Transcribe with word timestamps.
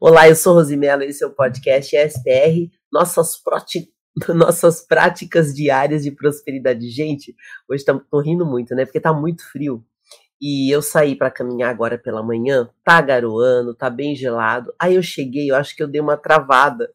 Olá, 0.00 0.28
eu 0.28 0.34
sou 0.34 0.54
Rosimelo 0.54 1.02
esse 1.02 1.22
é 1.22 1.26
o 1.26 1.30
podcast 1.30 1.96
SPR, 1.96 2.68
nossas, 2.92 3.36
proti... 3.36 3.88
nossas 4.34 4.84
práticas 4.84 5.54
diárias 5.54 6.02
de 6.02 6.10
prosperidade. 6.10 6.90
Gente, 6.90 7.34
hoje 7.68 7.84
estou 7.88 8.20
rindo 8.20 8.44
muito, 8.44 8.74
né? 8.74 8.84
Porque 8.84 9.00
tá 9.00 9.12
muito 9.12 9.48
frio. 9.50 9.84
E 10.40 10.74
eu 10.74 10.82
saí 10.82 11.16
para 11.16 11.30
caminhar 11.30 11.70
agora 11.70 11.96
pela 11.96 12.22
manhã, 12.24 12.68
tá 12.84 13.00
garoando, 13.00 13.74
tá 13.74 13.88
bem 13.88 14.16
gelado. 14.16 14.74
Aí 14.80 14.96
eu 14.96 15.02
cheguei, 15.02 15.50
eu 15.50 15.54
acho 15.54 15.76
que 15.76 15.82
eu 15.82 15.88
dei 15.88 16.00
uma 16.00 16.16
travada, 16.16 16.90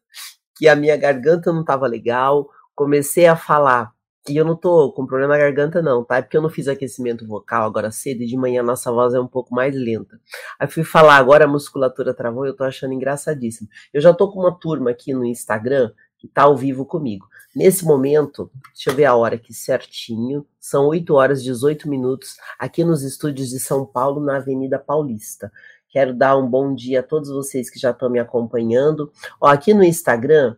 que 0.57 0.68
a 0.68 0.75
minha 0.75 0.97
garganta 0.97 1.54
não 1.54 1.63
tava 1.63 1.88
legal. 1.88 2.50
Comecei 2.75 3.25
a 3.25 3.36
falar 3.36 3.91
e 4.30 4.38
eu 4.38 4.46
não 4.46 4.55
tô 4.55 4.91
com 4.91 5.05
problema 5.05 5.34
na 5.34 5.39
garganta, 5.39 5.82
não, 5.82 6.04
tá? 6.04 6.18
É 6.18 6.21
porque 6.21 6.38
eu 6.38 6.41
não 6.41 6.50
fiz 6.50 6.68
aquecimento 6.68 7.25
vocal 7.25 7.66
agora 7.66 7.91
cedo 7.91 8.21
e 8.21 8.28
de 8.28 8.38
manhã 8.38 8.61
nossa 8.61 8.91
voz 8.91 9.14
é 9.14 9.20
um 9.20 9.28
pouco 9.28 9.54
mais 9.54 9.75
lenta. 9.75 10.20
Aí 10.59 10.68
fui 10.68 10.84
falar 10.84 11.16
agora, 11.18 11.46
a 11.46 11.48
musculatura 11.48 12.14
travou 12.14 12.46
e 12.46 12.50
eu 12.50 12.55
tô 12.55 12.64
achando 12.64 12.93
engraçadíssimo. 12.93 13.68
Eu 13.93 14.02
já 14.02 14.14
tô 14.14 14.32
com 14.32 14.39
uma 14.39 14.57
turma 14.57 14.92
aqui 14.92 15.14
no 15.14 15.25
Instagram 15.25 15.92
que 16.18 16.28
tá 16.28 16.43
ao 16.43 16.56
vivo 16.56 16.86
comigo. 16.86 17.25
Nesse 17.56 17.84
momento, 17.84 18.51
deixa 18.73 18.92
eu 18.92 18.96
ver 18.96 19.06
a 19.06 19.15
hora 19.15 19.36
aqui 19.36 19.54
certinho, 19.54 20.46
são 20.59 20.87
8 20.87 21.14
horas 21.15 21.42
e 21.42 21.46
18 21.46 21.89
minutos 21.89 22.36
aqui 22.59 22.84
nos 22.84 23.01
estúdios 23.01 23.50
de 23.50 23.59
São 23.59 23.86
Paulo, 23.86 24.23
na 24.23 24.37
Avenida 24.37 24.78
Paulista. 24.78 25.51
Quero 25.89 26.14
dar 26.14 26.37
um 26.37 26.48
bom 26.48 26.75
dia 26.75 27.00
a 27.00 27.04
todos 27.04 27.29
vocês 27.29 27.70
que 27.70 27.79
já 27.79 27.89
estão 27.89 28.09
me 28.09 28.20
acompanhando. 28.20 29.11
Ó, 29.42 29.48
aqui 29.48 29.73
no 29.73 29.84
Instagram, 29.84 30.56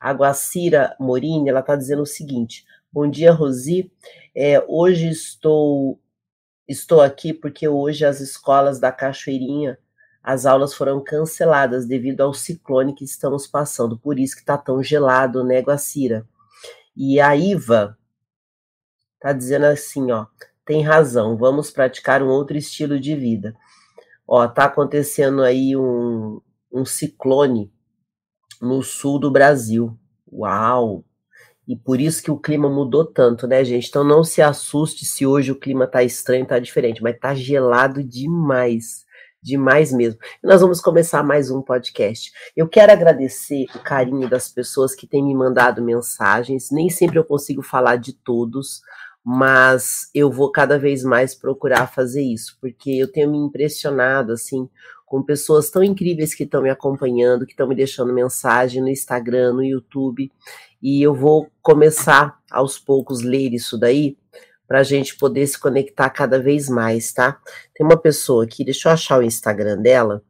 a 0.00 0.12
Guacira 0.12 0.96
Morini, 0.98 1.48
ela 1.48 1.62
tá 1.62 1.76
dizendo 1.76 2.02
o 2.02 2.06
seguinte: 2.06 2.64
Bom 2.94 3.08
dia, 3.08 3.32
Rosi. 3.32 3.90
É, 4.36 4.62
hoje 4.68 5.08
estou 5.08 5.98
estou 6.68 7.00
aqui 7.00 7.32
porque 7.32 7.66
hoje 7.66 8.04
as 8.04 8.20
escolas 8.20 8.78
da 8.78 8.92
Cachoeirinha 8.92 9.78
as 10.22 10.44
aulas 10.44 10.74
foram 10.74 11.02
canceladas 11.02 11.86
devido 11.86 12.20
ao 12.20 12.34
ciclone 12.34 12.94
que 12.94 13.02
estamos 13.02 13.46
passando. 13.46 13.98
Por 13.98 14.18
isso 14.18 14.34
que 14.34 14.42
está 14.42 14.58
tão 14.58 14.82
gelado, 14.82 15.42
né, 15.42 15.60
Guacira? 15.62 16.28
E 16.94 17.18
a 17.18 17.34
Iva 17.34 17.96
tá 19.18 19.32
dizendo 19.32 19.64
assim, 19.64 20.12
ó, 20.12 20.26
tem 20.66 20.82
razão, 20.82 21.34
vamos 21.34 21.70
praticar 21.70 22.22
um 22.22 22.28
outro 22.28 22.58
estilo 22.58 23.00
de 23.00 23.16
vida. 23.16 23.56
Ó, 24.28 24.46
tá 24.46 24.66
acontecendo 24.66 25.42
aí 25.42 25.74
um, 25.74 26.42
um 26.70 26.84
ciclone 26.84 27.72
no 28.60 28.82
sul 28.82 29.18
do 29.18 29.30
Brasil. 29.30 29.98
Uau! 30.30 31.06
E 31.66 31.76
por 31.76 32.00
isso 32.00 32.22
que 32.22 32.30
o 32.30 32.38
clima 32.38 32.68
mudou 32.68 33.04
tanto, 33.04 33.46
né, 33.46 33.64
gente? 33.64 33.88
Então 33.88 34.02
não 34.02 34.24
se 34.24 34.42
assuste 34.42 35.06
se 35.06 35.24
hoje 35.24 35.52
o 35.52 35.58
clima 35.58 35.86
tá 35.86 36.02
estranho, 36.02 36.46
tá 36.46 36.58
diferente, 36.58 37.02
mas 37.02 37.18
tá 37.18 37.34
gelado 37.34 38.02
demais. 38.02 39.04
Demais 39.40 39.92
mesmo. 39.92 40.20
E 40.42 40.46
nós 40.46 40.60
vamos 40.60 40.80
começar 40.80 41.22
mais 41.22 41.50
um 41.50 41.60
podcast. 41.60 42.32
Eu 42.56 42.68
quero 42.68 42.92
agradecer 42.92 43.66
o 43.74 43.80
carinho 43.80 44.28
das 44.28 44.48
pessoas 44.48 44.94
que 44.94 45.06
têm 45.06 45.24
me 45.24 45.34
mandado 45.34 45.82
mensagens. 45.82 46.70
Nem 46.70 46.88
sempre 46.88 47.18
eu 47.18 47.24
consigo 47.24 47.60
falar 47.60 47.96
de 47.96 48.12
todos, 48.12 48.82
mas 49.24 50.10
eu 50.14 50.30
vou 50.30 50.50
cada 50.52 50.78
vez 50.78 51.02
mais 51.02 51.34
procurar 51.34 51.88
fazer 51.88 52.22
isso, 52.22 52.56
porque 52.60 52.90
eu 52.90 53.10
tenho 53.10 53.30
me 53.30 53.38
impressionado 53.38 54.32
assim 54.32 54.68
com 55.12 55.22
pessoas 55.22 55.68
tão 55.68 55.82
incríveis 55.82 56.34
que 56.34 56.44
estão 56.44 56.62
me 56.62 56.70
acompanhando, 56.70 57.44
que 57.44 57.52
estão 57.52 57.68
me 57.68 57.74
deixando 57.74 58.14
mensagem 58.14 58.80
no 58.80 58.88
Instagram, 58.88 59.52
no 59.52 59.62
YouTube, 59.62 60.32
e 60.82 61.00
eu 61.02 61.14
vou 61.14 61.48
começar 61.62 62.38
aos 62.50 62.78
poucos 62.78 63.22
ler 63.22 63.54
isso 63.54 63.78
daí 63.78 64.16
para 64.66 64.80
a 64.80 64.82
gente 64.82 65.16
poder 65.16 65.46
se 65.46 65.58
conectar 65.58 66.10
cada 66.10 66.40
vez 66.40 66.68
mais, 66.68 67.12
tá? 67.12 67.38
Tem 67.74 67.84
uma 67.86 67.96
pessoa 67.96 68.44
aqui, 68.44 68.64
deixa 68.64 68.88
eu 68.88 68.92
achar 68.92 69.18
o 69.18 69.22
Instagram 69.22 69.78
dela, 69.78 70.22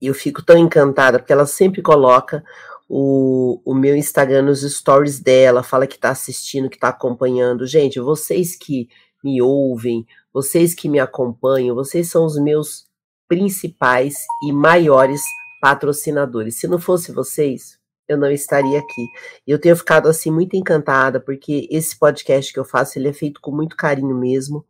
eu 0.00 0.14
fico 0.14 0.42
tão 0.42 0.56
encantada 0.56 1.18
porque 1.18 1.32
ela 1.32 1.46
sempre 1.46 1.82
coloca 1.82 2.44
o, 2.88 3.60
o 3.64 3.74
meu 3.74 3.96
Instagram 3.96 4.42
nos 4.42 4.60
stories 4.60 5.18
dela, 5.18 5.62
fala 5.62 5.86
que 5.86 5.96
está 5.96 6.10
assistindo, 6.10 6.68
que 6.68 6.76
está 6.76 6.88
acompanhando. 6.88 7.66
Gente, 7.66 7.98
vocês 7.98 8.56
que 8.56 8.88
me 9.22 9.40
ouvem, 9.40 10.06
vocês 10.32 10.74
que 10.74 10.88
me 10.88 11.00
acompanham, 11.00 11.74
vocês 11.74 12.10
são 12.10 12.24
os 12.24 12.38
meus 12.38 12.86
principais 13.26 14.24
e 14.42 14.52
maiores 14.52 15.22
patrocinadores. 15.60 16.56
Se 16.56 16.68
não 16.68 16.78
fosse 16.78 17.10
vocês, 17.10 17.78
eu 18.08 18.16
não 18.16 18.30
estaria 18.30 18.78
aqui. 18.78 19.06
E 19.46 19.50
eu 19.50 19.58
tenho 19.58 19.76
ficado 19.76 20.08
assim 20.08 20.30
muito 20.30 20.56
encantada, 20.56 21.20
porque 21.20 21.68
esse 21.70 21.98
podcast 21.98 22.52
que 22.52 22.58
eu 22.58 22.64
faço, 22.64 22.98
ele 22.98 23.08
é 23.08 23.12
feito 23.12 23.40
com 23.40 23.50
muito 23.50 23.76
carinho 23.76 24.16
mesmo. 24.16 24.64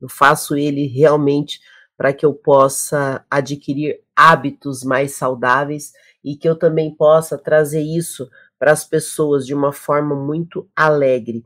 Eu 0.00 0.08
faço 0.08 0.56
ele 0.56 0.86
realmente 0.86 1.60
para 1.96 2.12
que 2.12 2.24
eu 2.24 2.32
possa 2.32 3.24
adquirir 3.30 4.00
hábitos 4.16 4.82
mais 4.82 5.16
saudáveis 5.16 5.92
e 6.24 6.34
que 6.36 6.48
eu 6.48 6.56
também 6.56 6.94
possa 6.94 7.36
trazer 7.36 7.82
isso 7.82 8.28
para 8.58 8.72
as 8.72 8.84
pessoas 8.84 9.46
de 9.46 9.54
uma 9.54 9.72
forma 9.72 10.14
muito 10.14 10.68
alegre. 10.74 11.44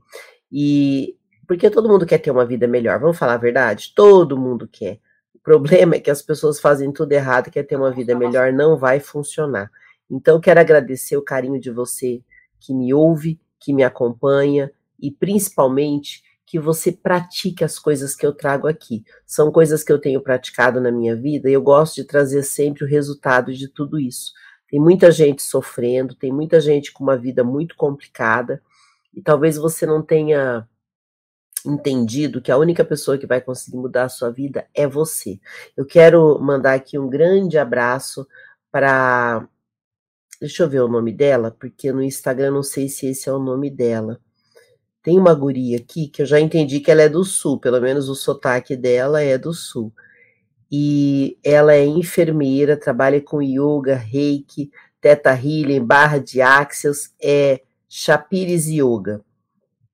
E 0.51 1.17
porque 1.47 1.69
todo 1.69 1.89
mundo 1.89 2.07
quer 2.07 2.19
ter 2.19 2.31
uma 2.31 2.47
vida 2.47 2.67
melhor, 2.67 2.99
vamos 2.99 3.19
falar 3.19 3.35
a 3.35 3.39
verdade? 3.39 3.93
Todo 3.95 4.39
mundo 4.39 4.69
quer. 4.71 4.99
O 5.35 5.39
problema 5.39 5.97
é 5.97 6.01
que 6.01 6.11
as 6.11 6.23
pessoas 6.23 6.59
fazem 6.59 6.91
tudo 6.91 7.13
errado, 7.13 7.51
quer 7.51 7.65
ter 7.65 7.77
uma 7.77 7.91
vida 7.91 8.17
melhor, 8.17 8.53
não 8.53 8.79
vai 8.79 8.99
funcionar. 8.99 9.71
Então, 10.11 10.41
quero 10.41 10.61
agradecer 10.61 11.17
o 11.17 11.23
carinho 11.23 11.61
de 11.61 11.71
você 11.71 12.23
que 12.61 12.75
me 12.75 12.93
ouve, 12.95 13.41
que 13.59 13.73
me 13.73 13.83
acompanha 13.83 14.71
e 15.01 15.11
principalmente 15.11 16.23
que 16.47 16.59
você 16.59 16.93
pratique 16.93 17.65
as 17.65 17.79
coisas 17.79 18.15
que 18.15 18.25
eu 18.25 18.33
trago 18.33 18.69
aqui. 18.69 19.05
São 19.27 19.51
coisas 19.51 19.83
que 19.83 19.93
eu 19.93 19.99
tenho 19.99 20.21
praticado 20.21 20.81
na 20.81 20.93
minha 20.93 21.17
vida 21.17 21.49
e 21.49 21.53
eu 21.53 21.63
gosto 21.63 21.97
de 21.97 22.05
trazer 22.05 22.43
sempre 22.43 22.85
o 22.85 22.89
resultado 22.89 23.53
de 23.53 23.69
tudo 23.69 23.99
isso. 23.99 24.33
Tem 24.69 24.79
muita 24.79 25.11
gente 25.11 25.43
sofrendo, 25.43 26.15
tem 26.15 26.33
muita 26.33 26.61
gente 26.61 26.93
com 26.93 27.03
uma 27.03 27.17
vida 27.17 27.43
muito 27.43 27.77
complicada 27.77 28.63
e 29.15 29.23
talvez 29.23 29.57
você 29.57 29.87
não 29.87 30.03
tenha 30.03 30.69
entendido 31.65 32.43
que 32.43 32.53
a 32.53 32.59
única 32.59 32.85
pessoa 32.85 33.17
que 33.17 33.27
vai 33.27 33.41
conseguir 33.41 33.79
mudar 33.79 34.05
a 34.05 34.09
sua 34.09 34.31
vida 34.31 34.67
é 34.75 34.87
você. 34.87 35.41
Eu 35.77 35.87
quero 35.87 36.39
mandar 36.41 36.75
aqui 36.75 36.99
um 36.99 37.09
grande 37.09 37.57
abraço 37.57 38.27
para 38.71 39.49
Deixa 40.41 40.63
eu 40.63 40.69
ver 40.69 40.81
o 40.81 40.89
nome 40.89 41.13
dela, 41.13 41.51
porque 41.51 41.93
no 41.93 42.03
Instagram 42.03 42.53
não 42.53 42.63
sei 42.63 42.89
se 42.89 43.07
esse 43.07 43.29
é 43.29 43.33
o 43.33 43.39
nome 43.39 43.71
dela. 43.71 44.21
Tem 45.03 45.19
uma 45.19 45.35
guria 45.35 45.77
aqui 45.79 46.09
que 46.09 46.23
eu 46.23 46.27
já 46.27 46.41
entendi 46.41 46.81
que 46.81 46.91
ela 46.91 47.03
é 47.03 47.09
do 47.09 47.25
sul, 47.25 47.61
pelo 47.61 47.81
menos 47.81 48.09
o 48.09 48.15
sotaque 48.15 48.77
dela 48.77 49.23
é 49.23 49.37
do 49.37 49.53
sul. 49.53 49.93
E 50.71 51.39
ela 51.45 51.75
é 51.75 51.85
enfermeira, 51.85 52.77
trabalha 52.77 53.21
com 53.21 53.43
yoga, 53.43 53.95
reiki, 53.95 54.71
teta 55.01 55.33
healing, 55.35 55.85
barra 55.85 56.19
de 56.19 56.41
axis, 56.41 57.15
é 57.23 57.61
Shapires 57.89 58.67
Yoga 58.67 59.25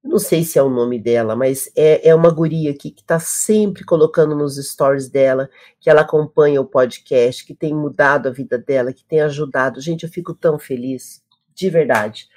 não 0.02 0.18
sei 0.18 0.42
se 0.42 0.58
é 0.58 0.62
o 0.62 0.70
nome 0.70 0.98
dela, 0.98 1.36
mas 1.36 1.70
é, 1.76 2.08
é 2.08 2.14
uma 2.14 2.30
guria 2.30 2.70
aqui 2.70 2.90
que 2.90 3.02
está 3.02 3.20
sempre 3.20 3.84
colocando 3.84 4.34
nos 4.34 4.56
stories 4.56 5.08
dela, 5.08 5.48
que 5.78 5.90
ela 5.90 6.00
acompanha 6.00 6.60
o 6.60 6.66
podcast, 6.66 7.44
que 7.44 7.54
tem 7.54 7.74
mudado 7.74 8.28
a 8.28 8.32
vida 8.32 8.58
dela, 8.58 8.92
que 8.92 9.04
tem 9.04 9.20
ajudado. 9.20 9.80
Gente, 9.80 10.04
eu 10.04 10.08
fico 10.10 10.34
tão 10.34 10.58
feliz, 10.58 11.22
de 11.54 11.68
verdade. 11.68 12.28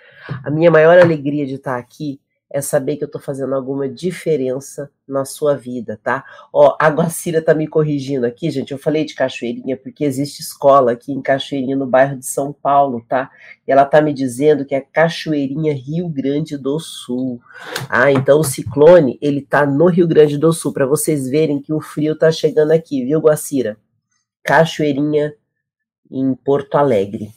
A 0.44 0.52
minha 0.52 0.70
maior 0.70 0.98
alegria 1.00 1.46
de 1.46 1.56
estar 1.56 1.78
aqui 1.78 2.20
é 2.54 2.62
saber 2.62 2.98
que 2.98 3.04
eu 3.04 3.10
tô 3.10 3.20
fazendo 3.20 3.56
alguma 3.56 3.90
diferença 3.90 4.92
na 5.08 5.26
sua 5.26 5.58
vida, 5.58 6.00
tá? 6.04 6.24
Ó, 6.54 6.78
a 6.80 6.88
Guacira 6.88 7.42
tá 7.42 7.52
me 7.52 7.68
corrigindo 7.68 8.28
aqui, 8.28 8.52
gente. 8.52 8.72
Eu 8.72 8.78
falei 8.78 9.04
de 9.04 9.16
Cachoeirinha 9.16 9.76
porque 9.76 10.06
existe 10.06 10.42
escola 10.42 10.92
aqui 10.92 11.12
em 11.12 11.20
Cachoeirinha, 11.20 11.76
no 11.76 11.88
bairro 11.88 12.16
de 12.16 12.28
São 12.28 12.54
Paulo, 12.54 13.04
tá? 13.10 13.32
E 13.68 13.72
ela 13.72 13.84
tá 13.86 14.00
me 14.00 14.14
dizendo 14.14 14.66
que 14.66 14.76
é 14.76 14.82
Cachoeirinha, 14.82 15.74
Rio 15.74 16.08
Grande 16.08 16.56
do 16.56 16.80
Sul. 16.80 17.42
Ah, 17.90 18.12
então 18.12 18.40
o 18.40 18.44
ciclone, 18.44 19.18
ele 19.20 19.42
tá 19.42 19.66
no 19.66 19.88
Rio 19.88 20.08
Grande 20.08 20.38
do 20.38 20.54
Sul, 20.54 20.72
para 20.72 20.86
vocês 20.86 21.28
verem 21.28 21.60
que 21.60 21.74
o 21.74 21.82
frio 21.82 22.16
tá 22.16 22.32
chegando 22.32 22.70
aqui, 22.70 23.04
viu, 23.04 23.20
Guacira? 23.20 23.78
Cachoeirinha, 24.44 25.34
em 26.12 26.36
Porto 26.36 26.76
Alegre. 26.76 27.32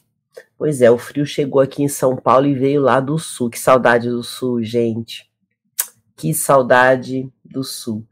Pois 0.58 0.80
é, 0.80 0.90
o 0.90 0.98
frio 0.98 1.26
chegou 1.26 1.60
aqui 1.60 1.82
em 1.82 1.88
São 1.88 2.16
Paulo 2.16 2.46
e 2.46 2.54
veio 2.54 2.80
lá 2.80 3.00
do 3.00 3.18
sul. 3.18 3.50
Que 3.50 3.58
saudade 3.58 4.08
do 4.08 4.22
sul, 4.22 4.62
gente. 4.62 5.30
Que 6.16 6.32
saudade 6.32 7.30
do 7.44 7.62
sul. 7.62 8.06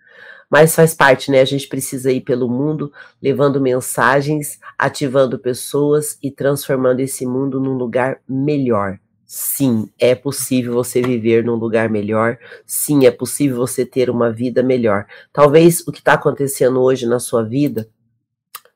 Mas 0.51 0.75
faz 0.75 0.95
parte, 0.95 1.31
né? 1.31 1.41
A 1.41 1.45
gente 1.45 1.67
precisa 1.67 2.13
ir 2.13 2.21
pelo 2.21 2.49
mundo 2.49 2.93
levando 3.21 3.61
mensagens, 3.61 4.59
ativando 4.79 5.39
pessoas 5.39 6.19
e 6.23 6.31
transformando 6.31 7.01
esse 7.01 7.27
mundo 7.27 7.59
num 7.59 7.77
lugar 7.77 8.21
melhor. 8.29 8.99
Sim, 9.27 9.91
é 9.99 10.15
possível 10.15 10.75
você 10.75 11.03
viver 11.03 11.45
num 11.45 11.57
lugar 11.57 11.89
melhor. 11.89 12.39
Sim, 12.67 13.07
é 13.07 13.11
possível 13.11 13.57
você 13.57 13.85
ter 13.85 14.11
uma 14.11 14.31
vida 14.31 14.63
melhor. 14.63 15.07
Talvez 15.33 15.81
o 15.89 15.91
que 15.91 15.99
está 15.99 16.13
acontecendo 16.13 16.81
hoje 16.81 17.07
na 17.07 17.19
sua 17.19 17.43
vida 17.43 17.89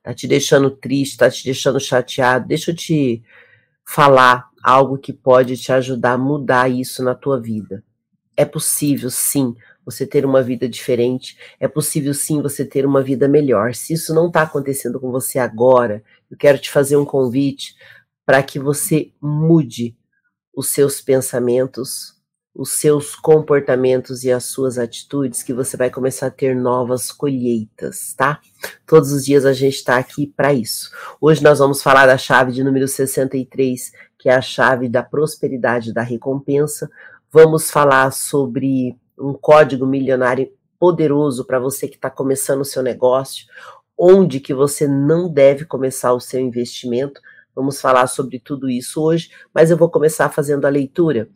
tá 0.08 0.14
te 0.14 0.26
deixando 0.26 0.70
triste, 0.70 1.18
tá 1.18 1.30
te 1.30 1.44
deixando 1.44 1.78
chateado. 1.78 2.48
Deixa 2.48 2.70
eu 2.70 2.74
te 2.74 3.22
falar 3.84 4.48
algo 4.62 4.96
que 4.96 5.12
pode 5.12 5.58
te 5.58 5.70
ajudar 5.70 6.12
a 6.12 6.18
mudar 6.18 6.70
isso 6.70 7.04
na 7.04 7.14
tua 7.14 7.38
vida. 7.38 7.84
É 8.34 8.42
possível, 8.42 9.10
sim, 9.10 9.54
você 9.84 10.06
ter 10.06 10.24
uma 10.24 10.42
vida 10.42 10.66
diferente. 10.66 11.36
É 11.60 11.68
possível, 11.68 12.14
sim, 12.14 12.40
você 12.40 12.64
ter 12.64 12.86
uma 12.86 13.02
vida 13.02 13.28
melhor. 13.28 13.74
Se 13.74 13.92
isso 13.92 14.14
não 14.14 14.28
está 14.28 14.42
acontecendo 14.42 14.98
com 14.98 15.10
você 15.10 15.38
agora, 15.38 16.02
eu 16.30 16.38
quero 16.38 16.58
te 16.58 16.70
fazer 16.70 16.96
um 16.96 17.04
convite 17.04 17.74
para 18.24 18.42
que 18.42 18.58
você 18.58 19.12
mude 19.20 19.94
os 20.56 20.68
seus 20.68 21.02
pensamentos, 21.02 22.14
os 22.58 22.72
seus 22.72 23.14
comportamentos 23.14 24.24
e 24.24 24.32
as 24.32 24.46
suas 24.46 24.78
atitudes, 24.78 25.44
que 25.44 25.54
você 25.54 25.76
vai 25.76 25.90
começar 25.90 26.26
a 26.26 26.30
ter 26.30 26.56
novas 26.56 27.12
colheitas, 27.12 28.12
tá? 28.14 28.40
Todos 28.84 29.12
os 29.12 29.24
dias 29.24 29.46
a 29.46 29.52
gente 29.52 29.76
está 29.76 29.96
aqui 29.96 30.26
para 30.26 30.52
isso. 30.52 30.90
Hoje 31.20 31.40
nós 31.40 31.60
vamos 31.60 31.80
falar 31.80 32.06
da 32.06 32.18
chave 32.18 32.50
de 32.50 32.64
número 32.64 32.88
63, 32.88 33.92
que 34.18 34.28
é 34.28 34.34
a 34.34 34.40
chave 34.40 34.88
da 34.88 35.04
prosperidade 35.04 35.94
da 35.94 36.02
recompensa. 36.02 36.90
Vamos 37.30 37.70
falar 37.70 38.10
sobre 38.10 38.96
um 39.16 39.34
código 39.34 39.86
milionário 39.86 40.50
poderoso 40.80 41.44
para 41.44 41.60
você 41.60 41.86
que 41.86 41.94
está 41.94 42.10
começando 42.10 42.62
o 42.62 42.64
seu 42.64 42.82
negócio, 42.82 43.46
onde 43.96 44.40
que 44.40 44.52
você 44.52 44.88
não 44.88 45.32
deve 45.32 45.64
começar 45.64 46.12
o 46.12 46.18
seu 46.18 46.40
investimento. 46.40 47.20
Vamos 47.54 47.80
falar 47.80 48.08
sobre 48.08 48.40
tudo 48.40 48.68
isso 48.68 49.00
hoje, 49.00 49.30
mas 49.54 49.70
eu 49.70 49.76
vou 49.76 49.88
começar 49.88 50.28
fazendo 50.28 50.64
a 50.64 50.70
leitura 50.70 51.28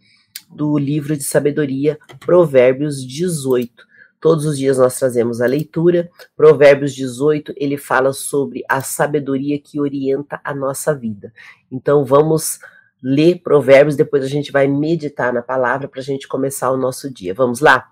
do 0.51 0.77
livro 0.79 1.17
de 1.17 1.25
sabedoria, 1.25 1.99
Provérbios 2.21 3.07
18. 3.07 3.93
Todos 4.21 4.45
os 4.45 4.57
dias 4.57 4.79
nós 4.79 4.97
trazemos 4.97 5.41
a 5.41 5.47
leitura. 5.47 6.09
Provérbios 6.37 6.95
18, 6.95 7.55
ele 7.57 7.77
fala 7.77 8.13
sobre 8.13 8.63
a 8.69 8.81
sabedoria 8.81 9.59
que 9.59 9.81
orienta 9.81 10.41
a 10.45 10.55
nossa 10.55 10.95
vida. 10.95 11.33
Então 11.71 12.05
vamos 12.05 12.61
ler 13.03 13.41
Provérbios, 13.43 13.97
depois 13.97 14.23
a 14.23 14.29
gente 14.29 14.53
vai 14.53 14.69
meditar 14.69 15.33
na 15.33 15.43
palavra 15.43 15.89
para 15.89 16.01
a 16.01 16.05
gente 16.05 16.29
começar 16.29 16.71
o 16.71 16.77
nosso 16.77 17.13
dia. 17.13 17.35
Vamos 17.35 17.59
lá? 17.59 17.91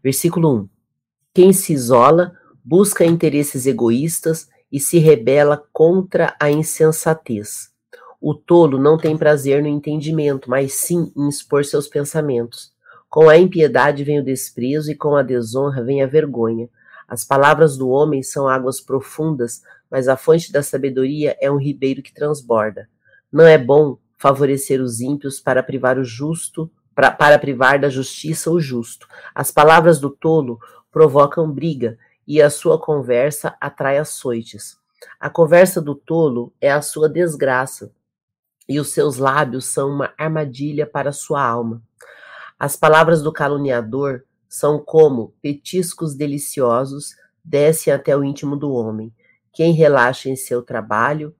Versículo 0.00 0.54
1. 0.54 0.68
Quem 1.34 1.52
se 1.52 1.72
isola 1.72 2.32
busca 2.64 3.04
interesses 3.04 3.66
egoístas 3.66 4.48
e 4.70 4.78
se 4.78 4.98
rebela 4.98 5.64
contra 5.72 6.36
a 6.38 6.48
insensatez. 6.48 7.71
O 8.24 8.34
tolo 8.34 8.78
não 8.78 8.96
tem 8.96 9.18
prazer 9.18 9.60
no 9.60 9.68
entendimento, 9.68 10.48
mas 10.48 10.74
sim 10.74 11.12
em 11.16 11.28
expor 11.28 11.64
seus 11.64 11.88
pensamentos. 11.88 12.72
Com 13.10 13.28
a 13.28 13.36
impiedade 13.36 14.04
vem 14.04 14.20
o 14.20 14.24
desprezo 14.24 14.92
e 14.92 14.94
com 14.94 15.16
a 15.16 15.24
desonra 15.24 15.82
vem 15.82 16.04
a 16.04 16.06
vergonha. 16.06 16.68
As 17.08 17.24
palavras 17.24 17.76
do 17.76 17.88
homem 17.88 18.22
são 18.22 18.48
águas 18.48 18.80
profundas, 18.80 19.62
mas 19.90 20.06
a 20.06 20.16
fonte 20.16 20.52
da 20.52 20.62
sabedoria 20.62 21.36
é 21.40 21.50
um 21.50 21.56
ribeiro 21.56 22.00
que 22.00 22.14
transborda. 22.14 22.88
Não 23.32 23.44
é 23.44 23.58
bom 23.58 23.98
favorecer 24.16 24.80
os 24.80 25.00
ímpios 25.00 25.40
para 25.40 25.60
privar 25.60 25.98
o 25.98 26.04
justo, 26.04 26.70
pra, 26.94 27.10
para 27.10 27.40
privar 27.40 27.80
da 27.80 27.88
justiça 27.88 28.52
o 28.52 28.60
justo. 28.60 29.08
As 29.34 29.50
palavras 29.50 29.98
do 29.98 30.08
tolo 30.08 30.60
provocam 30.92 31.50
briga 31.50 31.98
e 32.24 32.40
a 32.40 32.48
sua 32.48 32.78
conversa 32.78 33.56
atrai 33.60 33.98
açoites. 33.98 34.76
A 35.18 35.28
conversa 35.28 35.82
do 35.82 35.96
tolo 35.96 36.52
é 36.60 36.70
a 36.70 36.80
sua 36.80 37.08
desgraça, 37.08 37.90
e 38.68 38.78
os 38.78 38.90
seus 38.90 39.16
lábios 39.16 39.66
são 39.66 39.90
uma 39.90 40.12
armadilha 40.16 40.86
para 40.86 41.12
sua 41.12 41.42
alma. 41.42 41.82
As 42.58 42.76
palavras 42.76 43.22
do 43.22 43.32
caluniador 43.32 44.22
são 44.48 44.78
como 44.78 45.34
petiscos 45.42 46.14
deliciosos, 46.14 47.16
descem 47.44 47.92
até 47.92 48.16
o 48.16 48.22
íntimo 48.22 48.56
do 48.56 48.72
homem. 48.72 49.12
Quem 49.52 49.72
relaxa 49.72 50.28
em 50.28 50.36
seu 50.36 50.62
trabalho 50.62 51.34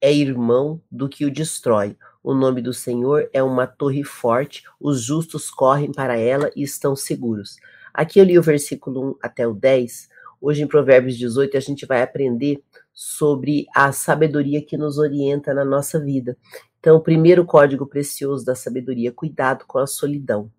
é 0.00 0.12
irmão 0.12 0.80
do 0.90 1.08
que 1.08 1.24
o 1.24 1.30
destrói. 1.30 1.96
O 2.22 2.34
nome 2.34 2.62
do 2.62 2.72
Senhor 2.72 3.28
é 3.32 3.42
uma 3.42 3.66
torre 3.66 4.02
forte, 4.02 4.62
os 4.80 5.02
justos 5.02 5.50
correm 5.50 5.92
para 5.92 6.16
ela 6.16 6.50
e 6.56 6.62
estão 6.62 6.96
seguros. 6.96 7.56
Aqui 7.92 8.18
eu 8.18 8.24
li 8.24 8.38
o 8.38 8.42
versículo 8.42 9.10
1 9.10 9.16
até 9.22 9.46
o 9.46 9.52
10. 9.52 10.08
Hoje, 10.40 10.62
em 10.62 10.66
Provérbios 10.66 11.16
18, 11.18 11.56
a 11.56 11.60
gente 11.60 11.84
vai 11.84 12.02
aprender 12.02 12.62
sobre 12.92 13.66
a 13.74 13.92
sabedoria 13.92 14.64
que 14.64 14.76
nos 14.76 14.98
orienta 14.98 15.54
na 15.54 15.64
nossa 15.64 15.98
vida. 15.98 16.36
Então, 16.78 16.96
o 16.96 17.00
primeiro 17.00 17.44
código 17.44 17.86
precioso 17.86 18.44
da 18.44 18.54
sabedoria, 18.54 19.12
cuidado 19.12 19.64
com 19.66 19.78
a 19.78 19.86
solidão. 19.86 20.50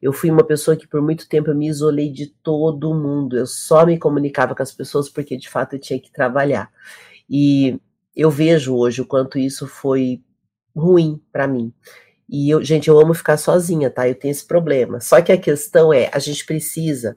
Eu 0.00 0.12
fui 0.12 0.30
uma 0.30 0.44
pessoa 0.44 0.76
que 0.76 0.86
por 0.86 1.00
muito 1.00 1.26
tempo 1.28 1.50
eu 1.50 1.54
me 1.54 1.68
isolei 1.68 2.10
de 2.10 2.26
todo 2.26 2.94
mundo. 2.94 3.36
Eu 3.36 3.46
só 3.46 3.86
me 3.86 3.98
comunicava 3.98 4.54
com 4.54 4.62
as 4.62 4.72
pessoas 4.72 5.08
porque 5.08 5.36
de 5.36 5.48
fato 5.48 5.74
eu 5.74 5.80
tinha 5.80 5.98
que 5.98 6.12
trabalhar. 6.12 6.70
E 7.28 7.80
eu 8.14 8.30
vejo 8.30 8.76
hoje 8.76 9.00
o 9.00 9.06
quanto 9.06 9.38
isso 9.38 9.66
foi 9.66 10.22
ruim 10.76 11.20
para 11.32 11.48
mim. 11.48 11.72
E 12.28 12.50
eu, 12.50 12.62
gente, 12.62 12.88
eu 12.88 12.98
amo 12.98 13.14
ficar 13.14 13.36
sozinha, 13.36 13.90
tá? 13.90 14.08
Eu 14.08 14.14
tenho 14.14 14.32
esse 14.32 14.46
problema. 14.46 15.00
Só 15.00 15.20
que 15.22 15.32
a 15.32 15.40
questão 15.40 15.92
é, 15.92 16.10
a 16.12 16.18
gente 16.18 16.44
precisa 16.44 17.16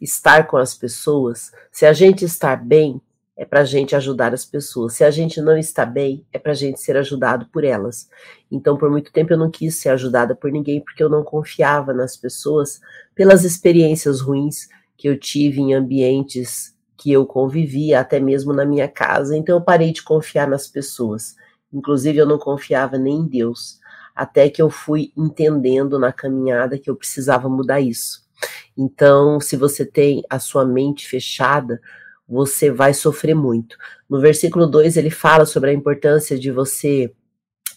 estar 0.00 0.46
com 0.46 0.56
as 0.56 0.74
pessoas. 0.74 1.52
Se 1.70 1.86
a 1.86 1.92
gente 1.92 2.24
estar 2.24 2.56
bem, 2.56 3.00
é 3.38 3.44
para 3.44 3.60
a 3.60 3.64
gente 3.64 3.94
ajudar 3.94 4.34
as 4.34 4.44
pessoas. 4.44 4.94
Se 4.94 5.04
a 5.04 5.12
gente 5.12 5.40
não 5.40 5.56
está 5.56 5.86
bem, 5.86 6.26
é 6.32 6.40
para 6.40 6.50
a 6.50 6.56
gente 6.56 6.80
ser 6.80 6.96
ajudado 6.96 7.46
por 7.52 7.62
elas. 7.62 8.10
Então, 8.50 8.76
por 8.76 8.90
muito 8.90 9.12
tempo 9.12 9.32
eu 9.32 9.38
não 9.38 9.48
quis 9.48 9.76
ser 9.76 9.90
ajudada 9.90 10.34
por 10.34 10.50
ninguém 10.50 10.80
porque 10.80 11.00
eu 11.00 11.08
não 11.08 11.22
confiava 11.22 11.94
nas 11.94 12.16
pessoas 12.16 12.80
pelas 13.14 13.44
experiências 13.44 14.20
ruins 14.20 14.68
que 14.96 15.08
eu 15.08 15.16
tive 15.16 15.60
em 15.60 15.72
ambientes 15.72 16.76
que 16.96 17.12
eu 17.12 17.24
convivia, 17.24 18.00
até 18.00 18.18
mesmo 18.18 18.52
na 18.52 18.64
minha 18.64 18.88
casa. 18.88 19.36
Então, 19.36 19.56
eu 19.56 19.62
parei 19.62 19.92
de 19.92 20.02
confiar 20.02 20.48
nas 20.48 20.66
pessoas. 20.66 21.36
Inclusive, 21.72 22.18
eu 22.18 22.26
não 22.26 22.38
confiava 22.38 22.98
nem 22.98 23.18
em 23.18 23.28
Deus. 23.28 23.78
Até 24.16 24.50
que 24.50 24.60
eu 24.60 24.68
fui 24.68 25.12
entendendo 25.16 25.96
na 25.96 26.12
caminhada 26.12 26.76
que 26.76 26.90
eu 26.90 26.96
precisava 26.96 27.48
mudar 27.48 27.80
isso. 27.80 28.26
Então, 28.76 29.38
se 29.38 29.56
você 29.56 29.86
tem 29.86 30.24
a 30.28 30.40
sua 30.40 30.64
mente 30.64 31.06
fechada, 31.08 31.80
você 32.28 32.70
vai 32.70 32.92
sofrer 32.92 33.34
muito. 33.34 33.76
No 34.08 34.20
versículo 34.20 34.66
2, 34.66 34.96
ele 34.96 35.10
fala 35.10 35.46
sobre 35.46 35.70
a 35.70 35.72
importância 35.72 36.38
de 36.38 36.50
você 36.50 37.12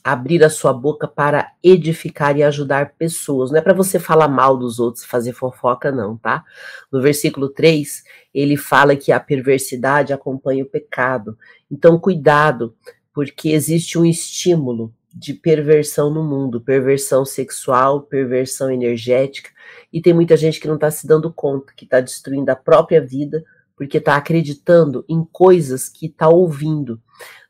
abrir 0.04 0.44
a 0.44 0.50
sua 0.50 0.74
boca 0.74 1.08
para 1.08 1.52
edificar 1.64 2.36
e 2.36 2.44
ajudar 2.44 2.96
pessoas. 2.98 3.52
Não 3.52 3.60
é 3.60 3.62
para 3.62 3.74
você 3.74 4.00
falar 4.00 4.28
mal 4.28 4.58
dos 4.58 4.80
outros, 4.80 5.06
fazer 5.06 5.32
fofoca, 5.32 5.92
não, 5.92 6.18
tá? 6.18 6.44
No 6.92 7.02
versículo 7.02 7.50
3, 7.50 8.04
ele 8.34 8.58
fala 8.58 8.96
que 8.96 9.12
a 9.12 9.20
perversidade 9.20 10.12
acompanha 10.12 10.64
o 10.64 10.70
pecado. 10.70 11.38
Então, 11.70 12.00
cuidado, 12.00 12.76
porque 13.14 13.50
existe 13.50 13.98
um 13.98 14.06
estímulo 14.06 14.94
de 15.14 15.34
perversão 15.34 16.10
no 16.10 16.24
mundo, 16.24 16.62
perversão 16.62 17.24
sexual, 17.26 18.02
perversão 18.02 18.72
energética, 18.72 19.50
e 19.92 20.02
tem 20.02 20.14
muita 20.14 20.38
gente 20.38 20.60
que 20.60 20.68
não 20.68 20.76
está 20.76 20.90
se 20.90 21.06
dando 21.06 21.32
conta, 21.32 21.74
que 21.76 21.84
está 21.84 22.00
destruindo 22.00 22.50
a 22.50 22.56
própria 22.56 23.06
vida 23.06 23.44
porque 23.82 23.98
está 23.98 24.16
acreditando 24.16 25.04
em 25.10 25.26
coisas 25.32 25.90
que 25.90 26.06
está 26.06 26.30
ouvindo. 26.30 27.02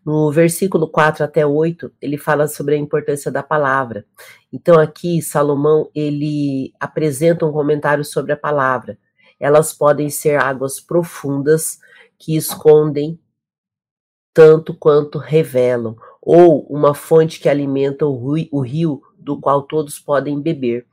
No 0.06 0.32
versículo 0.32 0.88
4 0.88 1.26
até 1.26 1.46
8, 1.46 1.92
ele 2.02 2.18
fala 2.18 2.48
sobre 2.48 2.74
a 2.74 2.78
importância 2.78 3.30
da 3.30 3.44
palavra. 3.44 4.06
Então 4.50 4.80
aqui 4.80 5.22
Salomão, 5.22 5.92
ele 5.94 6.72
apresenta 6.80 7.46
um 7.46 7.52
comentário 7.52 8.06
sobre 8.06 8.32
a 8.32 8.38
palavra. 8.38 8.98
Elas 9.38 9.74
podem 9.74 10.10
ser 10.10 10.40
águas 10.40 10.80
profundas 10.80 11.80
que 12.18 12.38
escondem 12.38 13.20
tanto 14.34 14.74
quanto 14.74 15.18
revelam, 15.18 15.98
ou 16.22 16.66
uma 16.68 16.94
fonte 16.94 17.42
que 17.42 17.50
alimenta 17.50 18.06
o 18.06 18.62
rio, 18.62 19.02
do 19.18 19.38
qual 19.38 19.64
todos 19.64 20.00
podem 20.00 20.40
beber. 20.40 20.88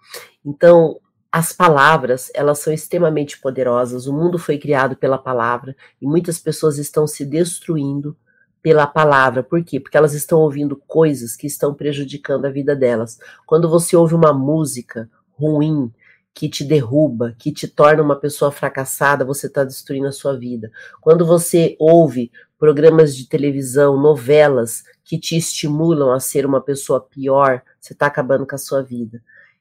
Então, 0.44 0.98
as 1.30 1.52
palavras, 1.52 2.30
elas 2.34 2.58
são 2.58 2.72
extremamente 2.72 3.38
poderosas. 3.40 4.06
O 4.06 4.12
mundo 4.12 4.38
foi 4.38 4.58
criado 4.58 4.96
pela 4.96 5.18
palavra 5.18 5.76
e 6.00 6.06
muitas 6.06 6.38
pessoas 6.38 6.78
estão 6.78 7.06
se 7.06 7.24
destruindo 7.24 8.16
pela 8.62 8.86
palavra. 8.86 9.42
Por 9.42 9.62
quê? 9.62 9.78
Porque 9.78 9.96
elas 9.96 10.14
estão 10.14 10.40
ouvindo 10.40 10.76
coisas 10.86 11.36
que 11.36 11.46
estão 11.46 11.74
prejudicando 11.74 12.46
a 12.46 12.50
vida 12.50 12.74
delas. 12.74 13.18
Quando 13.46 13.68
você 13.68 13.94
ouve 13.94 14.14
uma 14.14 14.32
música 14.32 15.08
ruim, 15.32 15.92
que 16.38 16.48
te 16.48 16.64
derruba, 16.64 17.34
que 17.36 17.50
te 17.50 17.66
torna 17.66 18.00
uma 18.00 18.14
pessoa 18.14 18.52
fracassada, 18.52 19.24
você 19.24 19.48
está 19.48 19.64
destruindo 19.64 20.06
a 20.06 20.12
sua 20.12 20.38
vida. 20.38 20.70
Quando 21.00 21.26
você 21.26 21.76
ouve 21.80 22.30
programas 22.56 23.16
de 23.16 23.28
televisão, 23.28 24.00
novelas 24.00 24.84
que 25.02 25.18
te 25.18 25.36
estimulam 25.36 26.12
a 26.12 26.20
ser 26.20 26.46
uma 26.46 26.60
pessoa 26.60 27.00
pior, 27.00 27.60
você 27.80 27.92
está 27.92 28.06
acabando 28.06 28.46
com 28.46 28.54
a 28.54 28.58
sua 28.58 28.82
vida. 28.82 29.20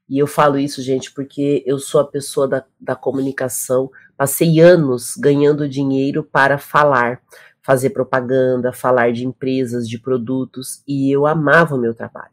E 0.09 0.17
eu 0.17 0.27
falo 0.27 0.57
isso, 0.57 0.81
gente, 0.81 1.11
porque 1.11 1.63
eu 1.65 1.79
sou 1.79 1.99
a 1.99 2.07
pessoa 2.07 2.47
da, 2.47 2.63
da 2.79 2.95
comunicação. 2.95 3.91
Passei 4.15 4.59
anos 4.59 5.15
ganhando 5.17 5.67
dinheiro 5.67 6.23
para 6.23 6.57
falar, 6.57 7.21
fazer 7.61 7.89
propaganda, 7.89 8.71
falar 8.71 9.11
de 9.11 9.25
empresas, 9.25 9.87
de 9.87 9.99
produtos, 9.99 10.81
e 10.87 11.11
eu 11.11 11.25
amava 11.25 11.75
o 11.75 11.79
meu 11.79 11.93
trabalho. 11.93 12.31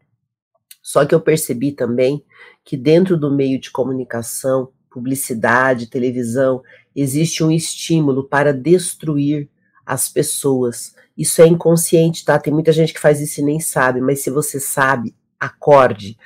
Só 0.80 1.04
que 1.04 1.14
eu 1.14 1.20
percebi 1.20 1.72
também 1.72 2.24
que 2.64 2.76
dentro 2.76 3.16
do 3.16 3.34
meio 3.34 3.60
de 3.60 3.70
comunicação, 3.72 4.70
publicidade, 4.88 5.90
televisão, 5.90 6.62
existe 6.94 7.42
um 7.42 7.50
estímulo 7.50 8.28
para 8.28 8.52
destruir 8.52 9.48
as 9.84 10.08
pessoas. 10.08 10.94
Isso 11.18 11.42
é 11.42 11.46
inconsciente, 11.48 12.24
tá? 12.24 12.38
Tem 12.38 12.52
muita 12.52 12.70
gente 12.70 12.94
que 12.94 13.00
faz 13.00 13.20
isso 13.20 13.40
e 13.40 13.44
nem 13.44 13.58
sabe, 13.58 14.00
mas 14.00 14.22
se 14.22 14.30
você 14.30 14.60
sabe, 14.60 15.14
acorde 15.40 16.16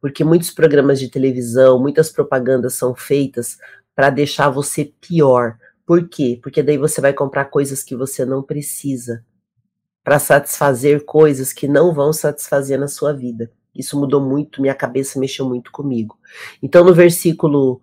porque 0.00 0.24
muitos 0.24 0.50
programas 0.50 0.98
de 1.00 1.08
televisão, 1.08 1.78
muitas 1.78 2.10
propagandas 2.10 2.74
são 2.74 2.94
feitas 2.94 3.58
para 3.94 4.10
deixar 4.10 4.48
você 4.50 4.92
pior. 5.00 5.56
Por 5.84 6.08
quê? 6.08 6.38
Porque 6.42 6.62
daí 6.62 6.78
você 6.78 7.00
vai 7.00 7.12
comprar 7.12 7.46
coisas 7.46 7.82
que 7.82 7.96
você 7.96 8.24
não 8.24 8.42
precisa 8.42 9.24
para 10.04 10.18
satisfazer 10.18 11.04
coisas 11.04 11.52
que 11.52 11.68
não 11.68 11.92
vão 11.92 12.12
satisfazer 12.12 12.78
na 12.78 12.88
sua 12.88 13.12
vida. 13.12 13.50
Isso 13.74 13.98
mudou 13.98 14.20
muito, 14.20 14.60
minha 14.62 14.74
cabeça 14.74 15.20
mexeu 15.20 15.46
muito 15.46 15.70
comigo. 15.70 16.18
Então, 16.62 16.84
no 16.84 16.94
versículo 16.94 17.80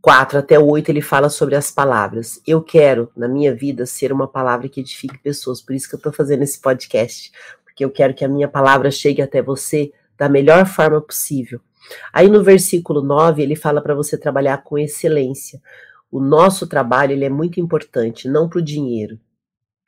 4 0.00 0.38
até 0.38 0.58
o 0.58 0.66
8, 0.66 0.88
ele 0.88 1.00
fala 1.00 1.28
sobre 1.28 1.54
as 1.54 1.70
palavras. 1.70 2.40
Eu 2.46 2.62
quero, 2.62 3.10
na 3.16 3.28
minha 3.28 3.54
vida, 3.54 3.86
ser 3.86 4.12
uma 4.12 4.26
palavra 4.26 4.68
que 4.68 4.80
edifique 4.80 5.16
pessoas. 5.18 5.60
Por 5.60 5.74
isso 5.74 5.88
que 5.88 5.94
eu 5.94 5.98
estou 5.98 6.12
fazendo 6.12 6.42
esse 6.42 6.60
podcast. 6.60 7.30
Porque 7.64 7.84
eu 7.84 7.90
quero 7.90 8.12
que 8.14 8.24
a 8.24 8.28
minha 8.28 8.48
palavra 8.48 8.90
chegue 8.90 9.22
até 9.22 9.40
você 9.40 9.92
da 10.22 10.28
melhor 10.28 10.66
forma 10.66 11.00
possível. 11.00 11.60
Aí 12.12 12.28
no 12.28 12.44
versículo 12.44 13.02
9, 13.02 13.42
ele 13.42 13.56
fala 13.56 13.80
para 13.80 13.92
você 13.92 14.16
trabalhar 14.16 14.58
com 14.58 14.78
excelência. 14.78 15.60
O 16.12 16.20
nosso 16.20 16.64
trabalho 16.68 17.10
ele 17.10 17.24
é 17.24 17.28
muito 17.28 17.58
importante, 17.58 18.28
não 18.28 18.48
para 18.48 18.60
o 18.60 18.62
dinheiro, 18.62 19.18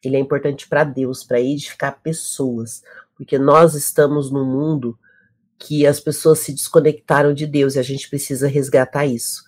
ele 0.02 0.16
é 0.16 0.18
importante 0.18 0.68
para 0.68 0.82
Deus, 0.82 1.22
para 1.22 1.40
edificar 1.40 2.00
pessoas, 2.02 2.82
porque 3.14 3.38
nós 3.38 3.76
estamos 3.76 4.28
num 4.28 4.44
mundo 4.44 4.98
que 5.56 5.86
as 5.86 6.00
pessoas 6.00 6.40
se 6.40 6.52
desconectaram 6.52 7.32
de 7.32 7.46
Deus 7.46 7.76
e 7.76 7.78
a 7.78 7.82
gente 7.82 8.10
precisa 8.10 8.48
resgatar 8.48 9.06
isso. 9.06 9.44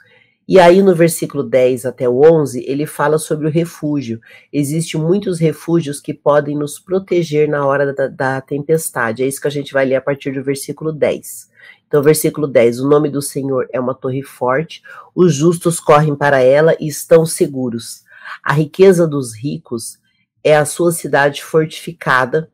E 0.49 0.61
aí 0.61 0.81
no 0.81 0.95
versículo 0.95 1.43
10 1.43 1.87
até 1.87 2.09
o 2.09 2.21
11, 2.21 2.65
ele 2.69 2.87
fala 2.87 3.19
sobre 3.19 3.49
o 3.49 3.51
refúgio. 3.51 4.21
Existem 4.53 5.01
muitos 5.01 5.41
refúgios 5.41 6.01
que 6.01 6.15
podem 6.15 6.57
nos 6.57 6.79
proteger 6.79 7.49
na 7.49 7.67
hora 7.67 7.93
da, 7.93 8.07
da, 8.07 8.41
tempestade. 8.41 9.25
É 9.25 9.27
isso 9.27 9.41
que 9.41 9.49
a 9.49 9.51
gente 9.51 9.73
vai 9.73 9.85
ler 9.85 9.97
a 9.97 10.01
partir 10.01 10.33
do 10.33 10.45
versículo 10.45 10.93
10. 10.93 11.51
Então, 11.89 12.01
versículo 12.01 12.47
10: 12.47 12.79
O 12.79 12.89
nome 12.89 13.11
do 13.11 13.21
Senhor 13.21 13.69
é 13.73 13.81
uma 13.81 13.95
torre 13.95 14.23
forte, 14.23 14.83
os 15.15 15.35
justos 15.35 15.81
correm 15.81 16.15
para 16.15 16.41
ela 16.41 16.77
e 16.79 16.87
estão 16.87 17.27
seguros. 17.27 18.05
A 18.41 18.53
riqueza 18.53 19.07
dos 19.07 19.35
ricos 19.35 19.99
é 20.45 20.57
a 20.57 20.65
sua 20.65 20.93
cidade 20.93 21.43
fortificada. 21.43 22.49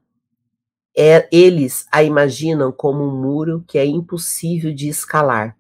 É, 0.97 1.29
eles 1.31 1.87
a 1.93 2.03
imaginam 2.03 2.73
como 2.73 3.05
um 3.05 3.21
muro 3.21 3.63
que 3.67 3.77
é 3.77 3.85
impossível 3.85 4.75
de 4.75 4.89
escalar. 4.89 5.57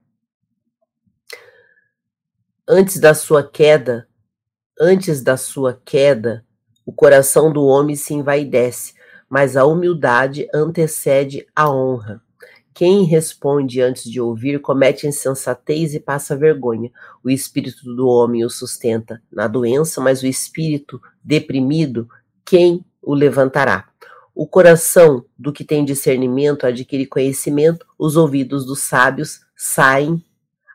Antes 2.68 3.00
da 3.00 3.12
sua 3.12 3.42
queda, 3.42 4.06
antes 4.80 5.20
da 5.20 5.36
sua 5.36 5.80
queda, 5.84 6.46
o 6.86 6.92
coração 6.92 7.52
do 7.52 7.64
homem 7.64 7.96
se 7.96 8.14
envaidece, 8.14 8.94
mas 9.28 9.56
a 9.56 9.66
humildade 9.66 10.48
antecede 10.54 11.44
a 11.56 11.68
honra. 11.68 12.22
Quem 12.72 13.02
responde 13.02 13.80
antes 13.80 14.04
de 14.04 14.20
ouvir 14.20 14.60
comete 14.60 15.08
insensatez 15.08 15.92
e 15.92 15.98
passa 15.98 16.36
vergonha. 16.36 16.92
O 17.24 17.28
espírito 17.28 17.84
do 17.96 18.06
homem 18.06 18.44
o 18.44 18.48
sustenta 18.48 19.20
na 19.30 19.48
doença, 19.48 20.00
mas 20.00 20.22
o 20.22 20.26
espírito 20.28 21.02
deprimido 21.22 22.08
quem 22.44 22.84
o 23.02 23.12
levantará? 23.12 23.88
O 24.32 24.46
coração 24.46 25.24
do 25.36 25.52
que 25.52 25.64
tem 25.64 25.84
discernimento 25.84 26.64
adquire 26.64 27.06
conhecimento, 27.06 27.84
os 27.98 28.16
ouvidos 28.16 28.64
dos 28.64 28.82
sábios 28.82 29.40
saem 29.56 30.24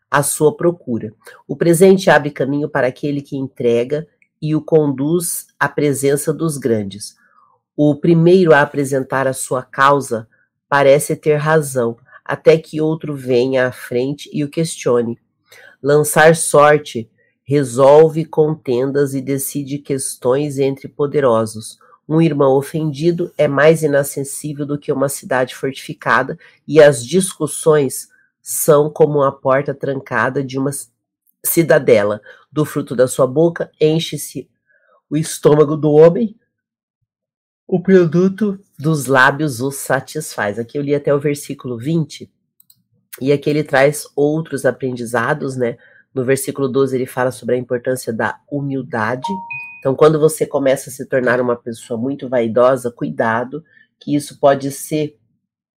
à 0.10 0.24
sua 0.24 0.56
procura. 0.56 1.14
O 1.48 1.56
presente 1.56 2.10
abre 2.10 2.32
caminho 2.32 2.70
para 2.70 2.88
aquele 2.88 3.22
que 3.22 3.38
entrega 3.38 4.08
e 4.42 4.56
o 4.56 4.62
conduz 4.62 5.48
à 5.60 5.68
presença 5.68 6.34
dos 6.34 6.58
grandes. 6.58 7.16
O 7.76 7.96
primeiro 7.96 8.54
a 8.54 8.62
apresentar 8.62 9.28
a 9.28 9.34
sua 9.34 9.62
causa 9.64 10.28
parece 10.70 11.16
ter 11.16 11.36
razão, 11.36 11.98
até 12.24 12.58
que 12.58 12.82
outro 12.82 13.16
venha 13.16 13.68
à 13.68 13.72
frente 13.72 14.30
e 14.34 14.44
o 14.44 14.50
questione. 14.50 15.20
Lançar 15.82 16.36
sorte 16.36 17.10
resolve 17.44 18.26
contendas 18.26 19.14
e 19.14 19.22
decide 19.22 19.78
questões 19.78 20.60
entre 20.60 20.88
poderosos. 20.88 21.78
Um 22.10 22.22
irmão 22.22 22.54
ofendido 22.58 23.32
é 23.38 23.48
mais 23.48 23.84
inacessível 23.84 24.66
do 24.66 24.78
que 24.78 24.92
uma 24.92 25.08
cidade 25.08 25.56
fortificada, 25.56 26.38
e 26.68 26.82
as 26.82 27.06
discussões 27.06 28.10
são 28.50 28.90
como 28.90 29.22
a 29.24 29.30
porta 29.30 29.74
trancada 29.74 30.42
de 30.42 30.58
uma 30.58 30.72
cidadela. 31.46 32.22
Do 32.50 32.64
fruto 32.64 32.96
da 32.96 33.06
sua 33.06 33.28
boca 33.28 33.70
enche-se 33.78 34.50
o 35.10 35.18
estômago 35.18 35.76
do 35.76 35.92
homem, 35.92 36.34
o 37.68 37.82
produto 37.82 38.58
dos 38.80 39.06
lábios 39.06 39.60
o 39.60 39.70
satisfaz. 39.70 40.58
Aqui 40.58 40.78
eu 40.78 40.82
li 40.82 40.96
até 40.96 41.14
o 41.14 41.20
versículo 41.20 41.78
20, 41.78 42.32
e 43.20 43.34
aqui 43.34 43.50
ele 43.50 43.66
traz 43.66 44.08
outros 44.16 44.66
aprendizados, 44.66 45.58
né? 45.58 45.78
No 46.14 46.24
versículo 46.24 46.70
12, 46.70 46.96
ele 46.96 47.06
fala 47.06 47.32
sobre 47.34 47.56
a 47.56 47.58
importância 47.58 48.14
da 48.14 48.40
humildade. 48.50 49.28
Então, 49.80 49.94
quando 49.94 50.18
você 50.22 50.46
começa 50.46 50.90
a 50.90 50.94
se 50.94 51.06
tornar 51.06 51.42
uma 51.42 51.58
pessoa 51.58 52.00
muito 52.00 52.30
vaidosa, 52.30 52.90
cuidado, 52.90 53.62
que 54.00 54.16
isso 54.16 54.40
pode 54.40 54.72
ser 54.72 55.20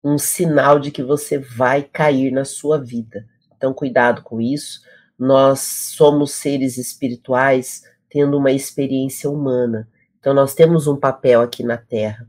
um 0.03 0.19
sinal 0.19 0.79
de 0.79 0.91
que 0.91 1.03
você 1.03 1.39
vai 1.39 1.83
cair 1.83 2.31
na 2.31 2.45
sua 2.45 2.79
vida. 2.79 3.27
Então, 3.57 3.75
cuidado 3.75 4.23
com 4.23 4.41
isso. 4.41 4.81
Nós 5.19 5.61
somos 5.61 6.33
seres 6.33 6.79
espirituais 6.79 7.83
tendo 8.09 8.37
uma 8.37 8.51
experiência 8.51 9.31
humana. 9.31 9.89
Então, 10.19 10.33
nós 10.33 10.55
temos 10.55 10.87
um 10.87 10.97
papel 10.97 11.43
aqui 11.43 11.63
na 11.63 11.77
Terra. 11.77 12.27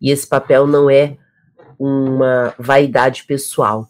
E 0.00 0.10
esse 0.10 0.26
papel 0.26 0.66
não 0.66 0.90
é 0.90 1.16
uma 1.78 2.54
vaidade 2.58 3.24
pessoal. 3.24 3.88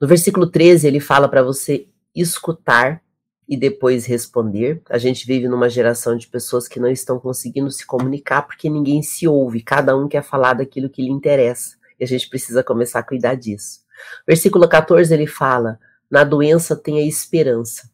No 0.00 0.06
versículo 0.06 0.46
13, 0.50 0.86
ele 0.86 1.00
fala 1.00 1.28
para 1.28 1.42
você 1.42 1.88
escutar 2.14 3.02
e 3.48 3.56
depois 3.56 4.06
responder. 4.06 4.80
A 4.88 4.98
gente 4.98 5.26
vive 5.26 5.48
numa 5.48 5.68
geração 5.68 6.16
de 6.16 6.28
pessoas 6.28 6.68
que 6.68 6.80
não 6.80 6.88
estão 6.88 7.18
conseguindo 7.18 7.70
se 7.70 7.86
comunicar 7.86 8.42
porque 8.42 8.70
ninguém 8.70 9.02
se 9.02 9.26
ouve, 9.26 9.62
cada 9.62 9.96
um 9.96 10.08
quer 10.08 10.22
falar 10.22 10.54
daquilo 10.54 10.88
que 10.88 11.02
lhe 11.02 11.10
interessa. 11.10 11.76
A 12.02 12.06
gente 12.06 12.28
precisa 12.28 12.62
começar 12.62 12.98
a 13.00 13.02
cuidar 13.02 13.34
disso. 13.34 13.80
Versículo 14.26 14.68
14 14.68 15.12
ele 15.12 15.26
fala: 15.26 15.78
"Na 16.10 16.24
doença 16.24 16.76
tenha 16.76 17.06
esperança". 17.06 17.90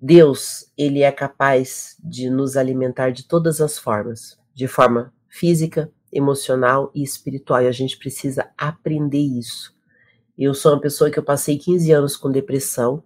Deus, 0.00 0.70
ele 0.78 1.02
é 1.02 1.10
capaz 1.10 1.96
de 2.02 2.30
nos 2.30 2.56
alimentar 2.56 3.10
de 3.10 3.26
todas 3.26 3.60
as 3.60 3.78
formas, 3.78 4.38
de 4.54 4.68
forma 4.68 5.12
física, 5.28 5.90
emocional 6.12 6.90
e 6.94 7.02
espiritual, 7.02 7.62
e 7.62 7.66
a 7.66 7.72
gente 7.72 7.98
precisa 7.98 8.48
aprender 8.56 9.18
isso. 9.18 9.76
Eu 10.38 10.54
sou 10.54 10.72
uma 10.72 10.80
pessoa 10.80 11.10
que 11.10 11.18
eu 11.18 11.22
passei 11.24 11.58
15 11.58 11.90
anos 11.90 12.16
com 12.16 12.30
depressão 12.30 13.02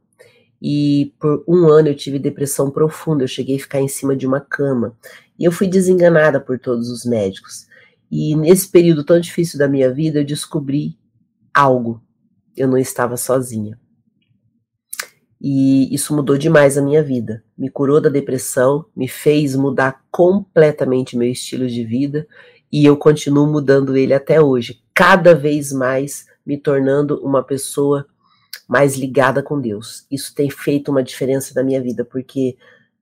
e 0.60 1.14
por 1.18 1.42
um 1.48 1.66
ano 1.66 1.88
eu 1.88 1.96
tive 1.96 2.18
depressão 2.18 2.70
profunda. 2.70 3.24
Eu 3.24 3.28
cheguei 3.28 3.56
a 3.56 3.58
ficar 3.58 3.80
em 3.80 3.88
cima 3.88 4.14
de 4.14 4.26
uma 4.26 4.40
cama 4.40 4.94
e 5.38 5.44
eu 5.44 5.50
fui 5.50 5.66
desenganada 5.66 6.38
por 6.38 6.58
todos 6.58 6.90
os 6.90 7.06
médicos. 7.06 7.66
E 8.12 8.36
nesse 8.36 8.68
período 8.68 9.02
tão 9.02 9.18
difícil 9.18 9.58
da 9.58 9.66
minha 9.66 9.90
vida, 9.90 10.20
eu 10.20 10.24
descobri 10.24 10.98
algo. 11.54 12.02
Eu 12.54 12.68
não 12.68 12.76
estava 12.76 13.16
sozinha. 13.16 13.80
E 15.40 15.92
isso 15.92 16.14
mudou 16.14 16.36
demais 16.36 16.76
a 16.76 16.82
minha 16.82 17.02
vida. 17.02 17.42
Me 17.56 17.70
curou 17.70 18.02
da 18.02 18.10
depressão, 18.10 18.84
me 18.94 19.08
fez 19.08 19.56
mudar 19.56 20.04
completamente 20.10 21.16
meu 21.16 21.30
estilo 21.30 21.66
de 21.66 21.82
vida 21.84 22.28
e 22.70 22.84
eu 22.84 22.98
continuo 22.98 23.46
mudando 23.46 23.96
ele 23.96 24.14
até 24.14 24.40
hoje, 24.40 24.82
cada 24.94 25.34
vez 25.34 25.72
mais 25.72 26.26
me 26.44 26.56
tornando 26.56 27.18
uma 27.22 27.42
pessoa 27.42 28.06
mais 28.68 28.96
ligada 28.96 29.42
com 29.42 29.60
Deus. 29.60 30.06
Isso 30.10 30.34
tem 30.34 30.48
feito 30.50 30.90
uma 30.90 31.02
diferença 31.02 31.52
na 31.54 31.62
minha 31.62 31.82
vida, 31.82 32.04
porque 32.04 32.56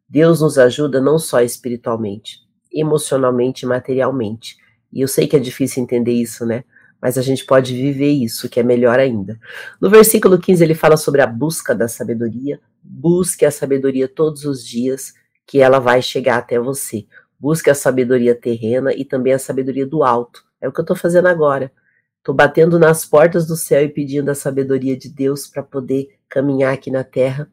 Deus 0.08 0.40
nos 0.40 0.56
ajuda 0.56 1.00
não 1.00 1.18
só 1.18 1.40
espiritualmente, 1.40 2.38
emocionalmente 2.72 3.64
e 3.64 3.68
materialmente. 3.68 4.56
E 4.92 5.00
eu 5.00 5.08
sei 5.08 5.26
que 5.26 5.36
é 5.36 5.38
difícil 5.38 5.82
entender 5.82 6.12
isso, 6.12 6.44
né? 6.44 6.64
Mas 7.00 7.16
a 7.16 7.22
gente 7.22 7.46
pode 7.46 7.74
viver 7.74 8.10
isso, 8.10 8.48
que 8.48 8.60
é 8.60 8.62
melhor 8.62 8.98
ainda. 8.98 9.38
No 9.80 9.88
versículo 9.88 10.38
15, 10.38 10.62
ele 10.62 10.74
fala 10.74 10.96
sobre 10.96 11.22
a 11.22 11.26
busca 11.26 11.74
da 11.74 11.88
sabedoria. 11.88 12.60
Busque 12.82 13.46
a 13.46 13.50
sabedoria 13.50 14.06
todos 14.06 14.44
os 14.44 14.64
dias, 14.64 15.14
que 15.46 15.60
ela 15.60 15.78
vai 15.78 16.02
chegar 16.02 16.36
até 16.36 16.58
você. 16.58 17.06
Busque 17.38 17.70
a 17.70 17.74
sabedoria 17.74 18.34
terrena 18.34 18.92
e 18.92 19.04
também 19.04 19.32
a 19.32 19.38
sabedoria 19.38 19.86
do 19.86 20.04
alto. 20.04 20.44
É 20.60 20.68
o 20.68 20.72
que 20.72 20.80
eu 20.80 20.82
estou 20.82 20.96
fazendo 20.96 21.28
agora. 21.28 21.72
Estou 22.18 22.34
batendo 22.34 22.78
nas 22.78 23.06
portas 23.06 23.46
do 23.46 23.56
céu 23.56 23.82
e 23.82 23.88
pedindo 23.88 24.30
a 24.30 24.34
sabedoria 24.34 24.94
de 24.94 25.08
Deus 25.08 25.46
para 25.46 25.62
poder 25.62 26.18
caminhar 26.28 26.74
aqui 26.74 26.90
na 26.90 27.02
terra 27.02 27.50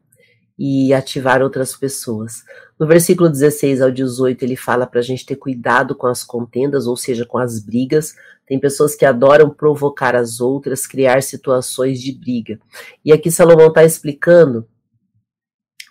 e 0.58 0.94
ativar 0.94 1.42
outras 1.42 1.76
pessoas. 1.76 2.44
No 2.80 2.88
versículo 2.88 3.30
16 3.30 3.82
ao 3.82 3.92
18, 3.92 4.44
ele 4.44 4.56
fala 4.56 4.88
para 4.88 5.00
a 5.00 5.04
gente 5.04 5.26
ter 5.26 5.36
cuidado 5.36 5.96
com 5.96 6.08
as 6.08 6.24
contendas, 6.24 6.88
ou 6.88 6.96
seja, 6.96 7.26
com 7.26 7.38
as 7.38 7.60
brigas. 7.60 8.16
Tem 8.46 8.60
pessoas 8.60 8.96
que 8.96 9.06
adoram 9.06 9.50
provocar 9.50 10.16
as 10.16 10.40
outras, 10.40 10.88
criar 10.88 11.22
situações 11.22 12.02
de 12.02 12.12
briga. 12.12 12.60
E 13.04 13.12
aqui 13.12 13.30
Salomão 13.30 13.68
está 13.68 13.84
explicando 13.84 14.68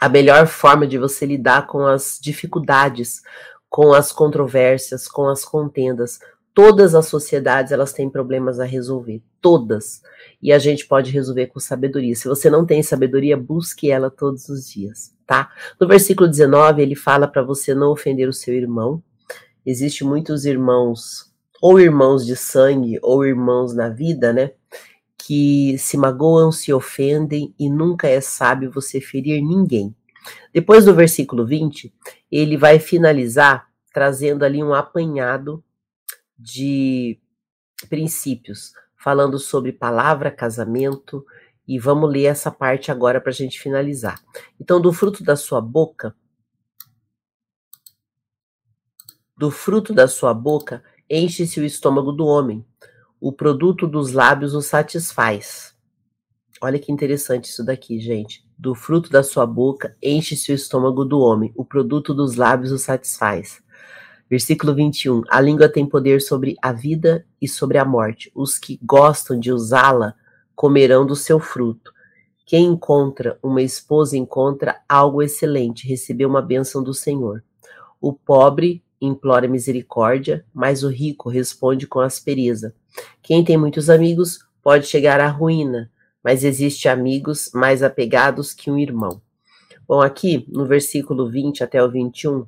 a 0.01 0.09
melhor 0.09 0.47
forma 0.47 0.87
de 0.87 0.99
você 0.99 1.25
lidar 1.25 1.67
com 1.67 1.87
as 1.87 2.19
dificuldades, 2.21 3.23
com 3.69 3.93
as 3.93 4.13
controvérsias, 4.13 5.09
com 5.09 5.29
as 5.29 5.45
contendas, 5.45 6.19
Todas 6.57 6.95
as 6.95 7.05
sociedades 7.09 7.71
elas 7.71 7.93
têm 7.93 8.09
problemas 8.09 8.59
a 8.59 8.65
resolver, 8.65 9.23
todas. 9.43 10.01
E 10.43 10.51
a 10.51 10.59
gente 10.59 10.87
pode 10.87 11.11
resolver 11.11 11.49
com 11.49 11.61
sabedoria. 11.61 12.17
Se 12.17 12.27
você 12.27 12.49
não 12.49 12.65
tem 12.65 12.83
sabedoria, 12.83 13.37
busque 13.37 13.91
ela 13.91 14.11
todos 14.11 14.49
os 14.49 14.67
dias, 14.67 15.15
tá? 15.27 15.51
No 15.79 15.87
versículo 15.87 16.27
19, 16.27 16.81
ele 16.81 16.95
fala 16.95 17.29
para 17.29 17.43
você 17.43 17.75
não 17.75 17.93
ofender 17.93 18.27
o 18.27 18.33
seu 18.33 18.55
irmão. 18.55 19.03
existe 19.67 20.03
muitos 20.03 20.47
irmãos, 20.47 21.31
ou 21.61 21.79
irmãos 21.79 22.25
de 22.25 22.35
sangue, 22.35 22.99
ou 23.03 23.27
irmãos 23.27 23.75
na 23.75 23.91
vida, 23.91 24.33
né? 24.33 24.53
Que 25.19 25.77
se 25.77 25.99
magoam, 25.99 26.51
se 26.51 26.73
ofendem 26.73 27.55
e 27.59 27.69
nunca 27.69 28.09
é 28.09 28.23
sábio 28.23 28.71
você 28.71 28.99
ferir 28.99 29.43
ninguém. 29.43 29.95
Depois 30.55 30.87
do 30.87 30.95
versículo 30.95 31.45
20, 31.45 31.93
ele 32.33 32.57
vai 32.57 32.79
finalizar 32.79 33.67
trazendo 33.93 34.43
ali 34.43 34.65
um 34.65 34.73
apanhado 34.73 35.63
de 36.39 37.21
princípios, 37.89 38.73
falando 38.97 39.39
sobre 39.39 39.73
palavra, 39.73 40.31
casamento, 40.31 41.25
e 41.67 41.79
vamos 41.79 42.11
ler 42.11 42.25
essa 42.25 42.51
parte 42.51 42.91
agora 42.91 43.21
para 43.21 43.31
a 43.31 43.35
gente 43.35 43.61
finalizar. 43.61 44.23
Então, 44.61 44.81
do 44.81 44.93
fruto 44.93 45.25
da 45.25 45.37
sua 45.37 45.61
boca, 45.61 46.15
do 49.37 49.51
fruto 49.51 49.93
da 49.93 50.09
sua 50.09 50.33
boca, 50.33 50.83
enche-se 51.11 51.61
o 51.61 51.65
estômago 51.65 52.13
do 52.13 52.25
homem. 52.25 52.65
O 53.21 53.33
produto 53.33 53.87
dos 53.87 54.13
lábios 54.13 54.55
o 54.55 54.63
satisfaz. 54.63 55.75
Olha 56.61 56.79
que 56.79 56.91
interessante 56.91 57.47
isso 57.47 57.65
daqui, 57.65 58.01
gente. 58.01 58.47
Do 58.57 58.75
fruto 58.75 59.11
da 59.11 59.23
sua 59.23 59.47
boca, 59.47 59.97
enche-se 60.03 60.53
o 60.53 60.55
estômago 60.55 61.05
do 61.05 61.19
homem. 61.21 61.53
O 61.55 61.65
produto 61.65 62.15
dos 62.15 62.37
lábios 62.37 62.73
o 62.73 62.79
satisfaz. 62.79 63.63
Versículo 64.29 64.75
21. 64.75 65.23
A 65.29 65.41
língua 65.41 65.69
tem 65.69 65.87
poder 65.87 66.21
sobre 66.21 66.57
a 66.61 66.73
vida 66.73 67.25
e 67.41 67.47
sobre 67.47 67.79
a 67.79 67.85
morte. 67.85 68.31
Os 68.35 68.59
que 68.59 68.79
gostam 68.83 69.39
de 69.39 69.53
usá-la 69.53 70.15
comerão 70.55 71.07
do 71.07 71.15
seu 71.15 71.39
fruto. 71.39 71.93
Quem 72.45 72.67
encontra 72.67 73.39
uma 73.43 73.63
esposa 73.63 74.17
encontra 74.17 74.81
algo 74.89 75.23
excelente, 75.23 75.87
recebeu 75.87 76.29
uma 76.29 76.41
bênção 76.41 76.83
do 76.83 76.95
Senhor. 76.95 77.43
O 78.01 78.13
pobre 78.13 78.83
implora 79.01 79.49
misericórdia, 79.49 80.45
mas 80.55 80.83
o 80.83 80.89
rico 80.89 81.29
responde 81.29 81.87
com 81.87 82.01
aspereza. 82.01 82.75
Quem 83.23 83.45
tem 83.45 83.57
muitos 83.57 83.91
amigos 83.91 84.39
pode 84.63 84.87
chegar 84.87 85.21
à 85.21 85.29
ruína, 85.29 85.91
mas 86.23 86.45
existe 86.45 86.89
amigos 86.89 87.51
mais 87.53 87.83
apegados 87.83 88.53
que 88.53 88.71
um 88.71 88.79
irmão. 88.79 89.21
Bom, 89.87 90.01
aqui 90.01 90.45
no 90.49 90.67
versículo 90.67 91.29
20 91.29 91.63
até 91.63 91.83
o 91.83 91.91
21, 91.91 92.47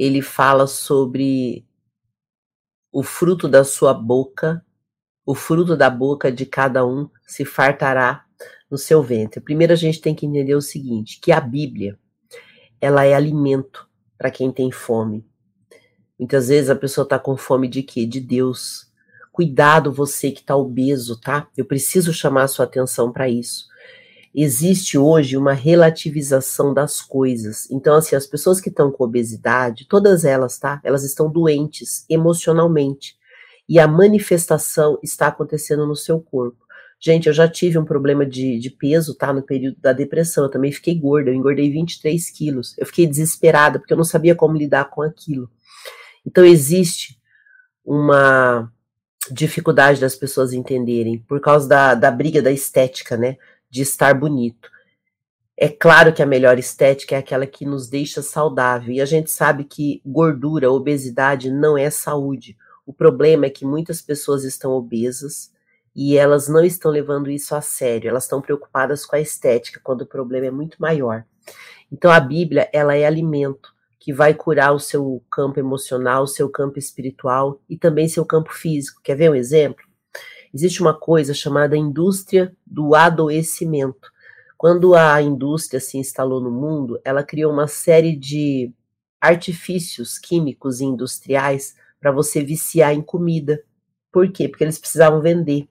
ele 0.00 0.22
fala 0.22 0.66
sobre 0.66 1.66
o 2.90 3.02
fruto 3.02 3.46
da 3.46 3.62
sua 3.64 3.92
boca, 3.92 4.64
o 5.26 5.34
fruto 5.34 5.76
da 5.76 5.90
boca 5.90 6.32
de 6.32 6.46
cada 6.46 6.86
um 6.86 7.10
se 7.26 7.44
fartará 7.44 8.24
no 8.70 8.78
seu 8.78 9.02
ventre. 9.02 9.42
Primeiro 9.42 9.74
a 9.74 9.76
gente 9.76 10.00
tem 10.00 10.14
que 10.14 10.24
entender 10.24 10.54
o 10.54 10.62
seguinte, 10.62 11.20
que 11.20 11.30
a 11.30 11.38
Bíblia, 11.38 11.98
ela 12.80 13.04
é 13.04 13.12
alimento 13.12 13.86
para 14.16 14.30
quem 14.30 14.50
tem 14.50 14.72
fome. 14.72 15.22
Muitas 16.18 16.48
vezes 16.48 16.70
a 16.70 16.76
pessoa 16.76 17.02
está 17.02 17.18
com 17.18 17.36
fome 17.36 17.68
de 17.68 17.82
quê? 17.82 18.06
De 18.06 18.20
Deus. 18.20 18.90
Cuidado 19.30 19.92
você 19.92 20.30
que 20.30 20.40
está 20.40 20.56
obeso, 20.56 21.20
tá? 21.20 21.46
Eu 21.54 21.66
preciso 21.66 22.10
chamar 22.10 22.44
a 22.44 22.48
sua 22.48 22.64
atenção 22.64 23.12
para 23.12 23.28
isso 23.28 23.69
existe 24.34 24.96
hoje 24.96 25.36
uma 25.36 25.52
relativização 25.52 26.72
das 26.72 27.00
coisas. 27.00 27.68
Então, 27.70 27.94
assim, 27.96 28.14
as 28.14 28.26
pessoas 28.26 28.60
que 28.60 28.68
estão 28.68 28.90
com 28.90 29.04
obesidade, 29.04 29.86
todas 29.88 30.24
elas, 30.24 30.58
tá? 30.58 30.80
Elas 30.84 31.04
estão 31.04 31.30
doentes 31.30 32.04
emocionalmente. 32.08 33.16
E 33.68 33.78
a 33.78 33.86
manifestação 33.86 34.98
está 35.02 35.28
acontecendo 35.28 35.86
no 35.86 35.96
seu 35.96 36.20
corpo. 36.20 36.58
Gente, 36.98 37.28
eu 37.28 37.32
já 37.32 37.48
tive 37.48 37.78
um 37.78 37.84
problema 37.84 38.26
de, 38.26 38.58
de 38.58 38.70
peso, 38.70 39.14
tá? 39.14 39.32
No 39.32 39.42
período 39.42 39.76
da 39.80 39.92
depressão. 39.92 40.44
Eu 40.44 40.50
também 40.50 40.70
fiquei 40.70 40.94
gorda. 40.94 41.30
Eu 41.30 41.34
engordei 41.34 41.70
23 41.70 42.30
quilos. 42.30 42.76
Eu 42.76 42.86
fiquei 42.86 43.06
desesperada 43.06 43.78
porque 43.78 43.92
eu 43.92 43.96
não 43.96 44.04
sabia 44.04 44.34
como 44.34 44.56
lidar 44.56 44.90
com 44.90 45.02
aquilo. 45.02 45.50
Então, 46.26 46.44
existe 46.44 47.18
uma 47.84 48.70
dificuldade 49.30 50.00
das 50.00 50.14
pessoas 50.14 50.52
entenderem 50.52 51.18
por 51.18 51.40
causa 51.40 51.68
da, 51.68 51.94
da 51.94 52.10
briga 52.10 52.42
da 52.42 52.50
estética, 52.50 53.16
né? 53.16 53.36
De 53.70 53.82
estar 53.82 54.12
bonito. 54.14 54.68
É 55.56 55.68
claro 55.68 56.12
que 56.12 56.22
a 56.22 56.26
melhor 56.26 56.58
estética 56.58 57.14
é 57.14 57.18
aquela 57.18 57.46
que 57.46 57.66
nos 57.66 57.88
deixa 57.88 58.22
saudável, 58.22 58.92
e 58.92 59.00
a 59.00 59.04
gente 59.04 59.30
sabe 59.30 59.64
que 59.64 60.00
gordura, 60.04 60.70
obesidade 60.70 61.50
não 61.50 61.76
é 61.76 61.90
saúde. 61.90 62.56
O 62.86 62.92
problema 62.92 63.46
é 63.46 63.50
que 63.50 63.64
muitas 63.64 64.00
pessoas 64.00 64.42
estão 64.42 64.72
obesas 64.72 65.52
e 65.94 66.16
elas 66.16 66.48
não 66.48 66.64
estão 66.64 66.90
levando 66.90 67.30
isso 67.30 67.54
a 67.54 67.60
sério, 67.60 68.08
elas 68.08 68.24
estão 68.24 68.40
preocupadas 68.40 69.04
com 69.04 69.16
a 69.16 69.20
estética, 69.20 69.80
quando 69.82 70.02
o 70.02 70.06
problema 70.06 70.46
é 70.46 70.50
muito 70.50 70.80
maior. 70.80 71.24
Então 71.92 72.10
a 72.10 72.20
Bíblia, 72.20 72.68
ela 72.72 72.96
é 72.96 73.04
alimento 73.04 73.74
que 73.98 74.14
vai 74.14 74.32
curar 74.32 74.72
o 74.72 74.80
seu 74.80 75.22
campo 75.30 75.60
emocional, 75.60 76.22
o 76.22 76.26
seu 76.26 76.48
campo 76.48 76.78
espiritual 76.78 77.60
e 77.68 77.76
também 77.76 78.08
seu 78.08 78.24
campo 78.24 78.50
físico. 78.50 79.00
Quer 79.04 79.14
ver 79.14 79.30
um 79.30 79.34
exemplo? 79.34 79.84
Existe 80.52 80.80
uma 80.80 80.94
coisa 80.94 81.32
chamada 81.32 81.76
indústria 81.76 82.54
do 82.66 82.94
adoecimento. 82.94 84.10
Quando 84.56 84.94
a 84.94 85.20
indústria 85.22 85.80
se 85.80 85.96
instalou 85.96 86.40
no 86.40 86.50
mundo, 86.50 87.00
ela 87.04 87.22
criou 87.22 87.52
uma 87.52 87.66
série 87.66 88.14
de 88.14 88.72
artifícios 89.20 90.18
químicos 90.18 90.80
e 90.80 90.84
industriais 90.84 91.74
para 92.00 92.10
você 92.10 92.42
viciar 92.42 92.92
em 92.92 93.02
comida. 93.02 93.62
Por 94.12 94.30
quê? 94.30 94.48
Porque 94.48 94.64
eles 94.64 94.78
precisavam 94.78 95.20
vender. 95.20 95.68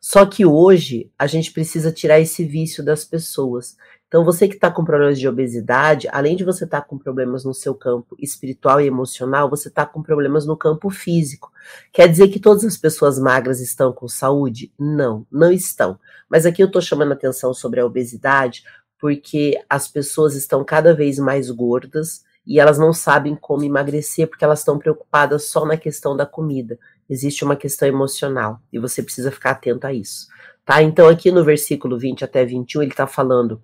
Só 0.00 0.24
que 0.24 0.46
hoje 0.46 1.10
a 1.18 1.26
gente 1.26 1.52
precisa 1.52 1.92
tirar 1.92 2.20
esse 2.20 2.44
vício 2.44 2.84
das 2.84 3.04
pessoas. 3.04 3.76
Então, 4.10 4.24
você 4.24 4.48
que 4.48 4.56
está 4.56 4.68
com 4.72 4.84
problemas 4.84 5.20
de 5.20 5.28
obesidade, 5.28 6.08
além 6.10 6.34
de 6.34 6.42
você 6.42 6.64
estar 6.64 6.80
tá 6.80 6.86
com 6.86 6.98
problemas 6.98 7.44
no 7.44 7.54
seu 7.54 7.76
campo 7.76 8.16
espiritual 8.18 8.80
e 8.80 8.86
emocional, 8.88 9.48
você 9.48 9.68
está 9.68 9.86
com 9.86 10.02
problemas 10.02 10.44
no 10.44 10.56
campo 10.56 10.90
físico. 10.90 11.52
Quer 11.92 12.08
dizer 12.08 12.26
que 12.26 12.40
todas 12.40 12.64
as 12.64 12.76
pessoas 12.76 13.20
magras 13.20 13.60
estão 13.60 13.92
com 13.92 14.08
saúde? 14.08 14.72
Não, 14.76 15.24
não 15.30 15.52
estão. 15.52 15.96
Mas 16.28 16.44
aqui 16.44 16.60
eu 16.60 16.66
estou 16.66 16.82
chamando 16.82 17.12
atenção 17.12 17.54
sobre 17.54 17.78
a 17.78 17.86
obesidade 17.86 18.64
porque 18.98 19.62
as 19.70 19.86
pessoas 19.86 20.34
estão 20.34 20.64
cada 20.64 20.92
vez 20.92 21.20
mais 21.20 21.48
gordas 21.48 22.24
e 22.44 22.58
elas 22.58 22.80
não 22.80 22.92
sabem 22.92 23.36
como 23.36 23.62
emagrecer 23.62 24.26
porque 24.26 24.44
elas 24.44 24.58
estão 24.58 24.76
preocupadas 24.76 25.44
só 25.44 25.64
na 25.64 25.76
questão 25.76 26.16
da 26.16 26.26
comida. 26.26 26.76
Existe 27.08 27.44
uma 27.44 27.54
questão 27.54 27.86
emocional 27.86 28.60
e 28.72 28.78
você 28.80 29.04
precisa 29.04 29.30
ficar 29.30 29.52
atento 29.52 29.86
a 29.86 29.92
isso. 29.92 30.26
Tá? 30.64 30.82
Então, 30.82 31.08
aqui 31.08 31.30
no 31.30 31.44
versículo 31.44 31.96
20 31.96 32.24
até 32.24 32.44
21, 32.44 32.82
ele 32.82 32.90
está 32.90 33.06
falando 33.06 33.62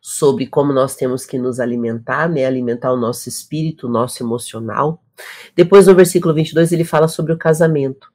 sobre 0.00 0.46
como 0.46 0.72
nós 0.72 0.96
temos 0.96 1.26
que 1.26 1.38
nos 1.38 1.60
alimentar, 1.60 2.28
né? 2.28 2.46
Alimentar 2.46 2.92
o 2.92 2.96
nosso 2.96 3.28
espírito, 3.28 3.86
o 3.86 3.90
nosso 3.90 4.22
emocional. 4.22 5.02
Depois, 5.54 5.86
no 5.86 5.94
versículo 5.94 6.32
22, 6.34 6.72
ele 6.72 6.84
fala 6.84 7.06
sobre 7.06 7.32
o 7.32 7.38
casamento. 7.38 8.10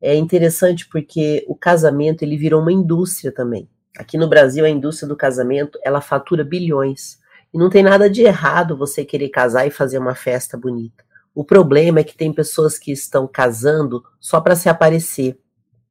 É 0.00 0.14
interessante 0.16 0.88
porque 0.88 1.44
o 1.46 1.54
casamento 1.54 2.22
ele 2.22 2.36
virou 2.36 2.60
uma 2.60 2.72
indústria 2.72 3.30
também. 3.30 3.68
Aqui 3.96 4.18
no 4.18 4.28
Brasil, 4.28 4.64
a 4.64 4.70
indústria 4.70 5.08
do 5.08 5.16
casamento 5.16 5.78
ela 5.84 6.00
fatura 6.00 6.42
bilhões. 6.42 7.20
E 7.54 7.58
não 7.58 7.70
tem 7.70 7.82
nada 7.82 8.10
de 8.10 8.22
errado 8.22 8.76
você 8.76 9.04
querer 9.04 9.28
casar 9.28 9.66
e 9.66 9.70
fazer 9.70 9.98
uma 9.98 10.14
festa 10.14 10.56
bonita. 10.56 11.04
O 11.34 11.44
problema 11.44 12.00
é 12.00 12.04
que 12.04 12.16
tem 12.16 12.32
pessoas 12.32 12.78
que 12.78 12.90
estão 12.90 13.28
casando 13.28 14.02
só 14.18 14.40
para 14.40 14.56
se 14.56 14.68
aparecer 14.68 15.38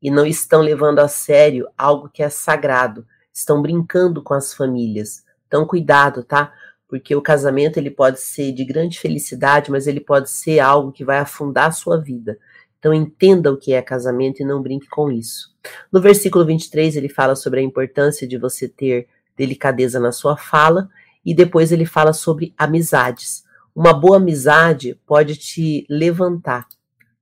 e 0.02 0.12
não 0.12 0.26
estão 0.26 0.62
levando 0.62 1.00
a 1.00 1.08
sério 1.08 1.67
algo 1.78 2.10
que 2.10 2.24
é 2.24 2.30
sagrado, 2.30 3.06
estão 3.34 3.62
brincando 3.62 4.22
com 4.22 4.34
as 4.34 4.54
famílias. 4.54 5.24
Então, 5.48 5.65
cuidado, 5.65 6.24
tá? 6.24 6.54
Porque 6.88 7.15
o 7.15 7.22
casamento 7.22 7.78
ele 7.78 7.89
pode 7.89 8.20
ser 8.20 8.52
de 8.52 8.65
grande 8.65 9.00
felicidade, 9.00 9.72
mas 9.72 9.88
ele 9.88 10.00
pode 10.00 10.30
ser 10.30 10.60
algo 10.60 10.91
que 10.91 11.06
vai 11.06 11.20
afundar 11.20 11.67
a 11.67 11.72
sua 11.72 11.98
vida. 11.98 12.38
Então, 12.80 12.94
entenda 12.94 13.52
o 13.52 13.58
que 13.58 13.74
é 13.74 13.82
casamento 13.82 14.41
e 14.41 14.46
não 14.46 14.62
brinque 14.62 14.88
com 14.88 15.12
isso. 15.12 15.56
No 15.91 16.02
versículo 16.02 16.46
23, 16.46 16.96
ele 16.96 17.10
fala 17.10 17.36
sobre 17.36 17.60
a 17.60 17.63
importância 17.63 18.28
de 18.28 18.38
você 18.38 18.67
ter 18.67 19.08
delicadeza 19.38 20.00
na 20.00 20.12
sua 20.12 20.36
fala, 20.36 20.89
e 21.24 21.34
depois 21.34 21.72
ele 21.72 21.86
fala 21.86 22.13
sobre 22.13 22.54
amizades. 22.58 23.44
Uma 23.76 23.94
boa 23.94 24.17
amizade 24.17 25.00
pode 25.06 25.36
te 25.36 25.86
levantar, 25.89 26.67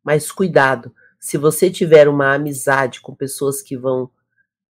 mas 0.04 0.32
cuidado, 0.32 0.94
se 1.20 1.38
você 1.38 1.70
tiver 1.70 2.08
uma 2.08 2.34
amizade 2.34 3.02
com 3.02 3.14
pessoas 3.14 3.62
que 3.62 3.78
vão 3.78 4.10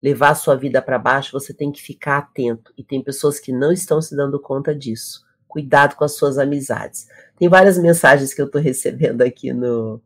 levar 0.01 0.29
a 0.29 0.35
sua 0.35 0.55
vida 0.55 0.81
para 0.81 0.97
baixo, 0.97 1.31
você 1.31 1.53
tem 1.53 1.71
que 1.71 1.81
ficar 1.81 2.17
atento. 2.17 2.73
E 2.77 2.83
tem 2.83 3.03
pessoas 3.03 3.39
que 3.39 3.51
não 3.51 3.71
estão 3.71 4.01
se 4.01 4.15
dando 4.15 4.39
conta 4.39 4.73
disso. 4.73 5.25
Cuidado 5.47 5.95
com 5.95 6.03
as 6.03 6.15
suas 6.15 6.37
amizades. 6.37 7.07
Tem 7.37 7.49
várias 7.49 7.77
mensagens 7.77 8.33
que 8.33 8.41
eu 8.41 8.45
estou 8.45 8.61
recebendo 8.61 9.21
aqui 9.21 9.51
no 9.51 10.01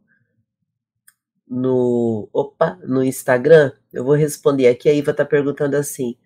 no 1.48 2.30
opa, 2.34 2.80
no 2.84 3.04
Instagram. 3.04 3.72
Eu 3.92 4.04
vou 4.04 4.16
responder 4.16 4.68
aqui. 4.68 4.90
A 4.90 4.94
Iva 4.94 5.12
está 5.12 5.26
perguntando 5.26 5.76
assim: 5.76 6.18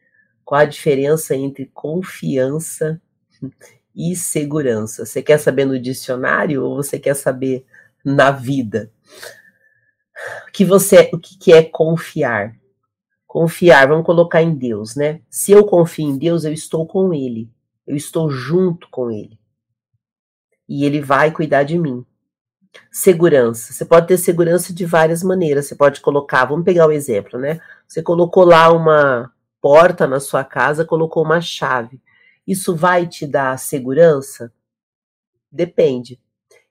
qual 0.45 0.62
a 0.62 0.65
diferença 0.65 1.36
entre 1.36 1.65
confiança 1.73 3.01
e 3.95 4.15
segurança? 4.15 5.06
Você 5.06 5.21
quer 5.21 5.39
saber 5.39 5.65
no 5.65 5.80
dicionário 5.80 6.63
ou 6.63 6.75
você 6.75 6.99
quer 6.99 7.15
saber 7.15 7.65
na 8.06 8.32
vida? 8.32 8.91
O 10.47 10.51
que 10.51 10.63
você, 10.63 11.10
o 11.13 11.19
que 11.19 11.51
é 11.51 11.63
confiar? 11.63 12.56
Confiar, 13.38 13.88
vamos 13.88 14.04
colocar 14.04 14.41
em 14.41 14.56
Deus, 14.56 14.95
né? 14.95 15.21
Se 15.30 15.52
eu 15.52 15.63
confio 15.63 16.10
em 16.10 16.17
Deus, 16.17 16.43
eu 16.43 16.52
estou 16.52 16.88
com 16.88 17.13
Ele, 17.13 17.47
eu 17.86 17.95
estou 17.95 18.32
junto 18.32 18.89
com 18.89 19.12
Ele. 19.12 19.39
e 20.67 20.84
ele 20.84 21.00
vai 21.00 21.32
cuidar 21.32 21.62
de 21.62 21.78
mim. 21.78 22.04
Segurança. 22.91 23.71
Você 23.71 23.86
pode 23.86 24.08
ter 24.08 24.17
segurança 24.17 24.73
de 24.73 24.88
várias 24.88 25.21
maneiras. 25.21 25.67
Você 25.67 25.76
pode 25.76 26.02
colocar, 26.02 26.45
vamos 26.45 26.65
pegar 26.65 26.88
o 26.88 26.89
um 26.89 26.91
exemplo, 26.91 27.39
né? 27.39 27.62
Você 27.88 28.02
colocou 28.02 28.43
lá 28.43 28.71
uma 28.71 29.32
porta 29.62 30.08
na 30.08 30.19
sua 30.19 30.43
casa, 30.43 30.84
colocou 30.84 31.23
uma 31.23 31.39
chave. 31.39 32.02
Isso 32.47 32.76
vai 32.76 33.06
te 33.06 33.28
dar 33.28 33.60
segurança? 33.60 34.52
Depende. 35.52 36.19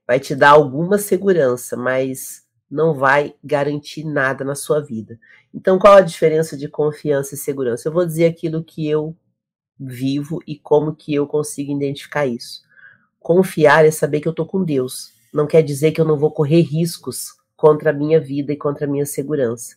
Vai 0.04 0.18
te 0.18 0.34
dar 0.34 0.50
alguma 0.50 0.98
segurança, 0.98 1.76
mas 1.76 2.44
não 2.70 2.94
vai 2.94 3.34
garantir 3.42 4.04
nada 4.04 4.44
na 4.44 4.54
sua 4.54 4.80
vida. 4.80 5.18
Então, 5.54 5.78
qual 5.78 5.94
a 5.94 6.00
diferença 6.00 6.56
de 6.56 6.68
confiança 6.68 7.34
e 7.34 7.38
segurança? 7.38 7.88
Eu 7.88 7.92
vou 7.92 8.04
dizer 8.04 8.26
aquilo 8.26 8.62
que 8.62 8.88
eu 8.88 9.16
vivo 9.78 10.40
e 10.46 10.58
como 10.58 10.94
que 10.94 11.14
eu 11.14 11.26
consigo 11.26 11.72
identificar 11.72 12.26
isso. 12.26 12.62
Confiar 13.20 13.84
é 13.84 13.90
saber 13.90 14.20
que 14.20 14.28
eu 14.28 14.30
estou 14.30 14.46
com 14.46 14.64
Deus. 14.64 15.12
Não 15.32 15.46
quer 15.46 15.62
dizer 15.62 15.92
que 15.92 16.00
eu 16.00 16.04
não 16.04 16.18
vou 16.18 16.30
correr 16.30 16.62
riscos 16.62 17.34
contra 17.56 17.90
a 17.90 17.92
minha 17.92 18.20
vida 18.20 18.52
e 18.52 18.56
contra 18.56 18.86
a 18.86 18.88
minha 18.88 19.06
segurança. 19.06 19.76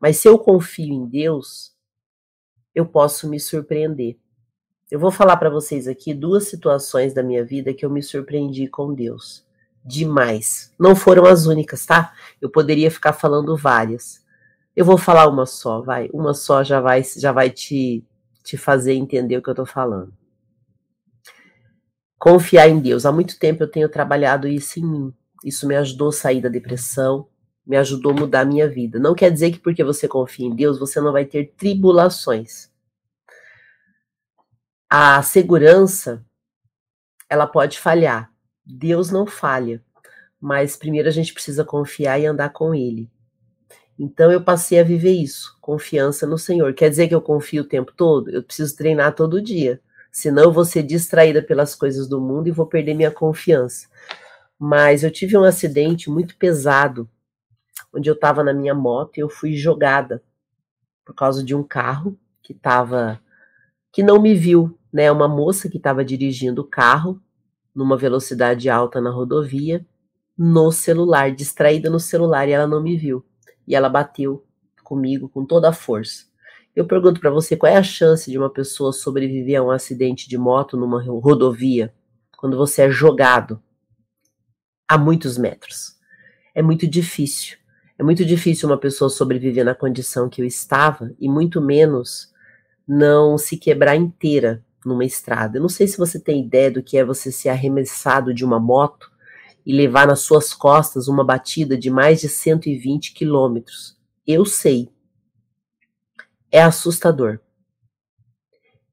Mas 0.00 0.18
se 0.18 0.28
eu 0.28 0.38
confio 0.38 0.92
em 0.92 1.06
Deus, 1.06 1.74
eu 2.74 2.84
posso 2.84 3.28
me 3.28 3.40
surpreender. 3.40 4.16
Eu 4.90 5.00
vou 5.00 5.10
falar 5.10 5.36
para 5.36 5.50
vocês 5.50 5.88
aqui 5.88 6.12
duas 6.12 6.48
situações 6.48 7.14
da 7.14 7.22
minha 7.22 7.44
vida 7.44 7.72
que 7.72 7.84
eu 7.84 7.90
me 7.90 8.02
surpreendi 8.02 8.68
com 8.68 8.94
Deus. 8.94 9.45
Demais. 9.86 10.74
Não 10.76 10.96
foram 10.96 11.24
as 11.26 11.46
únicas, 11.46 11.86
tá? 11.86 12.12
Eu 12.40 12.50
poderia 12.50 12.90
ficar 12.90 13.12
falando 13.12 13.56
várias. 13.56 14.24
Eu 14.74 14.84
vou 14.84 14.98
falar 14.98 15.28
uma 15.28 15.46
só, 15.46 15.80
vai. 15.80 16.10
Uma 16.12 16.34
só 16.34 16.64
já 16.64 16.80
vai 16.80 17.02
já 17.04 17.30
vai 17.30 17.50
te 17.50 18.04
te 18.42 18.56
fazer 18.56 18.94
entender 18.94 19.36
o 19.36 19.42
que 19.42 19.48
eu 19.50 19.54
tô 19.54 19.66
falando. 19.66 20.12
Confiar 22.18 22.68
em 22.68 22.80
Deus. 22.80 23.06
Há 23.06 23.12
muito 23.12 23.38
tempo 23.38 23.62
eu 23.62 23.70
tenho 23.70 23.88
trabalhado 23.88 24.48
isso 24.48 24.80
em 24.80 24.84
mim. 24.84 25.14
Isso 25.44 25.66
me 25.66 25.76
ajudou 25.76 26.08
a 26.08 26.12
sair 26.12 26.40
da 26.40 26.48
depressão, 26.48 27.28
me 27.64 27.76
ajudou 27.76 28.12
a 28.12 28.14
mudar 28.14 28.40
a 28.40 28.44
minha 28.44 28.68
vida. 28.68 28.98
Não 28.98 29.14
quer 29.14 29.30
dizer 29.30 29.52
que 29.52 29.58
porque 29.58 29.84
você 29.84 30.08
confia 30.08 30.46
em 30.46 30.54
Deus, 30.54 30.78
você 30.78 31.00
não 31.00 31.12
vai 31.12 31.24
ter 31.24 31.54
tribulações. 31.56 32.70
A 34.88 35.22
segurança, 35.22 36.24
ela 37.28 37.46
pode 37.46 37.78
falhar. 37.78 38.32
Deus 38.66 39.10
não 39.10 39.26
falha. 39.26 39.80
Mas 40.40 40.76
primeiro 40.76 41.08
a 41.08 41.12
gente 41.12 41.32
precisa 41.32 41.64
confiar 41.64 42.20
e 42.20 42.26
andar 42.26 42.50
com 42.50 42.74
Ele. 42.74 43.08
Então 43.98 44.30
eu 44.30 44.42
passei 44.42 44.78
a 44.78 44.84
viver 44.84 45.12
isso, 45.12 45.56
confiança 45.60 46.26
no 46.26 46.36
Senhor. 46.36 46.74
Quer 46.74 46.90
dizer 46.90 47.08
que 47.08 47.14
eu 47.14 47.22
confio 47.22 47.62
o 47.62 47.66
tempo 47.66 47.92
todo? 47.96 48.30
Eu 48.30 48.42
preciso 48.42 48.76
treinar 48.76 49.14
todo 49.14 49.40
dia. 49.40 49.80
Senão 50.12 50.44
eu 50.44 50.52
vou 50.52 50.64
ser 50.64 50.82
distraída 50.82 51.42
pelas 51.42 51.74
coisas 51.74 52.06
do 52.06 52.20
mundo 52.20 52.48
e 52.48 52.52
vou 52.52 52.66
perder 52.66 52.94
minha 52.94 53.10
confiança. 53.10 53.88
Mas 54.58 55.02
eu 55.02 55.10
tive 55.10 55.36
um 55.36 55.44
acidente 55.44 56.10
muito 56.10 56.36
pesado, 56.36 57.08
onde 57.92 58.08
eu 58.08 58.14
estava 58.14 58.42
na 58.42 58.52
minha 58.52 58.74
moto 58.74 59.16
e 59.16 59.20
eu 59.20 59.28
fui 59.28 59.54
jogada 59.54 60.22
por 61.04 61.14
causa 61.14 61.44
de 61.44 61.54
um 61.54 61.62
carro 61.62 62.18
que 62.42 62.52
estava 62.52 63.20
que 63.92 64.02
não 64.02 64.20
me 64.20 64.34
viu, 64.34 64.78
né? 64.92 65.10
Uma 65.10 65.28
moça 65.28 65.70
que 65.70 65.78
estava 65.78 66.04
dirigindo 66.04 66.60
o 66.62 66.66
carro 66.66 67.20
numa 67.76 67.96
velocidade 67.96 68.70
alta 68.70 69.00
na 69.02 69.10
rodovia, 69.10 69.86
no 70.36 70.72
celular, 70.72 71.30
distraída 71.30 71.90
no 71.90 72.00
celular 72.00 72.48
e 72.48 72.52
ela 72.52 72.66
não 72.66 72.82
me 72.82 72.96
viu 72.96 73.24
e 73.68 73.74
ela 73.74 73.88
bateu 73.88 74.44
comigo 74.82 75.28
com 75.28 75.44
toda 75.44 75.68
a 75.68 75.72
força. 75.72 76.24
Eu 76.74 76.86
pergunto 76.86 77.20
para 77.20 77.30
você 77.30 77.56
qual 77.56 77.72
é 77.72 77.76
a 77.76 77.82
chance 77.82 78.30
de 78.30 78.38
uma 78.38 78.50
pessoa 78.50 78.92
sobreviver 78.92 79.60
a 79.60 79.64
um 79.64 79.70
acidente 79.70 80.28
de 80.28 80.38
moto 80.38 80.76
numa 80.76 81.02
rodovia 81.02 81.94
quando 82.36 82.56
você 82.56 82.82
é 82.82 82.90
jogado 82.90 83.62
a 84.88 84.96
muitos 84.96 85.38
metros. 85.38 85.96
É 86.54 86.62
muito 86.62 86.86
difícil. 86.86 87.58
É 87.98 88.02
muito 88.02 88.24
difícil 88.24 88.68
uma 88.68 88.78
pessoa 88.78 89.08
sobreviver 89.08 89.64
na 89.64 89.74
condição 89.74 90.28
que 90.28 90.42
eu 90.42 90.46
estava 90.46 91.14
e 91.18 91.28
muito 91.28 91.60
menos 91.60 92.32
não 92.86 93.38
se 93.38 93.56
quebrar 93.56 93.96
inteira 93.96 94.64
numa 94.86 95.04
estrada. 95.04 95.58
Eu 95.58 95.62
não 95.62 95.68
sei 95.68 95.86
se 95.86 95.98
você 95.98 96.18
tem 96.18 96.40
ideia 96.40 96.70
do 96.70 96.82
que 96.82 96.96
é 96.96 97.04
você 97.04 97.32
ser 97.32 97.48
arremessado 97.48 98.32
de 98.32 98.44
uma 98.44 98.60
moto 98.60 99.10
e 99.64 99.72
levar 99.72 100.06
nas 100.06 100.20
suas 100.20 100.54
costas 100.54 101.08
uma 101.08 101.24
batida 101.24 101.76
de 101.76 101.90
mais 101.90 102.20
de 102.20 102.28
120 102.28 103.12
quilômetros. 103.12 103.98
Eu 104.26 104.44
sei. 104.44 104.88
É 106.50 106.62
assustador. 106.62 107.40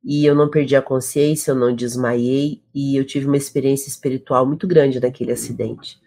E 0.04 0.26
eu 0.26 0.36
não 0.36 0.50
perdi 0.50 0.76
a 0.76 0.82
consciência, 0.82 1.52
eu 1.52 1.56
não 1.56 1.74
desmaiei 1.74 2.62
e 2.74 2.98
eu 2.98 3.06
tive 3.06 3.28
uma 3.28 3.38
experiência 3.38 3.88
espiritual 3.88 4.46
muito 4.46 4.68
grande 4.68 5.00
naquele 5.00 5.32
acidente. 5.32 6.02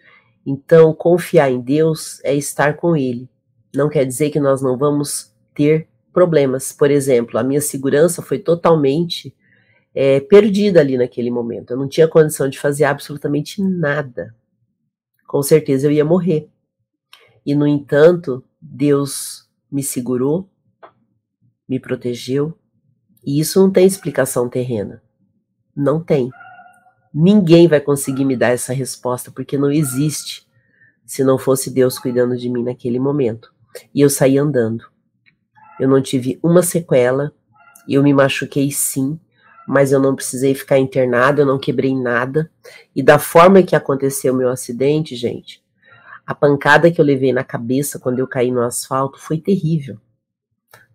Então, 0.45 0.93
confiar 0.93 1.51
em 1.51 1.59
Deus 1.59 2.21
é 2.23 2.35
estar 2.35 2.75
com 2.75 2.95
Ele. 2.95 3.27
Não 3.73 3.89
quer 3.89 4.05
dizer 4.05 4.29
que 4.29 4.39
nós 4.39 4.61
não 4.61 4.77
vamos 4.77 5.33
ter 5.55 5.87
problemas. 6.13 6.71
Por 6.71 6.91
exemplo, 6.91 7.39
a 7.39 7.43
minha 7.43 7.61
segurança 7.61 8.21
foi 8.21 8.39
totalmente 8.39 9.35
é, 9.97 10.19
perdida 10.19 10.79
ali 10.79 10.97
naquele 10.97 11.31
momento. 11.31 11.71
Eu 11.71 11.77
não 11.77 11.87
tinha 11.87 12.07
condição 12.07 12.49
de 12.49 12.59
fazer 12.59 12.83
absolutamente 12.83 13.61
nada 13.61 14.35
com 15.27 15.43
certeza 15.43 15.85
eu 15.85 15.91
ia 15.91 16.05
morrer. 16.05 16.49
E, 17.45 17.53
no 17.53 17.67
entanto, 17.67 18.43
Deus 18.59 19.47
me 19.69 19.83
segurou, 19.83 20.49
me 21.67 21.79
protegeu, 21.79 22.57
e 23.23 23.39
isso 23.39 23.59
não 23.59 23.69
tem 23.69 23.85
explicação 23.85 24.47
terrena. 24.47 25.03
Não 25.75 26.01
tem. 26.01 26.31
Ninguém 27.13 27.67
vai 27.67 27.81
conseguir 27.81 28.23
me 28.23 28.37
dar 28.37 28.49
essa 28.49 28.73
resposta, 28.73 29.29
porque 29.29 29.57
não 29.57 29.69
existe 29.69 30.47
se 31.05 31.23
não 31.23 31.37
fosse 31.37 31.69
Deus 31.69 31.99
cuidando 31.99 32.37
de 32.37 32.49
mim 32.49 32.63
naquele 32.63 32.99
momento. 32.99 33.53
E 33.93 34.01
eu 34.01 34.09
saí 34.09 34.37
andando. 34.37 34.85
Eu 35.79 35.87
não 35.87 36.01
tive 36.01 36.39
uma 36.41 36.63
sequela, 36.63 37.33
eu 37.87 38.01
me 38.01 38.13
machuquei 38.13 38.71
sim, 38.71 39.19
mas 39.67 39.91
eu 39.91 39.99
não 39.99 40.15
precisei 40.15 40.55
ficar 40.55 40.79
internada, 40.79 41.41
eu 41.41 41.45
não 41.45 41.59
quebrei 41.59 41.93
nada. 41.93 42.49
E 42.95 43.03
da 43.03 43.19
forma 43.19 43.61
que 43.61 43.75
aconteceu 43.75 44.33
o 44.33 44.37
meu 44.37 44.49
acidente, 44.49 45.13
gente, 45.15 45.61
a 46.25 46.33
pancada 46.33 46.89
que 46.89 47.01
eu 47.01 47.05
levei 47.05 47.33
na 47.33 47.43
cabeça 47.43 47.99
quando 47.99 48.19
eu 48.19 48.27
caí 48.27 48.49
no 48.49 48.61
asfalto 48.61 49.19
foi 49.19 49.37
terrível. 49.37 49.97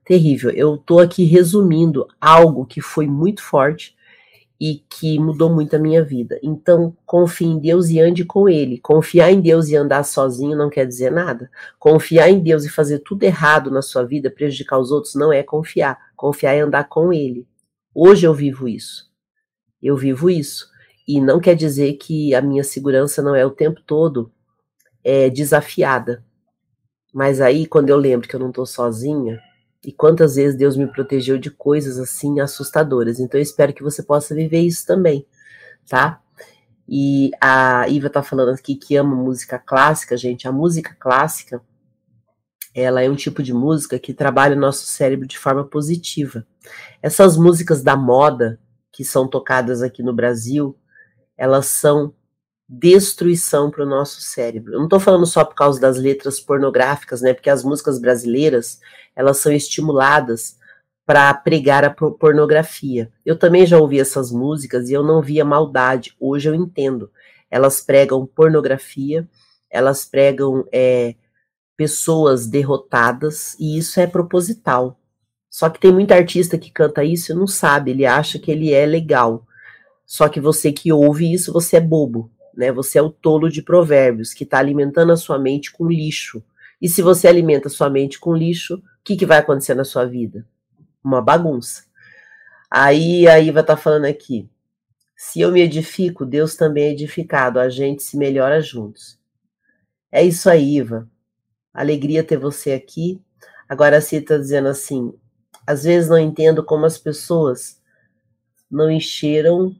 Terrível. 0.04 0.50
Eu 0.50 0.78
tô 0.78 0.98
aqui 0.98 1.24
resumindo 1.24 2.08
algo 2.18 2.64
que 2.64 2.80
foi 2.80 3.06
muito 3.06 3.42
forte 3.42 3.94
e 4.58 4.82
que 4.88 5.18
mudou 5.18 5.52
muito 5.52 5.76
a 5.76 5.78
minha 5.78 6.02
vida. 6.02 6.38
Então, 6.42 6.96
confie 7.04 7.46
em 7.46 7.58
Deus 7.58 7.88
e 7.88 8.00
ande 8.00 8.24
com 8.24 8.48
Ele. 8.48 8.78
Confiar 8.78 9.30
em 9.30 9.40
Deus 9.40 9.68
e 9.68 9.76
andar 9.76 10.04
sozinho 10.04 10.56
não 10.56 10.70
quer 10.70 10.86
dizer 10.86 11.10
nada. 11.10 11.50
Confiar 11.78 12.30
em 12.30 12.40
Deus 12.40 12.64
e 12.64 12.70
fazer 12.70 13.00
tudo 13.00 13.24
errado 13.24 13.70
na 13.70 13.82
sua 13.82 14.04
vida, 14.04 14.30
prejudicar 14.30 14.78
os 14.78 14.90
outros, 14.90 15.14
não 15.14 15.32
é 15.32 15.42
confiar. 15.42 15.98
Confiar 16.16 16.54
é 16.54 16.60
andar 16.60 16.84
com 16.84 17.12
Ele. 17.12 17.46
Hoje 17.94 18.26
eu 18.26 18.34
vivo 18.34 18.68
isso. 18.68 19.10
Eu 19.82 19.96
vivo 19.96 20.30
isso. 20.30 20.70
E 21.06 21.20
não 21.20 21.40
quer 21.40 21.54
dizer 21.54 21.94
que 21.94 22.34
a 22.34 22.40
minha 22.40 22.64
segurança 22.64 23.22
não 23.22 23.34
é 23.34 23.44
o 23.44 23.50
tempo 23.50 23.80
todo 23.86 24.32
é, 25.04 25.28
desafiada. 25.28 26.24
Mas 27.12 27.40
aí, 27.40 27.66
quando 27.66 27.90
eu 27.90 27.96
lembro 27.96 28.28
que 28.28 28.34
eu 28.34 28.40
não 28.40 28.48
estou 28.48 28.64
sozinha, 28.64 29.40
e 29.84 29.92
quantas 29.92 30.36
vezes 30.36 30.56
Deus 30.56 30.76
me 30.76 30.86
protegeu 30.86 31.36
de 31.38 31.50
coisas 31.50 31.98
assim 31.98 32.40
assustadoras. 32.40 33.18
Então 33.18 33.38
eu 33.38 33.42
espero 33.42 33.72
que 33.72 33.82
você 33.82 34.02
possa 34.02 34.34
viver 34.34 34.60
isso 34.60 34.86
também, 34.86 35.26
tá? 35.88 36.20
E 36.88 37.30
a 37.40 37.88
Iva 37.88 38.08
tá 38.08 38.22
falando 38.22 38.50
aqui 38.50 38.76
que 38.76 38.96
ama 38.96 39.14
música 39.14 39.58
clássica, 39.58 40.16
gente. 40.16 40.46
A 40.46 40.52
música 40.52 40.96
clássica, 40.98 41.60
ela 42.74 43.02
é 43.02 43.10
um 43.10 43.16
tipo 43.16 43.42
de 43.42 43.52
música 43.52 43.98
que 43.98 44.14
trabalha 44.14 44.56
o 44.56 44.60
nosso 44.60 44.86
cérebro 44.86 45.26
de 45.26 45.38
forma 45.38 45.64
positiva. 45.64 46.46
Essas 47.02 47.36
músicas 47.36 47.82
da 47.82 47.96
moda 47.96 48.58
que 48.92 49.04
são 49.04 49.26
tocadas 49.26 49.82
aqui 49.82 50.02
no 50.02 50.12
Brasil, 50.12 50.78
elas 51.36 51.66
são 51.66 52.14
destruição 52.68 53.70
para 53.70 53.84
o 53.84 53.88
nosso 53.88 54.20
cérebro. 54.20 54.72
Eu 54.72 54.78
não 54.78 54.86
estou 54.86 55.00
falando 55.00 55.26
só 55.26 55.44
por 55.44 55.54
causa 55.54 55.80
das 55.80 55.98
letras 55.98 56.40
pornográficas, 56.40 57.20
né? 57.20 57.34
Porque 57.34 57.50
as 57.50 57.64
músicas 57.64 57.98
brasileiras 57.98 58.80
elas 59.14 59.38
são 59.38 59.52
estimuladas 59.52 60.56
para 61.04 61.34
pregar 61.34 61.84
a 61.84 61.90
pornografia. 61.90 63.12
Eu 63.26 63.38
também 63.38 63.66
já 63.66 63.78
ouvi 63.78 64.00
essas 64.00 64.30
músicas 64.30 64.88
e 64.88 64.92
eu 64.92 65.02
não 65.02 65.20
via 65.20 65.44
maldade. 65.44 66.16
Hoje 66.18 66.48
eu 66.48 66.54
entendo. 66.54 67.10
Elas 67.50 67.80
pregam 67.80 68.26
pornografia, 68.26 69.28
elas 69.68 70.06
pregam 70.06 70.66
é, 70.72 71.14
pessoas 71.76 72.46
derrotadas 72.46 73.54
e 73.58 73.76
isso 73.76 74.00
é 74.00 74.06
proposital. 74.06 74.98
Só 75.52 75.68
que 75.68 75.78
tem 75.78 75.92
muito 75.92 76.12
artista 76.12 76.56
que 76.56 76.70
canta 76.70 77.04
isso 77.04 77.30
e 77.30 77.34
não 77.34 77.46
sabe, 77.46 77.90
ele 77.90 78.06
acha 78.06 78.38
que 78.38 78.50
ele 78.50 78.72
é 78.72 78.86
legal. 78.86 79.46
Só 80.06 80.26
que 80.26 80.40
você 80.40 80.72
que 80.72 80.90
ouve 80.90 81.30
isso, 81.30 81.52
você 81.52 81.76
é 81.76 81.80
bobo, 81.80 82.32
né? 82.56 82.72
Você 82.72 82.98
é 82.98 83.02
o 83.02 83.10
tolo 83.10 83.50
de 83.50 83.60
provérbios 83.60 84.32
que 84.32 84.44
está 84.44 84.58
alimentando 84.58 85.12
a 85.12 85.16
sua 85.16 85.38
mente 85.38 85.70
com 85.70 85.86
lixo. 85.86 86.42
E 86.80 86.88
se 86.88 87.02
você 87.02 87.28
alimenta 87.28 87.68
a 87.68 87.70
sua 87.70 87.90
mente 87.90 88.18
com 88.18 88.34
lixo, 88.34 88.76
o 88.76 88.82
que, 89.04 89.14
que 89.14 89.26
vai 89.26 89.36
acontecer 89.40 89.74
na 89.74 89.84
sua 89.84 90.06
vida? 90.06 90.48
Uma 91.04 91.20
bagunça. 91.20 91.84
Aí 92.70 93.28
a 93.28 93.38
Iva 93.38 93.62
tá 93.62 93.76
falando 93.76 94.06
aqui. 94.06 94.48
Se 95.14 95.42
eu 95.42 95.52
me 95.52 95.60
edifico, 95.60 96.24
Deus 96.24 96.56
também 96.56 96.84
é 96.84 96.92
edificado, 96.92 97.60
a 97.60 97.68
gente 97.68 98.02
se 98.02 98.16
melhora 98.16 98.62
juntos. 98.62 99.18
É 100.10 100.24
isso 100.24 100.48
aí, 100.48 100.78
Iva. 100.78 101.06
Alegria 101.74 102.24
ter 102.24 102.38
você 102.38 102.72
aqui. 102.72 103.20
Agora 103.68 103.98
a 103.98 104.00
Cita 104.00 104.34
está 104.34 104.38
dizendo 104.38 104.68
assim: 104.68 105.12
às 105.66 105.84
vezes 105.84 106.08
não 106.08 106.18
entendo 106.18 106.64
como 106.64 106.86
as 106.86 106.98
pessoas 106.98 107.80
não 108.70 108.90
encheram. 108.90 109.74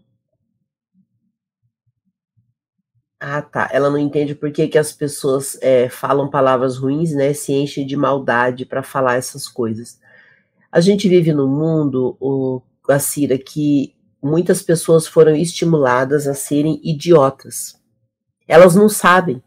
Ah, 3.19 3.41
tá. 3.41 3.69
Ela 3.73 3.89
não 3.89 3.99
entende 3.99 4.35
por 4.35 4.51
que, 4.51 4.69
que 4.69 4.79
as 4.79 4.93
pessoas 4.93 5.57
é, 5.63 5.89
falam 5.89 6.29
palavras 6.29 6.77
ruins, 6.77 7.13
né? 7.13 7.33
Se 7.33 7.53
enchem 7.53 7.87
de 7.87 7.97
maldade 7.97 8.67
para 8.67 8.83
falar 8.83 9.17
essas 9.17 9.49
coisas. 9.49 10.01
A 10.71 10.81
gente 10.81 11.09
vive 11.09 11.33
num 11.33 11.49
mundo, 11.49 12.17
o 12.21 12.63
Cira, 12.99 13.39
que 13.39 13.95
muitas 14.23 14.63
pessoas 14.63 15.07
foram 15.07 15.35
estimuladas 15.37 16.27
a 16.27 16.35
serem 16.35 16.81
idiotas. 16.83 17.81
Elas 18.47 18.75
não 18.75 18.89
sabem. 18.89 19.43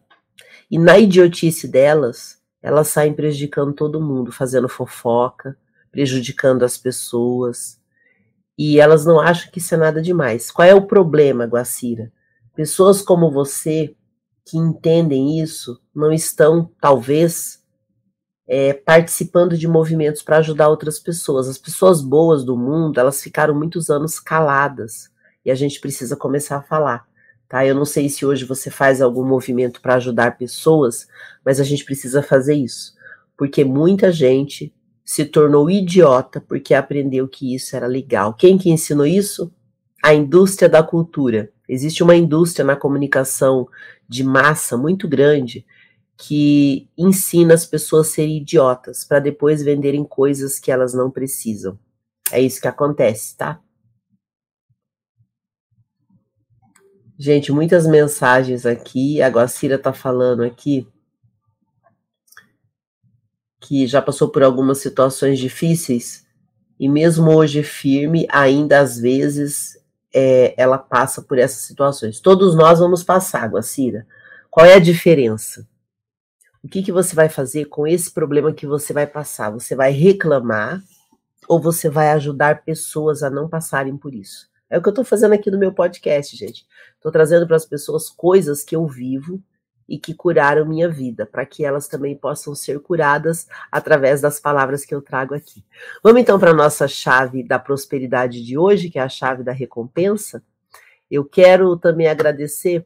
E 0.70 0.80
na 0.80 0.98
idiotice 0.98 1.68
delas, 1.68 2.42
elas 2.62 2.88
saem 2.88 3.14
prejudicando 3.14 3.74
todo 3.74 4.02
mundo, 4.02 4.32
fazendo 4.32 4.68
fofoca, 4.68 5.58
prejudicando 5.96 6.64
as 6.64 6.78
pessoas. 6.78 7.80
E 8.58 8.82
elas 8.82 9.06
não 9.06 9.18
acham 9.18 9.50
que 9.50 9.60
isso 9.60 9.74
é 9.74 9.78
nada 9.78 10.02
demais. 10.02 10.52
Qual 10.52 10.68
é 10.68 10.76
o 10.76 10.86
problema, 10.86 11.46
Guacira? 11.46 12.12
Pessoas 12.54 13.02
como 13.02 13.32
você, 13.32 13.96
que 14.46 14.58
entendem 14.58 15.40
isso, 15.40 15.82
não 15.96 16.12
estão, 16.12 16.70
talvez, 16.82 17.64
é, 18.46 18.74
participando 18.74 19.58
de 19.58 19.70
movimentos 19.70 20.22
para 20.22 20.38
ajudar 20.38 20.68
outras 20.68 21.00
pessoas. 21.00 21.48
As 21.48 21.58
pessoas 21.58 22.02
boas 22.02 22.44
do 22.44 22.58
mundo, 22.58 23.00
elas 23.00 23.24
ficaram 23.24 23.56
muitos 23.56 23.90
anos 23.90 24.20
caladas 24.20 25.10
e 25.46 25.50
a 25.50 25.56
gente 25.56 25.80
precisa 25.80 26.18
começar 26.18 26.58
a 26.58 26.62
falar. 26.62 27.08
Tá? 27.48 27.66
Eu 27.66 27.74
não 27.74 27.86
sei 27.86 28.10
se 28.10 28.26
hoje 28.26 28.44
você 28.44 28.70
faz 28.70 29.02
algum 29.02 29.26
movimento 29.26 29.80
para 29.80 29.96
ajudar 29.96 30.38
pessoas, 30.38 31.08
mas 31.46 31.62
a 31.62 31.64
gente 31.64 31.86
precisa 31.86 32.22
fazer 32.22 32.56
isso, 32.56 32.94
porque 33.38 33.64
muita 33.64 34.12
gente 34.12 34.74
se 35.06 35.24
tornou 35.24 35.70
idiota 35.70 36.41
porque 36.41 36.74
aprendeu 36.74 37.28
que 37.28 37.54
isso 37.54 37.76
era 37.76 37.86
legal. 37.86 38.34
Quem 38.34 38.58
que 38.58 38.72
ensinou 38.72 39.06
isso? 39.06 39.54
A 40.04 40.13
indústria 40.13 40.68
da 40.68 40.82
cultura. 40.82 41.52
Existe 41.70 42.02
uma 42.02 42.15
indústria 42.15 42.65
na 42.65 42.76
comunicação 42.76 43.68
de 44.10 44.24
massa 44.24 44.76
muito 44.76 45.08
grande 45.08 45.65
que 46.18 46.89
ensina 46.98 47.54
as 47.54 47.65
pessoas 47.65 48.08
a 48.08 48.12
serem 48.12 48.38
idiotas 48.38 49.04
para 49.04 49.20
depois 49.20 49.62
venderem 49.62 50.04
coisas 50.04 50.60
que 50.60 50.72
elas 50.72 50.94
não 50.94 51.12
precisam. 51.12 51.78
É 52.32 52.41
isso 52.41 52.60
que 52.60 52.68
acontece, 52.68 53.38
tá? 53.38 53.62
Gente, 57.18 57.52
muitas 57.52 57.86
mensagens 57.86 58.65
aqui. 58.65 59.22
A 59.22 59.30
Guacira 59.30 59.78
tá 59.78 59.94
falando 59.94 60.44
aqui 60.44 60.88
que 63.65 63.88
já 63.88 63.99
passou 63.99 64.30
por 64.30 64.43
algumas 64.43 64.78
situações 64.78 65.39
difíceis 65.39 66.23
e 66.80 66.88
mesmo 66.88 67.36
hoje 67.36 67.63
firme, 67.63 68.28
ainda 68.30 68.80
às 68.80 68.99
vezes 68.99 69.75
é, 70.13 70.54
ela 70.56 70.78
passa 70.78 71.21
por 71.23 71.39
essas 71.39 71.62
situações. 71.62 72.19
Todos 72.19 72.56
nós 72.56 72.80
vamos 72.80 73.04
passar, 73.04 73.49
Guacira. 73.49 74.06
Qual 74.51 74.65
é 74.65 74.75
a 74.75 74.80
diferença? 74.80 75.67
O 76.63 76.67
que, 76.67 76.84
que 76.84 76.91
você 76.91 77.15
vai 77.15 77.28
fazer 77.28 77.65
com 77.65 77.88
esse 77.88 78.12
problema 78.12 78.54
que 78.54 78.67
você 78.67 78.93
vai 78.93 79.08
passar? 79.08 79.49
Você 79.49 79.75
vai 79.75 79.91
reclamar 79.91 80.82
ou 81.47 81.60
você 81.60 81.89
vai 81.89 82.10
ajudar 82.12 82.63
pessoas 82.63 83.23
a 83.23 83.30
não 83.32 83.49
passarem 83.49 83.97
por 83.97 84.13
isso? 84.13 84.47
É 84.69 84.78
o 84.78 84.82
que 84.82 84.88
eu 84.88 84.91
estou 84.91 85.06
fazendo 85.06 85.34
aqui 85.34 85.49
no 85.49 85.58
meu 85.58 85.73
podcast, 85.73 86.36
gente. 86.36 86.67
Estou 86.95 87.12
trazendo 87.12 87.47
para 87.47 87.56
as 87.56 87.65
pessoas 87.65 88.10
coisas 88.10 88.63
que 88.63 88.75
eu 88.75 88.86
vivo 88.86 89.41
e 89.88 90.00
que 90.00 90.13
curaram 90.13 90.65
minha 90.65 90.89
vida, 90.89 91.26
para 91.26 91.45
que 91.45 91.63
elas 91.63 91.88
também 91.88 92.15
possam 92.15 92.56
ser 92.56 92.80
curadas 92.80 93.48
através 93.71 94.21
das 94.21 94.39
palavras 94.39 94.84
que 94.84 94.95
eu 94.95 95.02
trago 95.02 95.36
aqui. 95.36 95.63
Vamos 96.04 96.21
então 96.21 96.39
para 96.39 96.52
a 96.52 96.56
nossa 96.56 96.88
chave 96.88 97.43
da 97.43 97.60
prosperidade 97.60 98.43
de 98.43 98.58
hoje, 98.58 98.89
que 98.89 98.98
é 98.98 99.02
a 99.02 99.10
chave 99.10 99.43
da 99.43 99.52
recompensa. 99.52 100.43
Eu 101.10 101.24
quero 101.24 101.78
também 101.78 102.08
agradecer 102.08 102.86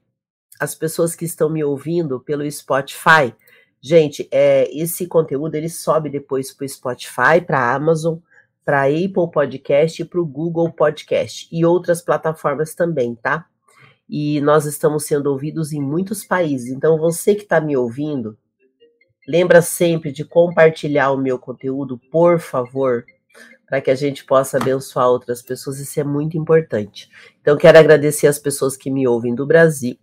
as 0.59 0.75
pessoas 0.75 1.15
que 1.15 1.23
estão 1.23 1.49
me 1.49 1.63
ouvindo 1.63 2.19
pelo 2.19 2.49
Spotify. 2.51 3.33
Gente, 3.81 4.27
é, 4.29 4.69
esse 4.77 5.07
conteúdo 5.07 5.55
ele 5.55 5.69
sobe 5.69 6.09
depois 6.09 6.51
para 6.53 6.65
o 6.65 6.69
Spotify, 6.69 7.39
para 7.45 7.59
a 7.59 7.73
Amazon, 7.73 8.17
para 8.65 8.83
Apple 8.83 9.31
Podcast 9.33 10.01
e 10.01 10.05
para 10.05 10.19
o 10.19 10.25
Google 10.25 10.71
Podcast 10.71 11.47
e 11.49 11.65
outras 11.65 12.01
plataformas 12.01 12.75
também, 12.75 13.15
tá? 13.15 13.47
E 14.09 14.41
nós 14.41 14.65
estamos 14.65 15.05
sendo 15.05 15.27
ouvidos 15.27 15.71
em 15.71 15.79
muitos 15.79 16.25
países. 16.25 16.71
Então, 16.71 16.97
você 16.97 17.35
que 17.35 17.43
está 17.43 17.61
me 17.61 17.77
ouvindo, 17.77 18.35
lembra 19.27 19.61
sempre 19.61 20.11
de 20.11 20.25
compartilhar 20.25 21.11
o 21.11 21.17
meu 21.17 21.37
conteúdo, 21.37 21.99
por 22.11 22.39
favor, 22.39 23.05
para 23.67 23.79
que 23.79 23.91
a 23.91 23.95
gente 23.95 24.25
possa 24.25 24.57
abençoar 24.57 25.07
outras 25.07 25.43
pessoas. 25.43 25.79
Isso 25.79 25.99
é 25.99 26.03
muito 26.03 26.35
importante. 26.35 27.07
Então, 27.39 27.55
quero 27.55 27.77
agradecer 27.77 28.25
as 28.25 28.39
pessoas 28.39 28.75
que 28.75 28.89
me 28.89 29.07
ouvem 29.07 29.35
do 29.35 29.45
Brasil, 29.45 29.95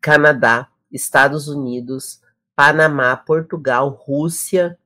Canadá, 0.00 0.70
Estados 0.90 1.46
Unidos, 1.46 2.22
Panamá, 2.54 3.14
Portugal, 3.14 3.90
Rússia, 3.90 4.78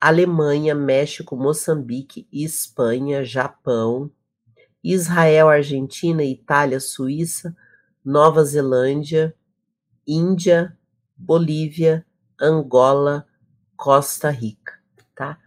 Alemanha, 0.00 0.74
México, 0.74 1.36
Moçambique, 1.36 2.26
Espanha, 2.32 3.22
Japão, 3.22 4.10
Israel, 4.84 5.48
Argentina, 5.48 6.22
Itália, 6.22 6.78
Suíça, 6.78 7.56
Nova 8.04 8.44
Zelândia, 8.44 9.34
Índia, 10.06 10.76
Bolívia, 11.16 12.04
Angola, 12.38 13.26
Costa 13.74 14.28
Rica, 14.28 14.74
tá? 15.14 15.38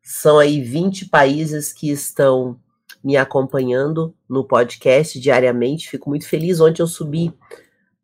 São 0.00 0.38
aí 0.38 0.60
20 0.60 1.08
países 1.08 1.72
que 1.72 1.90
estão 1.90 2.60
me 3.02 3.16
acompanhando 3.16 4.14
no 4.28 4.46
podcast 4.46 5.18
diariamente. 5.18 5.90
Fico 5.90 6.08
muito 6.08 6.28
feliz. 6.28 6.60
Ontem 6.60 6.80
eu 6.80 6.86
subi 6.86 7.34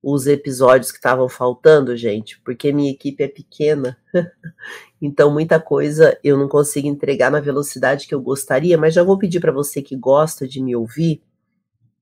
os 0.03 0.27
episódios 0.27 0.91
que 0.91 0.99
estavam 0.99 1.29
faltando, 1.29 1.97
gente, 1.97 2.41
porque 2.41 2.73
minha 2.73 2.91
equipe 2.91 3.23
é 3.23 3.29
pequena. 3.29 3.99
então, 5.01 5.31
muita 5.31 5.61
coisa 5.61 6.19
eu 6.25 6.39
não 6.39 6.49
consigo 6.49 6.89
entregar 6.89 7.31
na 7.31 7.41
velocidade 7.41 8.07
que 8.07 8.15
eu 8.15 8.21
gostaria, 8.21 8.79
mas 8.79 8.95
já 8.95 9.03
vou 9.03 9.19
pedir 9.19 9.41
para 9.41 9.53
você 9.53 9.83
que 9.83 9.97
gosta 9.97 10.49
de 10.49 10.63
me 10.63 10.75
ouvir 10.75 11.23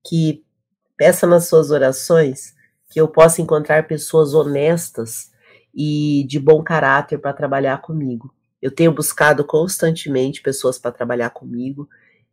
que 0.03 0.43
peça 0.97 1.27
nas 1.27 1.47
suas 1.47 1.71
orações 1.71 2.55
que 2.89 2.99
eu 2.99 3.07
possa 3.07 3.41
encontrar 3.41 3.87
pessoas 3.87 4.33
honestas 4.33 5.31
e 5.73 6.25
de 6.27 6.39
bom 6.39 6.63
caráter 6.63 7.19
para 7.19 7.33
trabalhar 7.33 7.81
comigo. 7.81 8.33
Eu 8.61 8.71
tenho 8.71 8.91
buscado 8.91 9.43
constantemente 9.45 10.41
pessoas 10.41 10.79
para 10.79 10.91
trabalhar 10.91 11.29
comigo 11.29 11.87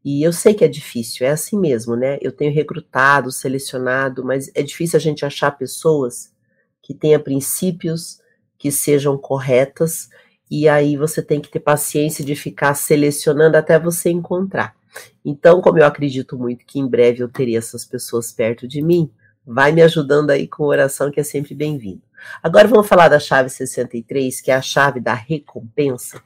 e 0.09 0.23
eu 0.23 0.33
sei 0.33 0.55
que 0.55 0.65
é 0.65 0.69
difícil, 0.69 1.27
é 1.27 1.31
assim 1.31 1.59
mesmo, 1.59 1.97
né? 1.97 2.17
Eu 2.23 2.31
tenho 2.31 2.55
recrutado, 2.55 3.33
selecionado, 3.33 4.25
mas 4.25 4.49
é 4.55 4.63
difícil 4.63 4.97
a 4.97 5.01
gente 5.01 5.27
achar 5.27 5.51
pessoas 5.51 6.33
que 6.81 6.95
tenham 6.95 7.21
princípios 7.21 8.21
que 8.57 8.71
sejam 8.71 9.19
corretas, 9.19 10.09
e 10.49 10.69
aí 10.69 10.97
você 10.97 11.21
tem 11.21 11.41
que 11.41 11.51
ter 11.51 11.59
paciência 11.59 12.25
de 12.25 12.37
ficar 12.37 12.75
selecionando 12.75 13.57
até 13.57 13.81
você 13.81 14.09
encontrar. 14.09 14.77
Então, 15.25 15.61
como 15.61 15.81
eu 15.81 15.85
acredito 15.85 16.39
muito 16.39 16.65
que 16.65 16.79
em 16.79 16.87
breve 16.87 17.25
eu 17.25 17.29
terei 17.29 17.57
essas 17.57 17.85
pessoas 17.85 18.31
perto 18.31 18.69
de 18.69 18.81
mim, 18.81 19.11
vai 19.45 19.73
me 19.73 19.83
ajudando 19.83 20.31
aí 20.31 20.47
com 20.47 20.63
oração, 20.67 21.11
que 21.11 21.19
é 21.19 21.25
sempre 21.25 21.53
bem-vindo. 21.53 22.03
Agora 22.41 22.69
vamos 22.69 22.87
falar 22.87 23.09
da 23.09 23.19
chave 23.19 23.51
63, 23.51 24.41
que 24.41 24.53
é 24.53 24.55
a 24.55 24.63
chave 24.63 25.01
da 25.01 25.15
recompensa 25.15 26.23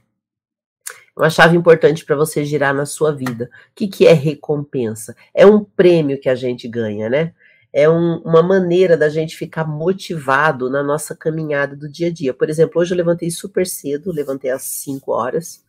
uma 1.21 1.31
chave 1.31 1.57
importante 1.57 2.05
para 2.05 2.17
você 2.17 2.45
girar 2.45 2.75
na 2.75 2.87
sua 2.87 3.13
vida. 3.13 3.51
O 3.71 3.75
que, 3.75 3.89
que 3.89 4.07
é 4.07 4.13
recompensa? 4.13 5.15
É 5.35 5.47
um 5.47 5.63
prêmio 5.63 6.19
que 6.19 6.29
a 6.29 6.35
gente 6.35 6.67
ganha, 6.67 7.11
né? 7.11 7.35
É 7.73 7.89
um, 7.89 8.17
uma 8.25 8.43
maneira 8.43 8.97
da 8.97 9.09
gente 9.09 9.37
ficar 9.37 9.65
motivado 9.65 10.69
na 10.71 10.83
nossa 10.83 11.15
caminhada 11.15 11.77
do 11.77 11.89
dia 11.89 12.09
a 12.09 12.13
dia. 12.13 12.35
Por 12.35 12.49
exemplo, 12.49 12.81
hoje 12.81 12.95
eu 12.95 12.97
levantei 12.97 13.31
super 13.31 13.67
cedo, 13.67 14.11
levantei 14.11 14.51
às 14.51 14.63
5 14.63 15.13
horas 15.13 15.65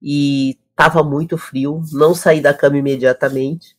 e 0.00 0.58
estava 0.70 1.02
muito 1.02 1.36
frio, 1.36 1.82
não 1.92 2.14
saí 2.14 2.40
da 2.40 2.54
cama 2.54 2.78
imediatamente. 2.78 3.76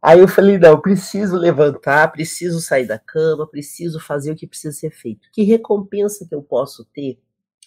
Aí 0.00 0.20
eu 0.20 0.28
falei, 0.28 0.56
não, 0.56 0.80
preciso 0.80 1.36
levantar, 1.36 2.12
preciso 2.12 2.60
sair 2.60 2.86
da 2.86 2.98
cama, 2.98 3.46
preciso 3.46 3.98
fazer 3.98 4.30
o 4.30 4.36
que 4.36 4.46
precisa 4.46 4.72
ser 4.72 4.90
feito. 4.90 5.28
Que 5.32 5.42
recompensa 5.42 6.24
que 6.26 6.34
eu 6.34 6.42
posso 6.42 6.84
ter 6.84 7.18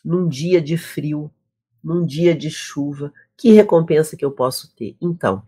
num 0.03 0.27
dia 0.27 0.61
de 0.61 0.77
frio, 0.77 1.29
num 1.83 2.05
dia 2.05 2.35
de 2.35 2.49
chuva, 2.49 3.11
que 3.37 3.51
recompensa 3.51 4.15
que 4.15 4.23
eu 4.23 4.31
posso 4.31 4.73
ter? 4.75 4.95
Então, 5.01 5.43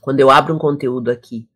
quando 0.00 0.20
eu 0.20 0.30
abro 0.30 0.54
um 0.54 0.58
conteúdo 0.58 1.10
aqui 1.10 1.48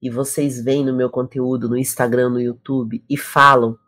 e 0.00 0.10
vocês 0.10 0.62
vêm 0.62 0.84
no 0.84 0.94
meu 0.94 1.08
conteúdo 1.08 1.68
no 1.68 1.76
Instagram, 1.76 2.30
no 2.30 2.40
YouTube 2.40 3.02
e 3.08 3.16
falam 3.16 3.78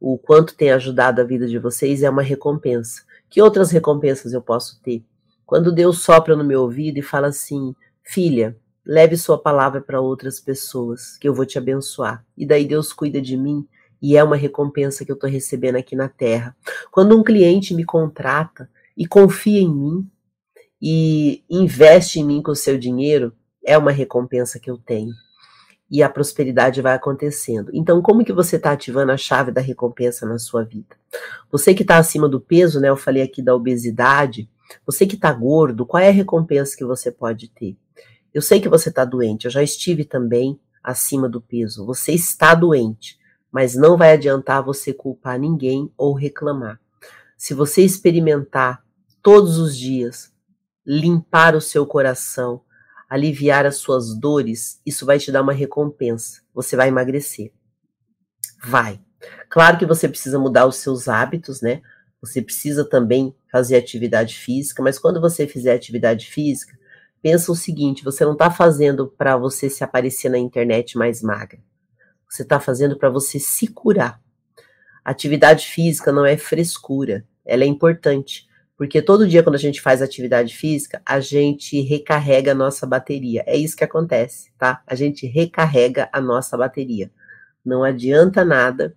o 0.00 0.16
quanto 0.16 0.54
tem 0.54 0.70
ajudado 0.70 1.20
a 1.20 1.24
vida 1.24 1.46
de 1.48 1.58
vocês, 1.58 2.02
é 2.02 2.10
uma 2.10 2.22
recompensa. 2.22 3.02
Que 3.28 3.42
outras 3.42 3.70
recompensas 3.70 4.32
eu 4.32 4.40
posso 4.40 4.80
ter? 4.82 5.04
Quando 5.44 5.72
Deus 5.72 6.02
sopra 6.02 6.36
no 6.36 6.44
meu 6.44 6.62
ouvido 6.62 6.98
e 6.98 7.02
fala 7.02 7.28
assim: 7.28 7.74
Filha, 8.02 8.56
leve 8.84 9.16
sua 9.16 9.36
palavra 9.36 9.80
para 9.80 10.00
outras 10.00 10.38
pessoas, 10.40 11.16
que 11.16 11.28
eu 11.28 11.34
vou 11.34 11.44
te 11.44 11.58
abençoar. 11.58 12.24
E 12.36 12.46
daí 12.46 12.64
Deus 12.64 12.92
cuida 12.92 13.20
de 13.20 13.36
mim 13.36 13.66
e 14.00 14.16
é 14.16 14.22
uma 14.22 14.36
recompensa 14.36 15.04
que 15.04 15.10
eu 15.10 15.14
estou 15.14 15.28
recebendo 15.28 15.76
aqui 15.76 15.96
na 15.96 16.08
terra. 16.08 16.56
Quando 16.90 17.18
um 17.18 17.24
cliente 17.24 17.74
me 17.74 17.84
contrata 17.84 18.70
e 18.98 19.06
confia 19.06 19.60
em 19.60 19.72
mim 19.72 20.10
e 20.82 21.44
investe 21.48 22.18
em 22.18 22.24
mim 22.24 22.42
com 22.42 22.50
o 22.50 22.56
seu 22.56 22.76
dinheiro, 22.76 23.32
é 23.64 23.78
uma 23.78 23.92
recompensa 23.92 24.58
que 24.58 24.68
eu 24.68 24.76
tenho. 24.76 25.12
E 25.90 26.02
a 26.02 26.08
prosperidade 26.10 26.82
vai 26.82 26.94
acontecendo. 26.94 27.70
Então, 27.72 28.02
como 28.02 28.24
que 28.24 28.32
você 28.32 28.56
está 28.56 28.72
ativando 28.72 29.12
a 29.12 29.16
chave 29.16 29.52
da 29.52 29.60
recompensa 29.60 30.26
na 30.26 30.38
sua 30.38 30.64
vida? 30.64 30.96
Você 31.50 31.72
que 31.72 31.82
está 31.82 31.96
acima 31.96 32.28
do 32.28 32.40
peso, 32.40 32.80
né? 32.80 32.90
Eu 32.90 32.96
falei 32.96 33.22
aqui 33.22 33.40
da 33.40 33.54
obesidade. 33.54 34.50
Você 34.84 35.06
que 35.06 35.14
está 35.14 35.32
gordo, 35.32 35.86
qual 35.86 36.02
é 36.02 36.08
a 36.08 36.12
recompensa 36.12 36.76
que 36.76 36.84
você 36.84 37.10
pode 37.10 37.48
ter? 37.48 37.76
Eu 38.34 38.42
sei 38.42 38.60
que 38.60 38.68
você 38.68 38.90
está 38.90 39.04
doente, 39.06 39.46
eu 39.46 39.50
já 39.50 39.62
estive 39.62 40.04
também 40.04 40.60
acima 40.82 41.26
do 41.26 41.40
peso. 41.40 41.86
Você 41.86 42.12
está 42.12 42.54
doente 42.54 43.18
mas 43.50 43.74
não 43.74 43.96
vai 43.96 44.12
adiantar 44.12 44.62
você 44.62 44.92
culpar 44.92 45.38
ninguém 45.38 45.90
ou 45.96 46.14
reclamar. 46.14 46.80
Se 47.36 47.54
você 47.54 47.82
experimentar 47.82 48.84
todos 49.22 49.58
os 49.58 49.76
dias 49.76 50.32
limpar 50.86 51.54
o 51.54 51.60
seu 51.60 51.86
coração, 51.86 52.62
aliviar 53.08 53.66
as 53.66 53.76
suas 53.76 54.14
dores, 54.18 54.80
isso 54.84 55.04
vai 55.04 55.18
te 55.18 55.30
dar 55.30 55.42
uma 55.42 55.52
recompensa. 55.52 56.42
Você 56.54 56.76
vai 56.76 56.88
emagrecer. 56.88 57.52
Vai. 58.64 59.00
Claro 59.48 59.78
que 59.78 59.86
você 59.86 60.08
precisa 60.08 60.38
mudar 60.38 60.66
os 60.66 60.76
seus 60.76 61.08
hábitos, 61.08 61.60
né? 61.60 61.82
Você 62.20 62.42
precisa 62.42 62.84
também 62.84 63.34
fazer 63.50 63.76
atividade 63.76 64.36
física, 64.36 64.82
mas 64.82 64.98
quando 64.98 65.20
você 65.20 65.46
fizer 65.46 65.74
atividade 65.74 66.26
física, 66.26 66.76
pensa 67.22 67.52
o 67.52 67.56
seguinte: 67.56 68.04
você 68.04 68.24
não 68.24 68.32
está 68.32 68.50
fazendo 68.50 69.06
para 69.06 69.36
você 69.36 69.70
se 69.70 69.84
aparecer 69.84 70.28
na 70.28 70.38
internet 70.38 70.96
mais 70.96 71.22
magra 71.22 71.60
você 72.28 72.42
está 72.42 72.60
fazendo 72.60 72.96
para 72.96 73.08
você 73.08 73.40
se 73.40 73.66
curar. 73.68 74.20
Atividade 75.04 75.66
física 75.66 76.12
não 76.12 76.26
é 76.26 76.36
frescura, 76.36 77.26
ela 77.44 77.64
é 77.64 77.66
importante, 77.66 78.46
porque 78.78 79.02
todo 79.02 79.26
dia 79.26 79.42
quando 79.42 79.56
a 79.56 79.58
gente 79.58 79.82
faz 79.82 80.00
atividade 80.00 80.56
física, 80.56 81.02
a 81.04 81.18
gente 81.18 81.80
recarrega 81.80 82.52
a 82.52 82.54
nossa 82.54 82.86
bateria. 82.86 83.42
É 83.44 83.56
isso 83.56 83.76
que 83.76 83.82
acontece, 83.82 84.52
tá? 84.56 84.80
A 84.86 84.94
gente 84.94 85.26
recarrega 85.26 86.08
a 86.12 86.20
nossa 86.20 86.56
bateria. 86.56 87.10
Não 87.64 87.82
adianta 87.82 88.44
nada 88.44 88.96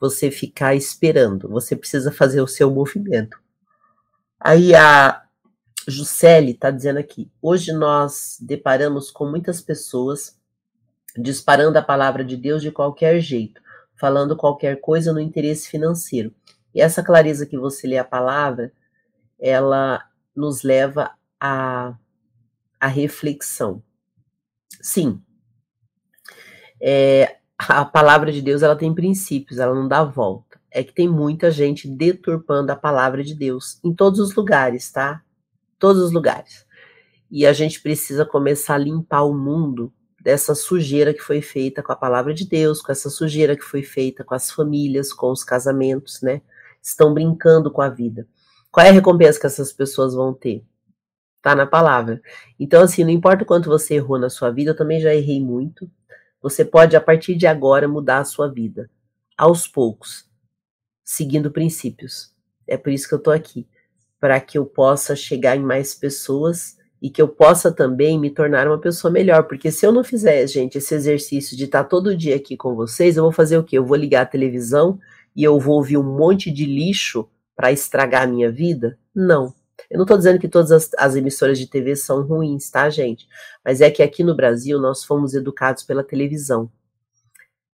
você 0.00 0.30
ficar 0.30 0.76
esperando, 0.76 1.48
você 1.48 1.74
precisa 1.74 2.12
fazer 2.12 2.40
o 2.40 2.46
seu 2.46 2.70
movimento. 2.70 3.36
Aí 4.38 4.72
a 4.72 5.20
Juscelie 5.88 6.52
está 6.52 6.70
dizendo 6.70 7.00
aqui: 7.00 7.28
hoje 7.42 7.72
nós 7.72 8.38
deparamos 8.40 9.10
com 9.10 9.28
muitas 9.28 9.60
pessoas 9.60 10.38
disparando 11.16 11.76
a 11.76 11.82
palavra 11.82 12.24
de 12.24 12.36
Deus 12.36 12.62
de 12.62 12.70
qualquer 12.70 13.18
jeito, 13.18 13.60
falando 13.96 14.36
qualquer 14.36 14.80
coisa 14.80 15.12
no 15.12 15.18
interesse 15.18 15.68
financeiro. 15.68 16.32
E 16.72 16.80
essa 16.80 17.02
clareza 17.02 17.46
que 17.46 17.58
você 17.58 17.88
lê 17.88 17.98
a 17.98 18.04
palavra, 18.04 18.72
ela 19.38 20.04
nos 20.34 20.62
leva 20.62 21.12
à, 21.40 21.94
à 22.80 22.86
reflexão. 22.86 23.82
Sim, 24.80 25.22
é, 26.80 27.38
a 27.58 27.84
palavra 27.84 28.30
de 28.30 28.40
Deus 28.40 28.62
ela 28.62 28.76
tem 28.76 28.94
princípios, 28.94 29.58
ela 29.58 29.74
não 29.74 29.88
dá 29.88 30.04
volta. 30.04 30.60
É 30.70 30.84
que 30.84 30.92
tem 30.92 31.08
muita 31.08 31.50
gente 31.50 31.88
deturpando 31.88 32.70
a 32.70 32.76
palavra 32.76 33.24
de 33.24 33.34
Deus 33.34 33.80
em 33.82 33.92
todos 33.92 34.20
os 34.20 34.34
lugares, 34.34 34.90
tá? 34.92 35.22
Todos 35.78 36.02
os 36.02 36.12
lugares. 36.12 36.66
E 37.30 37.46
a 37.46 37.52
gente 37.52 37.80
precisa 37.80 38.24
começar 38.24 38.74
a 38.74 38.78
limpar 38.78 39.22
o 39.22 39.34
mundo 39.34 39.92
dessa 40.20 40.54
sujeira 40.54 41.14
que 41.14 41.22
foi 41.22 41.40
feita 41.40 41.82
com 41.82 41.92
a 41.92 41.96
palavra 41.96 42.34
de 42.34 42.46
Deus, 42.46 42.82
com 42.82 42.92
essa 42.92 43.08
sujeira 43.08 43.56
que 43.56 43.64
foi 43.64 43.82
feita 43.82 44.22
com 44.22 44.34
as 44.34 44.50
famílias, 44.50 45.12
com 45.12 45.30
os 45.30 45.42
casamentos, 45.42 46.20
né? 46.22 46.42
Estão 46.82 47.12
brincando 47.12 47.70
com 47.70 47.82
a 47.82 47.88
vida. 47.88 48.26
Qual 48.70 48.84
é 48.84 48.90
a 48.90 48.92
recompensa 48.92 49.40
que 49.40 49.46
essas 49.46 49.72
pessoas 49.72 50.14
vão 50.14 50.32
ter? 50.34 50.64
Tá 51.42 51.54
na 51.54 51.66
palavra. 51.66 52.20
Então, 52.58 52.82
assim, 52.82 53.04
não 53.04 53.10
importa 53.10 53.42
o 53.42 53.46
quanto 53.46 53.68
você 53.68 53.94
errou 53.94 54.18
na 54.18 54.28
sua 54.28 54.50
vida, 54.50 54.72
eu 54.72 54.76
também 54.76 55.00
já 55.00 55.14
errei 55.14 55.40
muito. 55.40 55.90
Você 56.42 56.64
pode, 56.64 56.96
a 56.96 57.00
partir 57.00 57.34
de 57.36 57.46
agora, 57.46 57.88
mudar 57.88 58.18
a 58.18 58.24
sua 58.24 58.48
vida. 58.48 58.90
Aos 59.36 59.66
poucos, 59.66 60.28
seguindo 61.04 61.50
princípios. 61.50 62.34
É 62.66 62.76
por 62.76 62.90
isso 62.92 63.08
que 63.08 63.14
eu 63.14 63.22
tô 63.22 63.30
aqui. 63.30 63.66
Para 64.20 64.40
que 64.40 64.58
eu 64.58 64.66
possa 64.66 65.16
chegar 65.16 65.56
em 65.56 65.62
mais 65.62 65.94
pessoas 65.94 66.76
e 67.00 67.08
que 67.08 67.22
eu 67.22 67.28
possa 67.28 67.72
também 67.72 68.18
me 68.18 68.30
tornar 68.30 68.66
uma 68.66 68.78
pessoa 68.78 69.10
melhor, 69.10 69.44
porque 69.44 69.70
se 69.70 69.86
eu 69.86 69.92
não 69.92 70.02
fizer, 70.02 70.44
gente, 70.48 70.78
esse 70.78 70.92
exercício 70.94 71.56
de 71.56 71.64
estar 71.64 71.84
todo 71.84 72.16
dia 72.16 72.34
aqui 72.34 72.56
com 72.56 72.74
vocês, 72.74 73.16
eu 73.16 73.22
vou 73.22 73.32
fazer 73.32 73.56
o 73.56 73.62
quê? 73.62 73.78
Eu 73.78 73.86
vou 73.86 73.96
ligar 73.96 74.22
a 74.22 74.26
televisão 74.26 74.98
e 75.34 75.44
eu 75.44 75.58
vou 75.60 75.76
ouvir 75.76 75.96
um 75.96 76.02
monte 76.02 76.50
de 76.50 76.66
lixo 76.66 77.28
para 77.58 77.72
estragar 77.72 78.22
a 78.22 78.26
minha 78.28 78.52
vida? 78.52 78.96
Não. 79.12 79.52
Eu 79.90 79.96
não 79.96 80.04
estou 80.04 80.16
dizendo 80.16 80.38
que 80.38 80.46
todas 80.46 80.70
as, 80.70 80.90
as, 80.96 81.16
emissoras 81.16 81.58
de 81.58 81.66
TV 81.66 81.96
são 81.96 82.22
ruins, 82.22 82.70
tá, 82.70 82.88
gente? 82.88 83.26
Mas 83.64 83.80
é 83.80 83.90
que 83.90 84.00
aqui 84.00 84.22
no 84.22 84.36
Brasil 84.36 84.78
nós 84.78 85.04
fomos 85.04 85.34
educados 85.34 85.82
pela 85.82 86.04
televisão. 86.04 86.70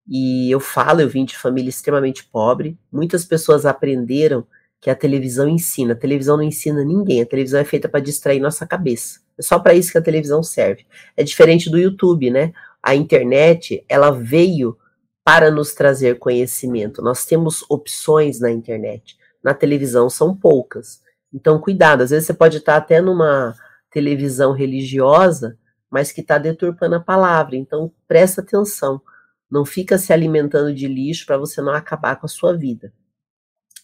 E 0.08 0.50
eu 0.50 0.62
falo, 0.62 1.02
eu 1.02 1.10
vim 1.10 1.26
de 1.26 1.38
família 1.38 1.70
extremamente 1.70 2.24
pobre, 2.24 2.78
muitas 2.90 3.26
pessoas 3.26 3.66
aprenderam 3.66 4.48
que 4.80 4.90
a 4.90 4.96
televisão 4.96 5.50
ensina. 5.50 5.92
A 5.92 5.98
televisão 5.98 6.38
não 6.38 6.44
ensina 6.44 6.82
ninguém, 6.86 7.22
a 7.22 7.26
televisão 7.26 7.60
é 7.60 7.66
feita 7.66 7.90
para 7.90 8.00
distrair 8.00 8.40
nossa 8.40 8.66
cabeça. 8.66 9.20
É 9.38 9.42
só 9.42 9.60
para 9.60 9.74
isso 9.74 9.92
que 9.92 9.98
a 9.98 10.02
televisão 10.02 10.42
serve. 10.42 10.86
É 11.18 11.24
diferente 11.26 11.70
do 11.70 11.78
YouTube, 11.78 12.32
né? 12.32 12.54
A 12.82 12.96
internet, 12.96 13.84
ela 13.90 14.12
veio 14.12 14.78
para 15.26 15.52
nos 15.52 15.74
trazer 15.74 16.20
conhecimento. 16.20 17.02
Nós 17.02 17.26
temos 17.26 17.66
opções 17.70 18.40
na 18.40 18.50
internet. 18.50 19.18
Na 19.44 19.54
televisão 19.54 20.10
são 20.10 20.36
poucas. 20.36 21.02
Então, 21.34 21.60
cuidado, 21.60 22.02
às 22.02 22.12
vezes 22.12 22.28
você 22.28 22.34
pode 22.34 22.58
estar 22.58 22.78
até 22.78 23.02
numa 23.02 23.56
televisão 23.90 24.54
religiosa, 24.54 25.58
mas 25.90 26.12
que 26.12 26.22
está 26.22 26.38
deturpando 26.38 26.96
a 26.96 27.00
palavra. 27.00 27.56
Então, 27.56 27.92
presta 28.08 28.42
atenção. 28.42 29.02
Não 29.50 29.66
fica 29.66 29.98
se 29.98 30.14
alimentando 30.14 30.74
de 30.74 30.88
lixo 30.88 31.26
para 31.26 31.38
você 31.38 31.62
não 31.62 31.74
acabar 31.74 32.16
com 32.16 32.26
a 32.26 32.30
sua 32.30 32.56
vida. 32.56 32.94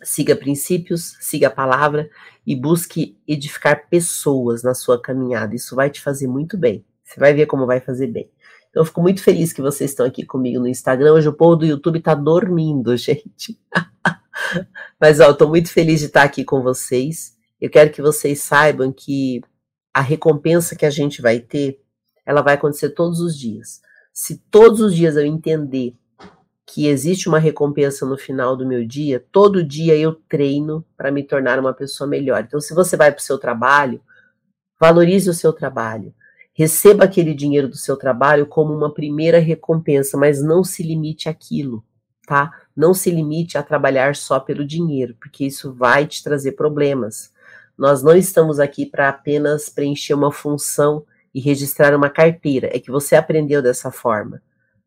Siga 0.02 0.36
princípios, 0.36 1.18
siga 1.20 1.48
a 1.48 1.52
palavra 1.52 2.10
e 2.48 2.56
busque 2.56 3.20
edificar 3.28 3.90
pessoas 3.90 4.64
na 4.64 4.74
sua 4.74 5.00
caminhada. 5.00 5.56
Isso 5.56 5.76
vai 5.76 5.90
te 5.90 6.02
fazer 6.02 6.28
muito 6.28 6.58
bem. 6.58 6.86
Você 7.04 7.20
vai 7.20 7.34
ver 7.34 7.48
como 7.48 7.66
vai 7.66 7.80
fazer 7.80 8.08
bem. 8.08 8.32
Então, 8.70 8.82
eu 8.82 8.86
fico 8.86 9.02
muito 9.02 9.22
feliz 9.22 9.52
que 9.52 9.62
vocês 9.62 9.92
estão 9.92 10.06
aqui 10.06 10.26
comigo 10.26 10.60
no 10.60 10.68
Instagram. 10.68 11.14
Hoje 11.14 11.28
o 11.28 11.34
povo 11.34 11.58
do 11.58 11.66
YouTube 11.66 12.00
tá 12.00 12.16
dormindo, 12.16 12.96
gente. 12.98 13.60
Mas, 15.00 15.20
ó, 15.20 15.26
eu 15.26 15.38
tô 15.38 15.48
muito 15.48 15.72
feliz 15.72 16.00
de 16.00 16.08
estar 16.08 16.24
aqui 16.24 16.44
com 16.44 16.62
vocês. 16.62 17.38
Eu 17.60 17.70
quero 17.70 17.92
que 17.92 18.02
vocês 18.02 18.40
saibam 18.40 18.92
que 18.92 19.42
a 19.94 20.02
recompensa 20.02 20.76
que 20.76 20.86
a 20.86 20.90
gente 20.90 21.22
vai 21.22 21.40
ter, 21.40 21.82
ela 22.26 22.42
vai 22.42 22.54
acontecer 22.56 22.92
todos 22.92 23.20
os 23.20 23.38
dias. 23.38 23.82
Se 24.14 24.38
todos 24.50 24.82
os 24.82 24.96
dias 24.96 25.16
eu 25.16 25.26
entender 25.26 25.96
que 26.66 26.88
existe 26.88 27.28
uma 27.28 27.40
recompensa 27.40 28.06
no 28.06 28.18
final 28.18 28.56
do 28.56 28.66
meu 28.66 28.86
dia, 28.86 29.26
todo 29.32 29.64
dia 29.64 29.96
eu 29.96 30.14
treino 30.14 30.86
para 30.96 31.12
me 31.12 31.24
tornar 31.24 31.58
uma 31.60 31.74
pessoa 31.74 32.08
melhor. 32.08 32.44
Então, 32.44 32.62
se 32.62 32.74
você 32.76 32.96
vai 32.96 33.12
para 33.12 33.20
o 33.20 33.24
seu 33.24 33.40
trabalho, 33.40 34.02
valorize 34.80 35.30
o 35.30 35.34
seu 35.34 35.52
trabalho. 35.52 36.14
Receba 36.54 37.06
aquele 37.06 37.34
dinheiro 37.34 37.68
do 37.68 37.78
seu 37.78 37.98
trabalho 37.98 38.46
como 38.46 38.74
uma 38.74 38.94
primeira 38.94 39.40
recompensa, 39.40 40.18
mas 40.18 40.44
não 40.44 40.64
se 40.64 40.84
limite 40.84 41.28
àquilo, 41.28 41.84
tá? 42.30 42.54
Não 42.76 42.94
se 42.94 43.10
limite 43.10 43.58
a 43.58 43.64
trabalhar 43.64 44.16
só 44.16 44.40
pelo 44.40 44.64
dinheiro, 44.64 45.16
porque 45.20 45.48
isso 45.48 45.74
vai 45.74 46.06
te 46.06 46.24
trazer 46.24 46.52
problemas. 46.52 47.34
Nós 47.76 48.04
não 48.04 48.16
estamos 48.16 48.60
aqui 48.60 48.86
para 48.86 49.10
apenas 49.10 49.68
preencher 49.68 50.14
uma 50.14 50.32
função 50.32 51.04
e 51.34 51.40
registrar 51.40 51.96
uma 51.96 52.08
carteira. 52.08 52.70
É 52.72 52.80
que 52.80 52.92
você 52.92 53.16
aprendeu 53.16 53.64
dessa 53.64 53.90
forma. 53.90 54.44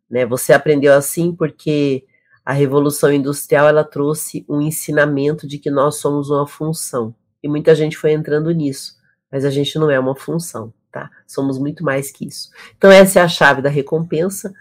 Né? 0.08 0.24
Você 0.24 0.52
aprendeu 0.52 0.94
assim 0.94 1.34
porque 1.34 2.04
a 2.44 2.52
revolução 2.52 3.12
industrial 3.12 3.66
ela 3.66 3.82
trouxe 3.82 4.46
um 4.48 4.60
ensinamento 4.60 5.44
de 5.44 5.58
que 5.58 5.70
nós 5.70 5.96
somos 5.96 6.30
uma 6.30 6.46
função 6.46 7.12
e 7.42 7.48
muita 7.48 7.74
gente 7.74 7.98
foi 7.98 8.12
entrando 8.12 8.52
nisso, 8.52 8.94
mas 9.32 9.44
a 9.44 9.50
gente 9.50 9.76
não 9.80 9.90
é 9.90 9.98
uma 9.98 10.14
função, 10.14 10.72
tá? 10.92 11.10
Somos 11.26 11.58
muito 11.58 11.82
mais 11.82 12.12
que 12.12 12.24
isso. 12.24 12.50
Então 12.76 12.90
essa 12.90 13.18
é 13.18 13.22
a 13.22 13.28
chave 13.28 13.62
da 13.62 13.68
recompensa 13.68 14.52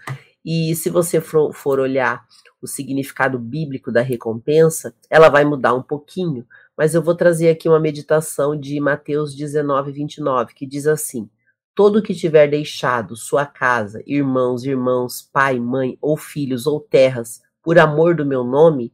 e 0.44 0.74
se 0.74 0.90
você 0.90 1.20
for, 1.20 1.52
for 1.52 1.78
olhar 1.78 2.24
o 2.62 2.66
significado 2.68 3.38
bíblico 3.38 3.90
da 3.90 4.00
recompensa, 4.00 4.94
ela 5.10 5.28
vai 5.28 5.44
mudar 5.44 5.74
um 5.74 5.82
pouquinho, 5.82 6.46
mas 6.76 6.94
eu 6.94 7.02
vou 7.02 7.14
trazer 7.14 7.50
aqui 7.50 7.68
uma 7.68 7.80
meditação 7.80 8.58
de 8.58 8.78
Mateus 8.80 9.34
19, 9.34 9.90
29, 9.90 10.54
que 10.54 10.64
diz 10.64 10.86
assim: 10.86 11.28
Todo 11.74 12.02
que 12.02 12.14
tiver 12.14 12.48
deixado 12.48 13.16
sua 13.16 13.44
casa, 13.44 14.02
irmãos, 14.06 14.64
irmãos, 14.64 15.20
pai, 15.20 15.58
mãe, 15.58 15.98
ou 16.00 16.16
filhos, 16.16 16.66
ou 16.66 16.78
terras, 16.78 17.42
por 17.62 17.78
amor 17.78 18.14
do 18.14 18.24
meu 18.24 18.44
nome, 18.44 18.92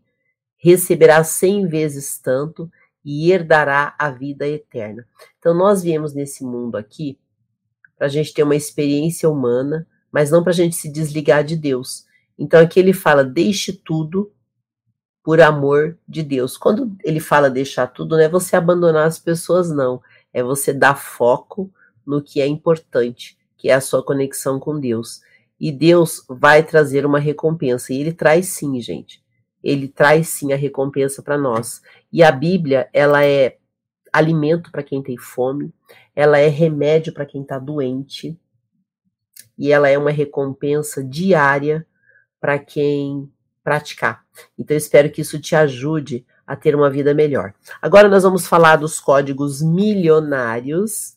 receberá 0.57 1.23
cem 1.23 1.67
vezes 1.67 2.19
tanto 2.19 2.71
e 3.05 3.31
herdará 3.31 3.95
a 3.99 4.11
vida 4.11 4.47
eterna. 4.47 5.07
Então, 5.39 5.55
nós 5.55 5.83
viemos 5.83 6.15
nesse 6.15 6.45
mundo 6.45 6.77
aqui 6.77 7.19
para 7.97 8.07
a 8.07 8.11
gente 8.11 8.33
ter 8.33 8.43
uma 8.43 8.57
experiência 8.57 9.29
humana, 9.29 9.87
mas 10.11 10.31
não 10.31 10.43
para 10.43 10.53
a 10.53 10.55
gente 10.55 10.77
se 10.77 10.91
desligar 10.91 11.45
de 11.45 11.57
Deus. 11.57 12.08
Então 12.39 12.61
aqui 12.61 12.79
ele 12.79 12.93
fala: 12.93 13.25
deixe 13.25 13.73
tudo 13.73 14.33
por 15.23 15.41
amor 15.41 15.99
de 16.09 16.23
Deus. 16.23 16.57
Quando 16.57 16.97
ele 17.05 17.21
fala 17.21 17.51
deixar 17.51 17.89
tudo, 17.89 18.17
não 18.17 18.23
é 18.23 18.29
você 18.29 18.57
abandonar 18.57 19.07
as 19.07 19.19
pessoas, 19.19 19.71
não. 19.71 20.01
É 20.33 20.43
você 20.43 20.73
dar 20.73 20.95
foco 20.95 21.71
no 22.07 22.23
que 22.23 22.41
é 22.41 22.47
importante, 22.47 23.37
que 23.57 23.69
é 23.69 23.75
a 23.75 23.81
sua 23.81 24.03
conexão 24.03 24.59
com 24.59 24.79
Deus. 24.79 25.21
E 25.61 25.73
Deus 25.73 26.25
vai 26.29 26.63
trazer 26.63 27.05
uma 27.05 27.19
recompensa. 27.19 27.93
E 27.93 28.01
ele 28.01 28.13
traz 28.13 28.47
sim, 28.47 28.81
gente. 28.81 29.23
Ele 29.63 29.89
traz 29.89 30.29
sim 30.29 30.53
a 30.53 30.57
recompensa 30.57 31.23
para 31.23 31.37
nós. 31.37 31.83
E 32.13 32.23
a 32.23 32.31
Bíblia, 32.31 32.89
ela 32.93 33.25
é 33.25 33.59
alimento 34.13 34.71
para 34.71 34.83
quem 34.83 35.03
tem 35.03 35.19
fome, 35.19 35.73
ela 36.15 36.39
é 36.39 36.49
remédio 36.49 37.13
para 37.13 37.27
quem 37.27 37.43
está 37.43 37.59
doente, 37.59 38.39
e 39.57 39.73
ela 39.73 39.89
é 39.89 39.99
uma 39.99 40.11
recompensa 40.11 41.03
diária 41.03 41.87
para 42.41 42.59
quem 42.59 43.31
praticar. 43.63 44.25
Então, 44.59 44.77
espero 44.77 45.11
que 45.11 45.21
isso 45.21 45.39
te 45.39 45.55
ajude 45.55 46.25
a 46.47 46.57
ter 46.57 46.75
uma 46.75 46.89
vida 46.89 47.13
melhor. 47.13 47.53
Agora, 47.83 48.09
nós 48.09 48.23
vamos 48.23 48.47
falar 48.47 48.77
dos 48.77 48.99
códigos 48.99 49.61
milionários, 49.61 51.17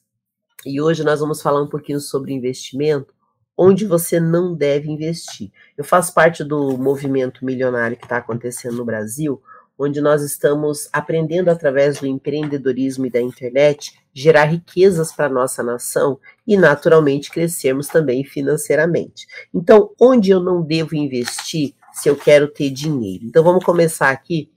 e 0.66 0.82
hoje 0.82 1.04
nós 1.04 1.20
vamos 1.20 1.42
falar 1.42 1.62
um 1.62 1.70
pouquinho 1.70 2.00
sobre 2.00 2.34
investimento, 2.34 3.14
onde 3.58 3.86
você 3.86 4.20
não 4.20 4.56
deve 4.56 4.90
investir. 4.90 5.52
Eu 5.78 5.84
faço 5.84 6.14
parte 6.14 6.44
do 6.44 6.78
movimento 6.78 7.46
milionário 7.46 7.96
que 7.96 8.04
está 8.04 8.18
acontecendo 8.18 8.78
no 8.78 8.86
Brasil, 8.86 9.42
onde 9.84 10.00
nós 10.00 10.22
estamos 10.22 10.88
aprendendo 10.94 11.50
através 11.50 12.00
do 12.00 12.06
empreendedorismo 12.06 13.08
e 13.08 13.10
da 13.10 13.20
internet 13.20 14.00
gerar 14.14 14.44
riquezas 14.44 15.12
para 15.12 15.28
nossa 15.28 15.64
nação 15.64 16.20
e 16.46 16.56
naturalmente 16.56 17.32
crescermos 17.32 17.88
também 17.88 18.24
financeiramente. 18.24 19.26
Então, 19.52 19.90
onde 20.00 20.30
eu 20.30 20.40
não 20.40 20.62
devo 20.62 20.96
investir 20.96 21.74
se 21.94 22.08
eu 22.08 22.16
quero 22.16 22.48
ter 22.48 22.70
dinheiro? 22.70 23.26
Então, 23.26 23.44
vamos 23.44 23.66
começar 23.66 24.12
aqui 24.12 24.52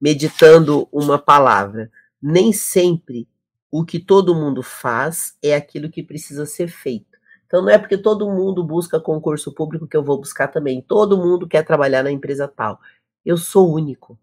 meditando 0.00 0.88
uma 0.92 1.18
palavra. 1.18 1.90
Nem 2.22 2.52
sempre 2.52 3.26
o 3.72 3.84
que 3.84 3.98
todo 3.98 4.36
mundo 4.36 4.62
faz 4.62 5.34
é 5.42 5.52
aquilo 5.52 5.90
que 5.90 6.00
precisa 6.00 6.46
ser 6.46 6.68
feito. 6.68 7.18
Então, 7.44 7.60
não 7.60 7.70
é 7.70 7.78
porque 7.78 7.98
todo 7.98 8.30
mundo 8.30 8.62
busca 8.62 9.00
concurso 9.00 9.52
público 9.52 9.88
que 9.88 9.96
eu 9.96 10.04
vou 10.04 10.18
buscar 10.18 10.46
também. 10.46 10.80
Todo 10.80 11.18
mundo 11.18 11.48
quer 11.48 11.64
trabalhar 11.64 12.04
na 12.04 12.12
empresa 12.12 12.46
tal. 12.46 12.78
Eu 13.24 13.36
sou 13.36 13.74
único. 13.74 14.16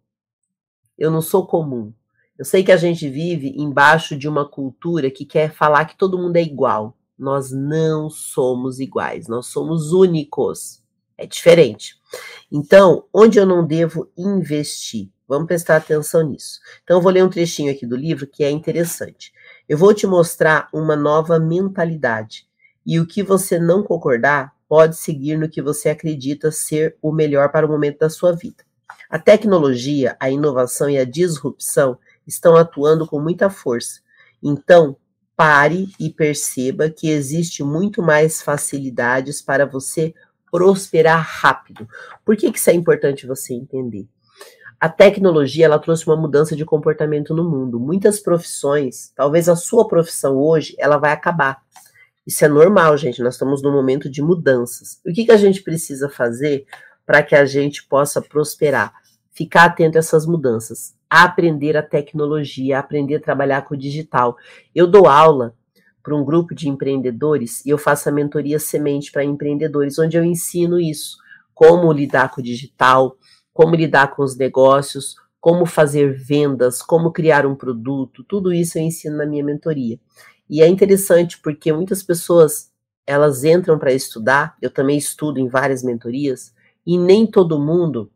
Eu 0.98 1.12
não 1.12 1.22
sou 1.22 1.45
comum. 1.45 1.93
Eu 2.38 2.45
sei 2.45 2.64
que 2.64 2.72
a 2.72 2.78
gente 2.78 3.10
vive 3.10 3.54
embaixo 3.58 4.16
de 4.16 4.28
uma 4.28 4.48
cultura 4.48 5.10
que 5.10 5.26
quer 5.26 5.52
falar 5.52 5.86
que 5.86 5.98
todo 5.98 6.18
mundo 6.18 6.38
é 6.38 6.41
igual. 6.41 6.95
Nós 7.18 7.52
não 7.52 8.10
somos 8.10 8.80
iguais, 8.80 9.28
nós 9.28 9.48
somos 9.48 9.91
únicos. 9.91 10.84
É 11.18 11.26
diferente. 11.26 11.95
Então, 12.52 13.06
onde 13.12 13.39
eu 13.39 13.45
não 13.45 13.66
devo 13.66 14.12
investir? 14.16 15.10
Vamos 15.28 15.48
prestar 15.48 15.78
atenção 15.78 16.30
nisso. 16.30 16.60
Então, 16.84 16.98
eu 16.98 17.02
vou 17.02 17.12
ler 17.12 17.24
um 17.24 17.30
trechinho 17.30 17.72
aqui 17.72 17.86
do 17.86 17.95
livro 17.95 18.28
que 18.28 18.43
é 18.43 18.52
interessante. 18.52 19.34
Eu 19.68 19.78
vou 19.78 19.93
te 19.93 20.06
mostrar 20.06 20.70
uma 20.72 20.95
nova 20.95 21.39
mentalidade. 21.39 22.48
E 22.86 23.00
o 23.00 23.08
que 23.08 23.24
você 23.24 23.60
não 23.60 23.84
concordar 23.84 24.54
pode 24.70 24.95
seguir 24.95 25.38
no 25.38 25.50
que 25.50 25.62
você 25.62 25.89
acredita 25.89 26.52
ser 26.52 26.98
o 27.02 27.12
melhor 27.12 27.52
para 27.52 27.66
o 27.66 27.70
momento 27.70 28.00
da 28.00 28.10
sua 28.10 28.32
vida. 28.32 28.66
A 29.10 29.18
tecnologia, 29.18 30.16
a 30.20 30.30
inovação 30.30 30.89
e 30.89 30.97
a 30.97 31.05
disrupção 31.05 31.97
estão 32.26 32.55
atuando 32.55 33.08
com 33.08 33.20
muita 33.20 33.49
força. 33.49 34.01
Então, 34.43 34.97
pare 35.36 35.88
e 35.99 36.10
perceba 36.10 36.89
que 36.89 37.10
existe 37.10 37.64
muito 37.64 38.01
mais 38.01 38.41
facilidades 38.41 39.41
para 39.41 39.66
você 39.66 40.14
prosperar 40.51 41.22
rápido. 41.22 41.88
Por 42.26 42.36
que, 42.36 42.51
que 42.51 42.58
isso 42.58 42.70
é 42.70 42.74
importante 42.74 43.28
você 43.28 43.53
entender? 43.53 44.08
A 44.80 44.89
tecnologia 44.89 45.66
ela 45.66 45.80
trouxe 45.80 46.05
uma 46.05 46.16
mudança 46.16 46.55
de 46.55 46.66
comportamento 46.66 47.34
no 47.34 47.49
mundo. 47.49 47.80
Muitas 47.80 48.20
profissões, 48.20 49.12
talvez 49.16 49.49
a 49.49 49.55
sua 49.55 49.88
profissão 49.88 50.38
hoje, 50.38 50.76
ela 50.78 50.97
vai 50.97 51.12
acabar. 51.12 51.62
Isso 52.26 52.43
é 52.43 52.47
normal, 52.47 52.97
gente. 52.97 53.24
Nós 53.24 53.36
estamos 53.36 53.62
num 53.62 53.72
momento 53.72 54.10
de 54.10 54.22
mudanças. 54.22 54.99
o 55.05 55.14
que, 55.14 55.26
que 55.26 55.32
a 55.32 55.38
gente 55.38 55.64
precisa 55.64 56.10
fazer 56.10 56.66
para 57.08 57.24
que 57.24 57.34
a 57.34 57.45
gente 57.45 57.88
possa 57.88 58.22
prosperar. 58.22 58.93
Ficar 59.32 59.66
atento 59.66 59.97
a 59.97 59.99
essas 59.99 60.26
mudanças, 60.26 60.93
aprender 61.10 61.78
a 61.78 61.82
tecnologia, 61.82 62.80
aprender 62.80 63.16
a 63.16 63.22
trabalhar 63.22 63.62
com 63.62 63.76
o 63.76 63.78
digital. 63.78 64.36
Eu 64.76 64.86
dou 64.86 65.08
aula 65.08 65.55
para 66.03 66.16
um 66.16 66.26
grupo 66.26 66.53
de 66.53 66.68
empreendedores 66.68 67.66
e 67.66 67.70
eu 67.70 67.78
faço 67.78 68.10
a 68.10 68.12
mentoria 68.12 68.60
semente 68.60 69.12
para 69.12 69.24
empreendedores, 69.24 69.97
onde 69.97 70.18
eu 70.18 70.24
ensino 70.24 70.80
isso, 70.80 71.18
como 71.53 71.91
lidar 71.93 72.32
com 72.32 72.41
o 72.41 72.43
digital, 72.43 73.16
como 73.53 73.76
lidar 73.76 74.14
com 74.14 74.24
os 74.24 74.36
negócios, 74.36 75.16
como 75.39 75.66
fazer 75.66 76.14
vendas, 76.14 76.82
como 76.82 77.12
criar 77.12 77.45
um 77.45 77.55
produto, 77.55 78.24
tudo 78.24 78.51
isso 78.51 78.78
eu 78.78 78.82
ensino 78.82 79.16
na 79.16 79.26
minha 79.26 79.43
mentoria. 79.43 79.97
E 80.49 80.62
é 80.62 80.68
interessante 80.68 81.39
porque 81.39 81.72
muitas 81.72 82.03
pessoas 82.03 82.70
elas 83.05 83.45
entram 83.45 83.80
para 83.80 83.93
estudar, 83.93 84.58
eu 84.62 84.70
também 84.70 84.97
estudo 84.97 85.39
em 85.39 85.47
várias 85.47 85.84
mentorias, 85.84 86.53
e 86.88 86.98
nem 86.98 87.28
todo 87.28 87.60
mundo 87.60 88.10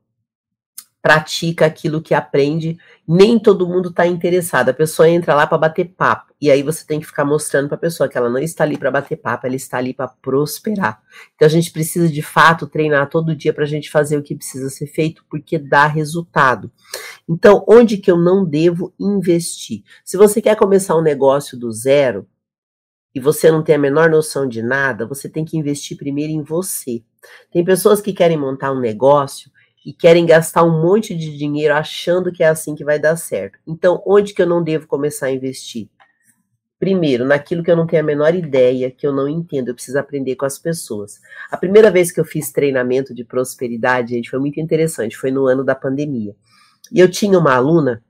pratica 1.02 1.66
aquilo 1.66 2.02
que 2.02 2.14
aprende, 2.14 2.78
nem 3.08 3.38
todo 3.38 3.68
mundo 3.68 3.90
está 3.90 4.06
interessado. 4.06 4.70
A 4.70 4.74
pessoa 4.74 5.10
entra 5.10 5.34
lá 5.34 5.46
para 5.48 5.58
bater 5.58 5.86
papo, 5.86 6.34
e 6.40 6.50
aí 6.50 6.64
você 6.64 6.86
tem 6.86 7.00
que 7.00 7.06
ficar 7.06 7.26
mostrando 7.26 7.68
para 7.68 7.76
a 7.76 7.80
pessoa 7.80 8.08
que 8.08 8.18
ela 8.18 8.30
não 8.30 8.38
está 8.38 8.64
ali 8.64 8.78
para 8.78 8.92
bater 8.92 9.18
papo, 9.18 9.46
ela 9.46 9.56
está 9.56 9.78
ali 9.78 9.94
para 9.94 10.08
prosperar. 10.08 11.02
Então 11.36 11.48
a 11.48 11.50
gente 11.50 11.72
precisa 11.72 12.08
de 12.08 12.22
fato 12.22 12.68
treinar 12.68 13.10
todo 13.10 13.36
dia 13.36 13.52
para 13.52 13.64
a 13.64 13.68
gente 13.68 13.90
fazer 13.90 14.16
o 14.16 14.24
que 14.24 14.36
precisa 14.36 14.70
ser 14.70 14.88
feito, 14.88 15.26
porque 15.30 15.58
dá 15.58 15.86
resultado. 15.86 16.72
Então, 17.28 17.66
onde 17.68 17.98
que 17.98 18.10
eu 18.10 18.18
não 18.18 18.46
devo 18.46 18.94
investir? 18.98 19.84
Se 20.06 20.16
você 20.16 20.42
quer 20.42 20.56
começar 20.56 20.96
um 20.96 21.02
negócio 21.02 21.58
do 21.58 21.72
zero, 21.74 22.26
e 23.14 23.20
você 23.20 23.51
não 23.51 23.64
tem 23.64 23.76
a 23.76 23.80
menor 23.80 24.09
noção 24.09 24.47
de 24.47 24.62
nada, 24.62 25.05
você 25.05 25.28
tem 25.28 25.43
que 25.43 25.57
investir 25.57 25.97
primeiro 25.97 26.32
em 26.32 26.41
você. 26.41 27.03
Tem 27.51 27.64
pessoas 27.64 28.01
que 28.01 28.14
querem 28.14 28.38
montar 28.38 28.72
um 28.72 28.80
negócio 28.80 29.51
e 29.86 29.91
querem 29.91 30.26
gastar 30.26 30.64
um 30.64 30.82
monte 30.82 31.16
de 31.16 31.38
dinheiro 31.38 31.74
achando 31.74 32.32
que 32.32 32.43
é 32.43 32.47
assim 32.47 32.76
que 32.76 32.86
vai 32.86 32.99
dar 32.99 33.16
certo. 33.16 33.59
Então, 33.68 34.01
onde 34.05 34.34
que 34.34 34.41
eu 34.41 34.47
não 34.47 34.64
devo 34.64 34.88
começar 34.88 35.28
a 35.28 35.32
investir? 35.32 35.89
Primeiro, 36.80 37.26
naquilo 37.26 37.64
que 37.64 37.70
eu 37.70 37.76
não 37.76 37.86
tenho 37.86 38.01
a 38.01 38.05
menor 38.05 38.34
ideia, 38.34 38.89
que 38.89 39.05
eu 39.05 39.14
não 39.14 39.28
entendo, 39.28 39.68
eu 39.68 39.76
preciso 39.76 39.99
aprender 39.99 40.36
com 40.36 40.45
as 40.45 40.57
pessoas. 40.57 41.20
A 41.51 41.57
primeira 41.57 41.91
vez 41.91 42.12
que 42.12 42.20
eu 42.20 42.26
fiz 42.26 42.51
treinamento 42.51 43.14
de 43.14 43.24
prosperidade, 43.24 44.16
gente, 44.16 44.30
foi 44.30 44.39
muito 44.39 44.59
interessante, 44.59 45.18
foi 45.18 45.30
no 45.30 45.45
ano 45.45 45.64
da 45.64 45.76
pandemia. 45.76 46.36
E 46.91 46.99
eu 46.99 47.09
tinha 47.09 47.38
uma 47.38 47.53
aluna 47.53 48.03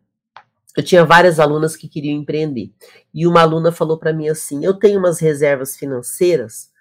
eu 0.76 0.84
tinha 0.84 1.04
várias 1.04 1.40
alunas 1.40 1.76
que 1.76 1.88
queriam 1.88 2.18
empreender. 2.18 2.72
E 3.14 3.28
uma 3.28 3.42
aluna 3.42 3.72
falou 3.72 3.98
para 3.98 4.14
mim 4.14 4.30
assim: 4.30 4.64
Eu 4.64 4.74
tenho 4.74 5.00
umas 5.00 5.20
reservas 5.20 5.76
financeiras 5.76 6.72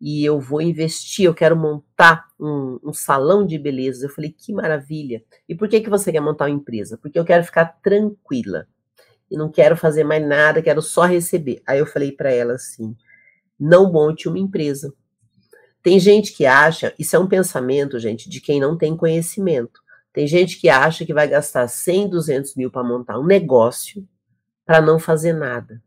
e 0.00 0.24
eu 0.24 0.40
vou 0.40 0.60
investir, 0.60 1.24
eu 1.24 1.34
quero 1.34 1.56
montar 1.56 2.26
um, 2.38 2.78
um, 2.84 2.92
salão 2.92 3.46
de 3.46 3.58
beleza. 3.58 4.06
Eu 4.06 4.10
falei: 4.10 4.34
Que 4.36 4.52
maravilha! 4.52 5.22
E 5.48 5.54
por 5.54 5.68
que, 5.68 5.80
que 5.80 5.90
você 5.90 6.10
quer 6.10 6.20
montar 6.20 6.46
uma 6.46 6.56
empresa? 6.56 6.98
Porque 6.98 7.18
eu 7.18 7.24
quero 7.24 7.44
ficar 7.44 7.66
tranquila 7.82 8.66
e 9.30 9.36
não 9.36 9.50
quero 9.50 9.76
fazer 9.76 10.04
mais 10.04 10.26
nada, 10.26 10.62
quero 10.62 10.82
só 10.82 11.04
receber. 11.04 11.62
Aí 11.66 11.78
eu 11.78 11.86
falei 11.86 12.10
para 12.12 12.32
ela 12.32 12.54
assim: 12.54 12.96
Não 13.58 13.92
monte 13.92 14.28
uma 14.28 14.38
empresa. 14.38 14.92
Tem 15.82 16.00
gente 16.00 16.32
que 16.32 16.44
acha, 16.44 16.92
isso 16.98 17.14
é 17.14 17.18
um 17.18 17.28
pensamento, 17.28 17.96
gente, 18.00 18.28
de 18.28 18.40
quem 18.40 18.58
não 18.58 18.76
tem 18.76 18.96
conhecimento. 18.96 19.85
Tem 20.16 20.26
gente 20.26 20.58
que 20.58 20.70
acha 20.70 21.04
que 21.04 21.12
vai 21.12 21.28
gastar 21.28 21.68
100, 21.68 22.08
200 22.08 22.54
mil 22.54 22.70
para 22.70 22.82
montar 22.82 23.18
um 23.18 23.26
negócio 23.26 24.02
para 24.64 24.80
não 24.80 24.98
fazer 24.98 25.34
nada. 25.34 25.82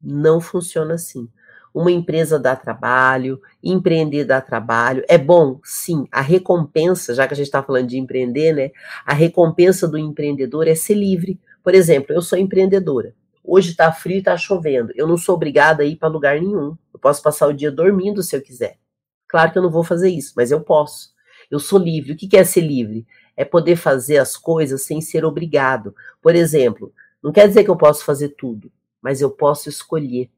Não 0.00 0.40
funciona 0.40 0.94
assim. 0.94 1.28
Uma 1.74 1.90
empresa 1.90 2.38
dá 2.38 2.54
trabalho, 2.54 3.42
empreender 3.60 4.24
dá 4.24 4.40
trabalho. 4.40 5.02
É 5.08 5.18
bom, 5.18 5.58
sim. 5.64 6.06
A 6.12 6.20
recompensa, 6.20 7.12
já 7.12 7.26
que 7.26 7.34
a 7.34 7.36
gente 7.36 7.46
está 7.46 7.60
falando 7.60 7.88
de 7.88 7.98
empreender, 7.98 8.52
né? 8.52 8.70
A 9.04 9.12
recompensa 9.12 9.88
do 9.88 9.98
empreendedor 9.98 10.68
é 10.68 10.76
ser 10.76 10.94
livre. 10.94 11.40
Por 11.60 11.74
exemplo, 11.74 12.14
eu 12.14 12.22
sou 12.22 12.38
empreendedora. 12.38 13.16
Hoje 13.42 13.70
está 13.70 13.90
frio 13.90 14.14
e 14.14 14.18
está 14.20 14.36
chovendo. 14.36 14.92
Eu 14.94 15.08
não 15.08 15.16
sou 15.16 15.34
obrigada 15.34 15.82
a 15.82 15.86
ir 15.86 15.96
para 15.96 16.06
lugar 16.06 16.40
nenhum. 16.40 16.76
Eu 16.94 17.00
posso 17.00 17.20
passar 17.20 17.48
o 17.48 17.52
dia 17.52 17.72
dormindo 17.72 18.22
se 18.22 18.36
eu 18.36 18.40
quiser. 18.40 18.78
Claro 19.26 19.50
que 19.50 19.58
eu 19.58 19.62
não 19.62 19.70
vou 19.72 19.82
fazer 19.82 20.08
isso, 20.08 20.34
mas 20.36 20.52
eu 20.52 20.60
posso. 20.60 21.16
Eu 21.50 21.58
sou 21.58 21.80
livre. 21.80 22.12
O 22.12 22.16
que 22.16 22.36
é 22.36 22.44
ser 22.44 22.60
livre? 22.60 23.04
É 23.36 23.44
poder 23.44 23.76
fazer 23.76 24.18
as 24.18 24.36
coisas 24.36 24.82
sem 24.82 25.00
ser 25.00 25.24
obrigado. 25.24 25.94
Por 26.22 26.34
exemplo, 26.34 26.92
não 27.22 27.32
quer 27.32 27.48
dizer 27.48 27.64
que 27.64 27.70
eu 27.70 27.76
posso 27.76 28.04
fazer 28.04 28.30
tudo, 28.30 28.70
mas 29.02 29.20
eu 29.20 29.30
posso 29.30 29.68
escolher. 29.68 30.30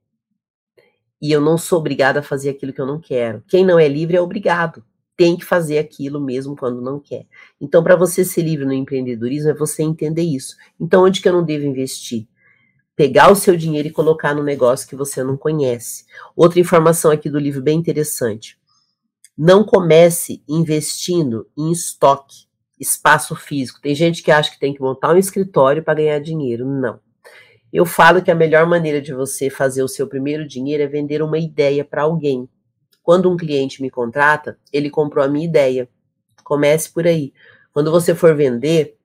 E 1.21 1.33
eu 1.33 1.41
não 1.41 1.59
sou 1.59 1.79
obrigada 1.79 2.21
a 2.21 2.23
fazer 2.23 2.51
aquilo 2.51 2.73
que 2.73 2.81
eu 2.81 2.87
não 2.87 3.01
quero. 3.01 3.43
Quem 3.47 3.65
não 3.65 3.79
é 3.79 3.89
livre 3.89 4.17
é 4.17 4.21
obrigado. 4.21 4.85
Tem 5.17 5.37
que 5.37 5.45
fazer 5.45 5.79
aquilo 5.79 6.21
mesmo 6.21 6.57
quando 6.57 6.81
não 6.81 7.01
quer. 7.01 7.27
Então, 7.61 7.83
para 7.83 7.97
você 7.97 8.25
ser 8.25 8.43
livre 8.43 8.65
no 8.65 8.73
empreendedorismo, 8.73 9.51
é 9.51 9.55
você 9.55 9.83
entender 9.83 10.23
isso. 10.23 10.57
Então, 10.79 11.05
onde 11.05 11.21
que 11.21 11.29
eu 11.29 11.33
não 11.33 11.45
devo 11.45 11.67
investir? 11.67 12.29
pegar 12.99 13.31
o 13.31 13.37
seu 13.37 13.57
dinheiro 13.57 13.87
e 13.87 13.93
colocar 13.93 14.35
no 14.35 14.43
negócio 14.43 14.89
que 14.89 14.97
você 14.97 15.23
não 15.23 15.37
conhece. 15.37 16.05
Outra 16.35 16.59
informação 16.59 17.13
aqui 17.13 17.31
do 17.31 17.39
livro 17.39 17.63
bem 17.63 17.79
interessante. 17.79 18.59
Não 19.37 19.63
comece 19.63 20.43
investindo 20.49 21.49
em 21.57 21.71
estoque, 21.71 22.48
espaço 22.79 23.35
físico. 23.35 23.81
Tem 23.81 23.95
gente 23.95 24.23
que 24.23 24.31
acha 24.31 24.51
que 24.51 24.59
tem 24.59 24.73
que 24.73 24.81
montar 24.81 25.13
um 25.13 25.19
escritório 25.19 25.83
para 25.83 25.95
ganhar 25.95 26.19
dinheiro. 26.21 26.67
Não. 26.67 27.01
Eu 27.73 27.85
falo 27.85 28.23
que 28.23 28.31
a 28.31 28.35
melhor 28.35 28.67
maneira 28.67 29.01
de 29.01 29.13
você 29.13 29.51
fazer 29.51 29.83
o 29.83 29.89
seu 29.89 30.07
primeiro 30.07 30.47
dinheiro 30.47 30.83
é 30.83 30.87
vender 30.87 31.23
uma 31.23 31.39
ideia 31.39 31.85
para 31.85 32.03
alguém. 32.03 32.49
Quando 33.03 33.31
um 33.31 33.37
cliente 33.37 33.83
me 33.83 33.91
contrata, 33.91 34.59
ele 34.73 34.91
comprou 34.91 35.25
a 35.25 35.29
minha 35.29 35.47
ideia. 35.47 35.89
Comece 36.43 36.91
por 36.91 37.07
aí. 37.07 37.33
Quando 37.73 37.91
você 37.91 38.15
for 38.15 38.35
vender, 38.35 38.97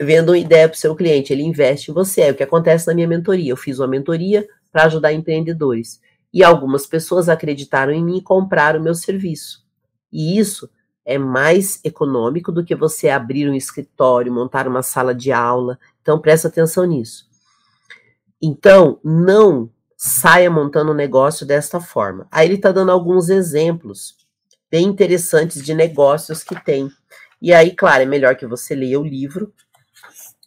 venda 0.00 0.32
uma 0.32 0.38
ideia 0.38 0.68
para 0.68 0.76
o 0.76 0.78
seu 0.78 0.94
cliente, 0.96 1.32
ele 1.32 1.42
investe 1.42 1.90
em 1.90 1.94
você. 1.94 2.22
É 2.22 2.30
o 2.32 2.34
que 2.34 2.42
acontece 2.42 2.86
na 2.86 2.94
minha 2.94 3.06
mentoria. 3.06 3.52
Eu 3.52 3.56
fiz 3.56 3.78
uma 3.78 3.86
mentoria 3.86 4.46
para 4.72 4.84
ajudar 4.84 5.12
empreendedores. 5.12 6.00
E 6.32 6.42
algumas 6.42 6.86
pessoas 6.86 7.28
acreditaram 7.28 7.92
em 7.92 8.04
mim 8.04 8.18
e 8.18 8.22
compraram 8.22 8.80
o 8.80 8.82
meu 8.82 8.94
serviço. 8.94 9.64
E 10.12 10.38
isso 10.38 10.68
é 11.04 11.18
mais 11.18 11.80
econômico 11.84 12.52
do 12.52 12.64
que 12.64 12.74
você 12.74 13.08
abrir 13.08 13.48
um 13.48 13.54
escritório, 13.54 14.32
montar 14.32 14.68
uma 14.68 14.82
sala 14.82 15.14
de 15.14 15.32
aula. 15.32 15.78
Então 16.02 16.18
presta 16.20 16.48
atenção 16.48 16.84
nisso. 16.84 17.28
Então, 18.42 18.98
não 19.04 19.70
saia 19.96 20.50
montando 20.50 20.92
um 20.92 20.94
negócio 20.94 21.44
desta 21.44 21.78
forma. 21.78 22.26
Aí 22.30 22.46
ele 22.46 22.54
está 22.54 22.72
dando 22.72 22.90
alguns 22.90 23.28
exemplos 23.28 24.16
bem 24.70 24.86
interessantes 24.86 25.62
de 25.62 25.74
negócios 25.74 26.42
que 26.42 26.58
tem. 26.64 26.90
E 27.42 27.52
aí, 27.52 27.74
claro, 27.74 28.02
é 28.02 28.06
melhor 28.06 28.36
que 28.36 28.46
você 28.46 28.74
leia 28.74 28.98
o 28.98 29.04
livro, 29.04 29.52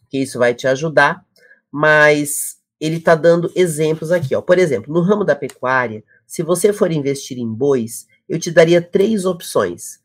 que 0.10 0.20
isso 0.20 0.40
vai 0.40 0.56
te 0.56 0.68
ajudar, 0.68 1.24
mas 1.72 2.58
ele 2.80 2.98
está 2.98 3.14
dando 3.14 3.52
exemplos 3.56 4.12
aqui. 4.12 4.34
Ó. 4.36 4.42
Por 4.42 4.58
exemplo, 4.58 4.92
no 4.92 5.02
ramo 5.02 5.24
da 5.24 5.36
pecuária, 5.36 6.04
se 6.26 6.42
você 6.42 6.74
for 6.74 6.92
investir 6.92 7.38
em 7.38 7.48
bois, 7.48 8.08
eu 8.28 8.40
te 8.40 8.50
daria 8.50 8.82
três 8.82 9.24
opções. 9.24 10.00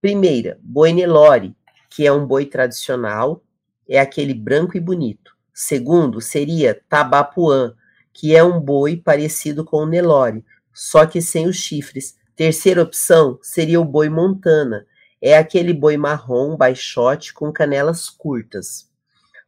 Primeira, 0.00 0.58
boi 0.62 0.94
Nelore, 0.94 1.54
que 1.90 2.06
é 2.06 2.12
um 2.12 2.24
boi 2.26 2.46
tradicional, 2.46 3.44
é 3.86 4.00
aquele 4.00 4.32
branco 4.32 4.74
e 4.74 4.80
bonito. 4.80 5.36
Segundo, 5.52 6.22
seria 6.22 6.80
Tabapuã, 6.88 7.74
que 8.10 8.34
é 8.34 8.42
um 8.42 8.58
boi 8.58 8.96
parecido 8.96 9.62
com 9.62 9.78
o 9.78 9.86
Nelore, 9.86 10.42
só 10.72 11.04
que 11.04 11.20
sem 11.20 11.46
os 11.46 11.56
chifres. 11.56 12.16
Terceira 12.34 12.82
opção 12.82 13.38
seria 13.42 13.78
o 13.78 13.84
boi 13.84 14.08
Montana, 14.08 14.86
é 15.20 15.36
aquele 15.36 15.74
boi 15.74 15.98
marrom, 15.98 16.56
baixote, 16.56 17.34
com 17.34 17.52
canelas 17.52 18.08
curtas. 18.08 18.88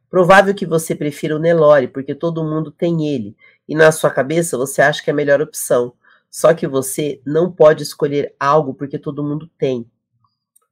Provável 0.07 0.53
que 0.53 0.67
você 0.67 0.93
prefira 0.93 1.35
o 1.35 1.39
Nelore, 1.39 1.87
porque 1.87 2.13
todo 2.13 2.43
mundo 2.43 2.69
tem 2.69 3.07
ele, 3.07 3.35
e 3.67 3.73
na 3.73 3.91
sua 3.91 4.11
cabeça 4.11 4.55
você 4.55 4.83
acha 4.83 5.03
que 5.03 5.09
é 5.09 5.13
a 5.13 5.15
melhor 5.15 5.41
opção. 5.41 5.93
Só 6.29 6.53
que 6.53 6.67
você 6.67 7.19
não 7.25 7.51
pode 7.51 7.81
escolher 7.81 8.35
algo 8.39 8.75
porque 8.75 8.99
todo 8.99 9.23
mundo 9.23 9.49
tem. 9.57 9.89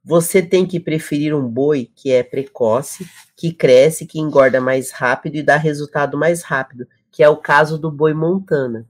Você 0.04 0.42
tem 0.42 0.66
que 0.66 0.80
preferir 0.80 1.34
um 1.34 1.46
boi 1.46 1.88
que 1.94 2.10
é 2.10 2.24
precoce, 2.24 3.08
que 3.36 3.52
cresce, 3.52 4.04
que 4.04 4.18
engorda 4.18 4.60
mais 4.60 4.90
rápido 4.90 5.36
e 5.36 5.42
dá 5.42 5.56
resultado 5.56 6.18
mais 6.18 6.42
rápido, 6.42 6.88
que 7.10 7.22
é 7.22 7.28
o 7.28 7.36
caso 7.36 7.78
do 7.78 7.90
boi 7.90 8.12
montana. 8.12 8.84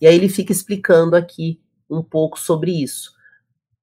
E 0.00 0.06
aí 0.06 0.14
ele 0.14 0.28
fica 0.28 0.52
explicando 0.52 1.16
aqui 1.16 1.60
um 1.88 2.02
pouco 2.02 2.40
sobre 2.40 2.70
isso. 2.82 3.12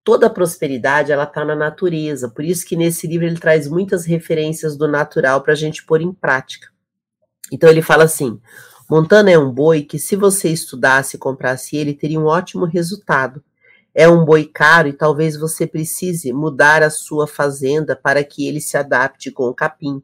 Toda 0.03 0.25
a 0.25 0.29
prosperidade 0.29 1.11
ela 1.11 1.25
está 1.25 1.45
na 1.45 1.55
natureza, 1.55 2.27
por 2.27 2.43
isso 2.43 2.65
que 2.65 2.75
nesse 2.75 3.05
livro 3.05 3.27
ele 3.27 3.37
traz 3.37 3.67
muitas 3.67 4.03
referências 4.03 4.75
do 4.75 4.87
natural 4.87 5.41
para 5.41 5.53
a 5.53 5.55
gente 5.55 5.85
pôr 5.85 6.01
em 6.01 6.11
prática. 6.11 6.69
Então 7.51 7.69
ele 7.69 7.83
fala 7.83 8.05
assim: 8.05 8.41
Montana 8.89 9.29
é 9.29 9.37
um 9.37 9.51
boi 9.51 9.83
que, 9.83 9.99
se 9.99 10.15
você 10.15 10.49
estudasse 10.49 11.15
e 11.15 11.19
comprasse 11.19 11.77
ele, 11.77 11.93
teria 11.93 12.19
um 12.19 12.25
ótimo 12.25 12.65
resultado 12.65 13.43
é 13.93 14.07
um 14.07 14.23
boi 14.23 14.45
caro 14.45 14.87
e 14.87 14.93
talvez 14.93 15.35
você 15.35 15.67
precise 15.67 16.31
mudar 16.31 16.81
a 16.81 16.89
sua 16.89 17.27
fazenda 17.27 17.95
para 17.95 18.23
que 18.23 18.47
ele 18.47 18.61
se 18.61 18.77
adapte 18.77 19.31
com 19.31 19.43
o 19.47 19.53
capim. 19.53 20.01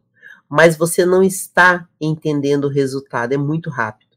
Mas 0.50 0.78
você 0.78 1.06
não 1.06 1.24
está 1.24 1.88
entendendo 2.00 2.66
o 2.66 2.72
resultado, 2.72 3.34
é 3.34 3.38
muito 3.38 3.70
rápido. 3.70 4.08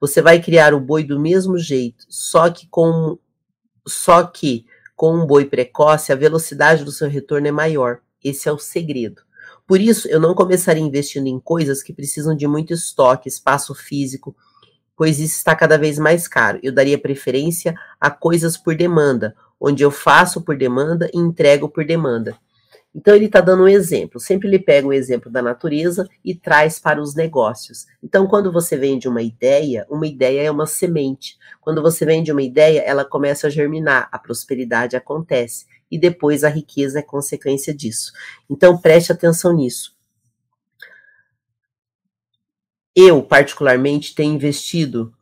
Você 0.00 0.20
vai 0.20 0.40
criar 0.40 0.74
o 0.74 0.80
boi 0.80 1.04
do 1.04 1.18
mesmo 1.18 1.56
jeito, 1.58 2.04
só 2.08 2.50
que 2.50 2.66
com 2.68 3.18
só 3.86 4.24
que 4.24 4.64
com 4.94 5.14
um 5.14 5.26
boi 5.26 5.44
precoce 5.44 6.12
a 6.12 6.16
velocidade 6.16 6.84
do 6.84 6.92
seu 6.92 7.08
retorno 7.08 7.46
é 7.48 7.52
maior. 7.52 8.00
Esse 8.22 8.48
é 8.48 8.52
o 8.52 8.58
segredo. 8.58 9.22
Por 9.66 9.80
isso, 9.80 10.08
eu 10.08 10.20
não 10.20 10.34
começaria 10.34 10.82
investindo 10.82 11.26
em 11.26 11.40
coisas 11.40 11.82
que 11.82 11.92
precisam 11.92 12.36
de 12.36 12.46
muito 12.46 12.72
estoque, 12.72 13.28
espaço 13.28 13.74
físico, 13.74 14.36
pois 14.96 15.18
isso 15.18 15.36
está 15.36 15.54
cada 15.54 15.78
vez 15.78 15.98
mais 15.98 16.28
caro. 16.28 16.58
Eu 16.62 16.72
daria 16.72 16.98
preferência 16.98 17.74
a 18.00 18.10
coisas 18.10 18.56
por 18.56 18.74
demanda, 18.74 19.34
onde 19.60 19.82
eu 19.82 19.90
faço 19.90 20.42
por 20.42 20.56
demanda 20.56 21.10
e 21.12 21.18
entrego 21.18 21.68
por 21.68 21.84
demanda. 21.84 22.36
Então 22.94 23.14
ele 23.14 23.24
está 23.24 23.40
dando 23.40 23.62
um 23.62 23.68
exemplo. 23.68 24.20
Sempre 24.20 24.48
ele 24.48 24.58
pega 24.58 24.86
um 24.86 24.92
exemplo 24.92 25.30
da 25.30 25.40
natureza 25.40 26.06
e 26.24 26.34
traz 26.34 26.78
para 26.78 27.00
os 27.00 27.14
negócios. 27.14 27.86
Então, 28.02 28.26
quando 28.26 28.52
você 28.52 28.76
vende 28.76 29.08
uma 29.08 29.22
ideia, 29.22 29.86
uma 29.88 30.06
ideia 30.06 30.42
é 30.42 30.50
uma 30.50 30.66
semente. 30.66 31.38
Quando 31.60 31.80
você 31.80 32.04
vende 32.04 32.30
uma 32.30 32.42
ideia, 32.42 32.80
ela 32.80 33.04
começa 33.04 33.46
a 33.46 33.50
germinar, 33.50 34.08
a 34.12 34.18
prosperidade 34.18 34.94
acontece 34.94 35.64
e 35.90 35.98
depois 35.98 36.44
a 36.44 36.48
riqueza 36.48 36.98
é 36.98 37.02
consequência 37.02 37.74
disso. 37.74 38.12
Então 38.48 38.78
preste 38.78 39.12
atenção 39.12 39.54
nisso. 39.54 39.94
Eu, 42.94 43.22
particularmente, 43.22 44.14
tenho 44.14 44.34
investido 44.34 45.14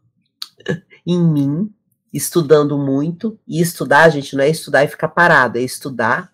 em 1.07 1.18
mim, 1.18 1.73
estudando 2.12 2.77
muito. 2.77 3.39
E 3.47 3.61
estudar, 3.61 4.09
gente, 4.11 4.35
não 4.37 4.43
é 4.43 4.51
estudar 4.51 4.85
e 4.85 4.89
ficar 4.89 5.09
parado, 5.09 5.59
é 5.59 5.62
estudar 5.62 6.33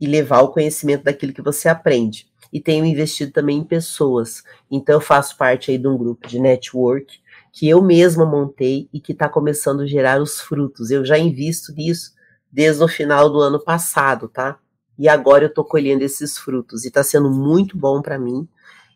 e 0.00 0.06
levar 0.06 0.42
o 0.42 0.48
conhecimento 0.48 1.04
daquilo 1.04 1.32
que 1.32 1.42
você 1.42 1.68
aprende. 1.68 2.26
E 2.52 2.60
tenho 2.60 2.84
investido 2.84 3.32
também 3.32 3.58
em 3.58 3.64
pessoas. 3.64 4.42
Então, 4.70 4.96
eu 4.96 5.00
faço 5.00 5.36
parte 5.36 5.70
aí 5.70 5.78
de 5.78 5.88
um 5.88 5.96
grupo 5.96 6.26
de 6.26 6.38
network 6.38 7.20
que 7.52 7.68
eu 7.68 7.80
mesma 7.80 8.26
montei 8.26 8.88
e 8.92 9.00
que 9.00 9.12
está 9.12 9.28
começando 9.28 9.82
a 9.82 9.86
gerar 9.86 10.20
os 10.20 10.40
frutos. 10.40 10.90
Eu 10.90 11.04
já 11.04 11.16
invisto 11.16 11.72
nisso 11.72 12.12
desde 12.50 12.82
o 12.82 12.88
final 12.88 13.30
do 13.30 13.40
ano 13.40 13.62
passado, 13.62 14.28
tá? 14.28 14.58
E 14.98 15.08
agora 15.08 15.44
eu 15.44 15.48
estou 15.48 15.64
colhendo 15.64 16.02
esses 16.04 16.36
frutos 16.36 16.84
e 16.84 16.88
está 16.88 17.02
sendo 17.02 17.30
muito 17.30 17.76
bom 17.76 18.02
para 18.02 18.18
mim 18.18 18.48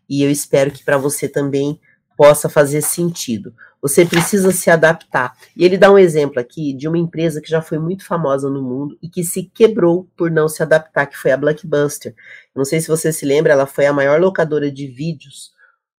e 0.08 0.22
eu 0.22 0.30
espero 0.30 0.70
que 0.70 0.84
para 0.84 0.96
você 0.96 1.28
também 1.28 1.80
possa 2.16 2.48
fazer 2.48 2.82
sentido. 2.82 3.54
Você 3.80 4.04
precisa 4.04 4.50
se 4.50 4.68
adaptar. 4.70 5.36
E 5.56 5.64
ele 5.64 5.78
dá 5.78 5.90
um 5.90 5.98
exemplo 5.98 6.40
aqui 6.40 6.72
de 6.72 6.88
uma 6.88 6.98
empresa 6.98 7.40
que 7.40 7.48
já 7.48 7.62
foi 7.62 7.78
muito 7.78 8.04
famosa 8.04 8.50
no 8.50 8.60
mundo 8.60 8.98
e 9.00 9.08
que 9.08 9.22
se 9.22 9.44
quebrou 9.44 10.10
por 10.16 10.28
não 10.28 10.48
se 10.48 10.60
adaptar, 10.60 11.06
que 11.06 11.16
foi 11.16 11.30
a 11.30 11.36
Blockbuster. 11.36 12.14
Não 12.56 12.64
sei 12.64 12.80
se 12.80 12.88
você 12.88 13.12
se 13.12 13.24
lembra, 13.24 13.52
ela 13.52 13.66
foi 13.66 13.86
a 13.86 13.92
maior 13.92 14.20
locadora 14.20 14.70
de 14.70 14.88
vídeos 14.88 15.52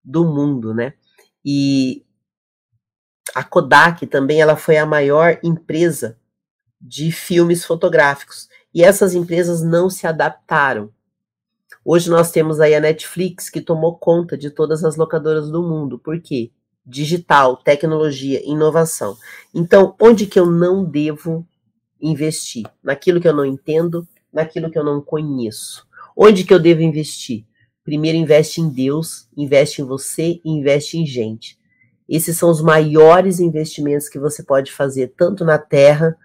do 0.04 0.26
mundo, 0.26 0.74
né? 0.74 0.92
E 1.42 2.04
a 3.34 3.42
Kodak 3.42 4.06
também 4.06 4.42
ela 4.42 4.56
foi 4.56 4.76
a 4.76 4.84
maior 4.84 5.38
empresa 5.42 6.18
de 6.78 7.10
filmes 7.10 7.64
fotográficos. 7.64 8.48
E 8.74 8.84
essas 8.84 9.14
empresas 9.14 9.62
não 9.62 9.88
se 9.88 10.06
adaptaram. 10.06 10.92
Hoje 11.84 12.10
nós 12.10 12.30
temos 12.30 12.60
aí 12.60 12.74
a 12.74 12.80
Netflix 12.80 13.48
que 13.48 13.60
tomou 13.60 13.96
conta 13.96 14.36
de 14.36 14.50
todas 14.50 14.84
as 14.84 14.96
locadoras 14.96 15.50
do 15.50 15.62
mundo. 15.62 15.98
Por 15.98 16.20
quê? 16.20 16.50
Digital, 16.84 17.56
tecnologia, 17.56 18.42
inovação. 18.44 19.16
Então, 19.54 19.94
onde 20.00 20.26
que 20.26 20.38
eu 20.38 20.46
não 20.46 20.84
devo 20.84 21.46
investir? 22.00 22.66
Naquilo 22.82 23.20
que 23.20 23.28
eu 23.28 23.34
não 23.34 23.46
entendo, 23.46 24.06
naquilo 24.32 24.70
que 24.70 24.78
eu 24.78 24.84
não 24.84 25.00
conheço. 25.00 25.86
Onde 26.14 26.44
que 26.44 26.52
eu 26.52 26.58
devo 26.58 26.82
investir? 26.82 27.46
Primeiro 27.82 28.18
investe 28.18 28.60
em 28.60 28.68
Deus, 28.68 29.26
investe 29.34 29.80
em 29.80 29.84
você 29.84 30.40
e 30.44 30.50
investe 30.50 30.98
em 30.98 31.06
gente. 31.06 31.58
Esses 32.06 32.36
são 32.36 32.50
os 32.50 32.60
maiores 32.60 33.40
investimentos 33.40 34.08
que 34.08 34.18
você 34.18 34.42
pode 34.42 34.72
fazer 34.72 35.14
tanto 35.16 35.44
na 35.44 35.58
terra 35.58 36.16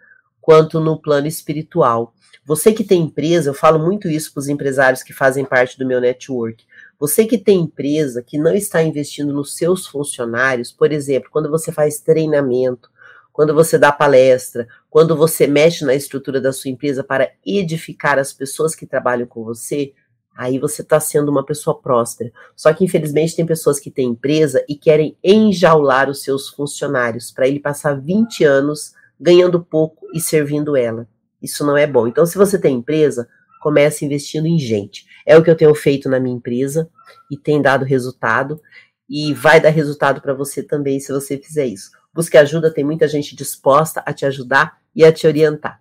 quanto 0.42 0.80
no 0.80 1.00
plano 1.00 1.28
espiritual. 1.28 2.14
Você 2.46 2.72
que 2.72 2.84
tem 2.84 3.02
empresa, 3.02 3.50
eu 3.50 3.56
falo 3.56 3.80
muito 3.80 4.08
isso 4.08 4.32
para 4.32 4.42
os 4.42 4.48
empresários 4.48 5.02
que 5.02 5.12
fazem 5.12 5.44
parte 5.44 5.80
do 5.80 5.86
meu 5.86 6.00
network. 6.00 6.64
Você 7.00 7.26
que 7.26 7.40
tem 7.40 7.62
empresa 7.62 8.22
que 8.22 8.38
não 8.38 8.54
está 8.54 8.84
investindo 8.84 9.34
nos 9.34 9.58
seus 9.58 9.88
funcionários, 9.88 10.72
por 10.72 10.92
exemplo, 10.92 11.32
quando 11.32 11.50
você 11.50 11.72
faz 11.72 12.00
treinamento, 12.00 12.88
quando 13.34 13.52
você 13.52 13.80
dá 13.80 13.92
palestra, 13.92 14.68
quando 14.92 15.18
você 15.18 15.48
mexe 15.48 15.84
na 15.84 15.96
estrutura 15.96 16.40
da 16.40 16.54
sua 16.54 16.70
empresa 16.70 17.04
para 17.04 17.32
edificar 17.44 18.20
as 18.20 18.32
pessoas 18.32 18.76
que 18.76 18.86
trabalham 18.86 19.26
com 19.26 19.44
você, 19.44 19.92
aí 20.38 20.60
você 20.60 20.84
está 20.84 21.00
sendo 21.00 21.32
uma 21.32 21.44
pessoa 21.44 21.82
próspera. 21.82 22.32
Só 22.56 22.72
que 22.74 22.86
infelizmente 22.86 23.36
tem 23.36 23.46
pessoas 23.46 23.80
que 23.80 23.90
têm 23.90 24.10
empresa 24.10 24.64
e 24.70 24.76
querem 24.76 25.18
enjaular 25.24 26.12
os 26.12 26.22
seus 26.22 26.48
funcionários 26.50 27.32
para 27.32 27.48
ele 27.48 27.60
passar 27.60 28.00
20 28.00 28.44
anos 28.44 28.94
ganhando 29.20 29.64
pouco 29.64 30.06
e 30.14 30.22
servindo 30.22 30.78
ela. 30.78 31.08
Isso 31.42 31.66
não 31.66 31.78
é 31.78 31.86
bom. 31.86 32.08
Então, 32.08 32.26
se 32.26 32.38
você 32.38 32.60
tem 32.60 32.78
empresa, 32.78 33.28
comece 33.62 34.06
investindo 34.06 34.48
em 34.48 34.60
gente. 34.60 35.06
É 35.26 35.38
o 35.38 35.44
que 35.44 35.50
eu 35.50 35.56
tenho 35.56 35.74
feito 35.74 36.08
na 36.10 36.20
minha 36.20 36.36
empresa 36.36 36.90
e 37.30 37.38
tem 37.38 37.62
dado 37.62 37.86
resultado. 37.86 38.62
e 39.10 39.34
vai 39.34 39.62
dar 39.62 39.70
resultado 39.70 40.20
para 40.20 40.34
você 40.34 40.64
também 40.64 41.00
se 41.00 41.12
você 41.12 41.38
fizer 41.38 41.68
isso. 41.68 41.92
Busque 42.14 42.38
ajuda, 42.38 42.74
tem 42.74 42.84
muita 42.84 43.08
gente 43.08 43.36
disposta 43.36 44.02
a 44.06 44.14
te 44.14 44.26
ajudar 44.26 44.80
e 44.96 45.06
a 45.06 45.12
te 45.12 45.28
orientar. 45.28 45.80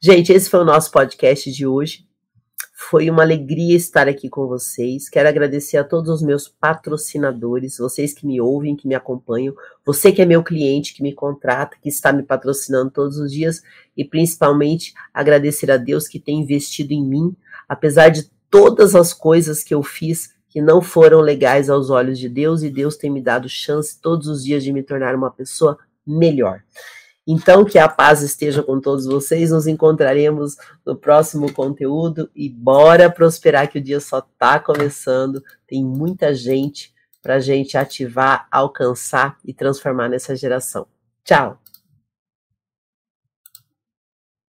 Gente, 0.00 0.32
esse 0.32 0.48
foi 0.48 0.60
o 0.60 0.64
nosso 0.64 0.90
podcast 0.90 1.52
de 1.52 1.66
hoje. 1.66 2.06
Foi 2.90 3.08
uma 3.08 3.22
alegria 3.22 3.76
estar 3.76 4.08
aqui 4.08 4.28
com 4.28 4.46
vocês. 4.46 5.08
Quero 5.08 5.28
agradecer 5.28 5.76
a 5.76 5.84
todos 5.84 6.10
os 6.10 6.22
meus 6.22 6.48
patrocinadores, 6.48 7.78
vocês 7.78 8.12
que 8.12 8.26
me 8.26 8.40
ouvem, 8.40 8.76
que 8.76 8.88
me 8.88 8.94
acompanham, 8.94 9.54
você 9.84 10.10
que 10.10 10.20
é 10.20 10.26
meu 10.26 10.42
cliente, 10.42 10.94
que 10.94 11.02
me 11.02 11.12
contrata, 11.12 11.76
que 11.80 11.88
está 11.88 12.12
me 12.12 12.22
patrocinando 12.22 12.90
todos 12.90 13.18
os 13.18 13.32
dias 13.32 13.62
e 13.96 14.04
principalmente 14.04 14.94
agradecer 15.12 15.70
a 15.70 15.76
Deus 15.76 16.08
que 16.08 16.18
tem 16.18 16.40
investido 16.40 16.92
em 16.92 17.04
mim, 17.04 17.36
apesar 17.68 18.08
de 18.08 18.30
todas 18.50 18.94
as 18.94 19.12
coisas 19.14 19.62
que 19.62 19.74
eu 19.74 19.82
fiz 19.82 20.34
que 20.48 20.60
não 20.60 20.82
foram 20.82 21.20
legais 21.20 21.70
aos 21.70 21.88
olhos 21.88 22.18
de 22.18 22.28
Deus 22.28 22.62
e 22.62 22.68
Deus 22.68 22.96
tem 22.96 23.10
me 23.10 23.22
dado 23.22 23.48
chance 23.48 23.98
todos 23.98 24.26
os 24.26 24.44
dias 24.44 24.62
de 24.62 24.72
me 24.72 24.82
tornar 24.82 25.14
uma 25.14 25.30
pessoa 25.30 25.78
melhor. 26.06 26.62
Então, 27.26 27.64
que 27.64 27.78
a 27.78 27.88
paz 27.88 28.22
esteja 28.22 28.62
com 28.62 28.80
todos 28.80 29.06
vocês. 29.06 29.50
Nos 29.50 29.66
encontraremos 29.66 30.56
no 30.84 30.96
próximo 30.96 31.52
conteúdo 31.52 32.30
e 32.34 32.48
bora 32.48 33.10
prosperar 33.10 33.70
que 33.70 33.78
o 33.78 33.82
dia 33.82 34.00
só 34.00 34.18
está 34.18 34.58
começando. 34.58 35.42
Tem 35.66 35.84
muita 35.84 36.34
gente 36.34 36.92
para 37.22 37.38
gente 37.38 37.78
ativar, 37.78 38.48
alcançar 38.50 39.36
e 39.44 39.54
transformar 39.54 40.08
nessa 40.08 40.34
geração. 40.34 40.86
Tchau! 41.24 41.61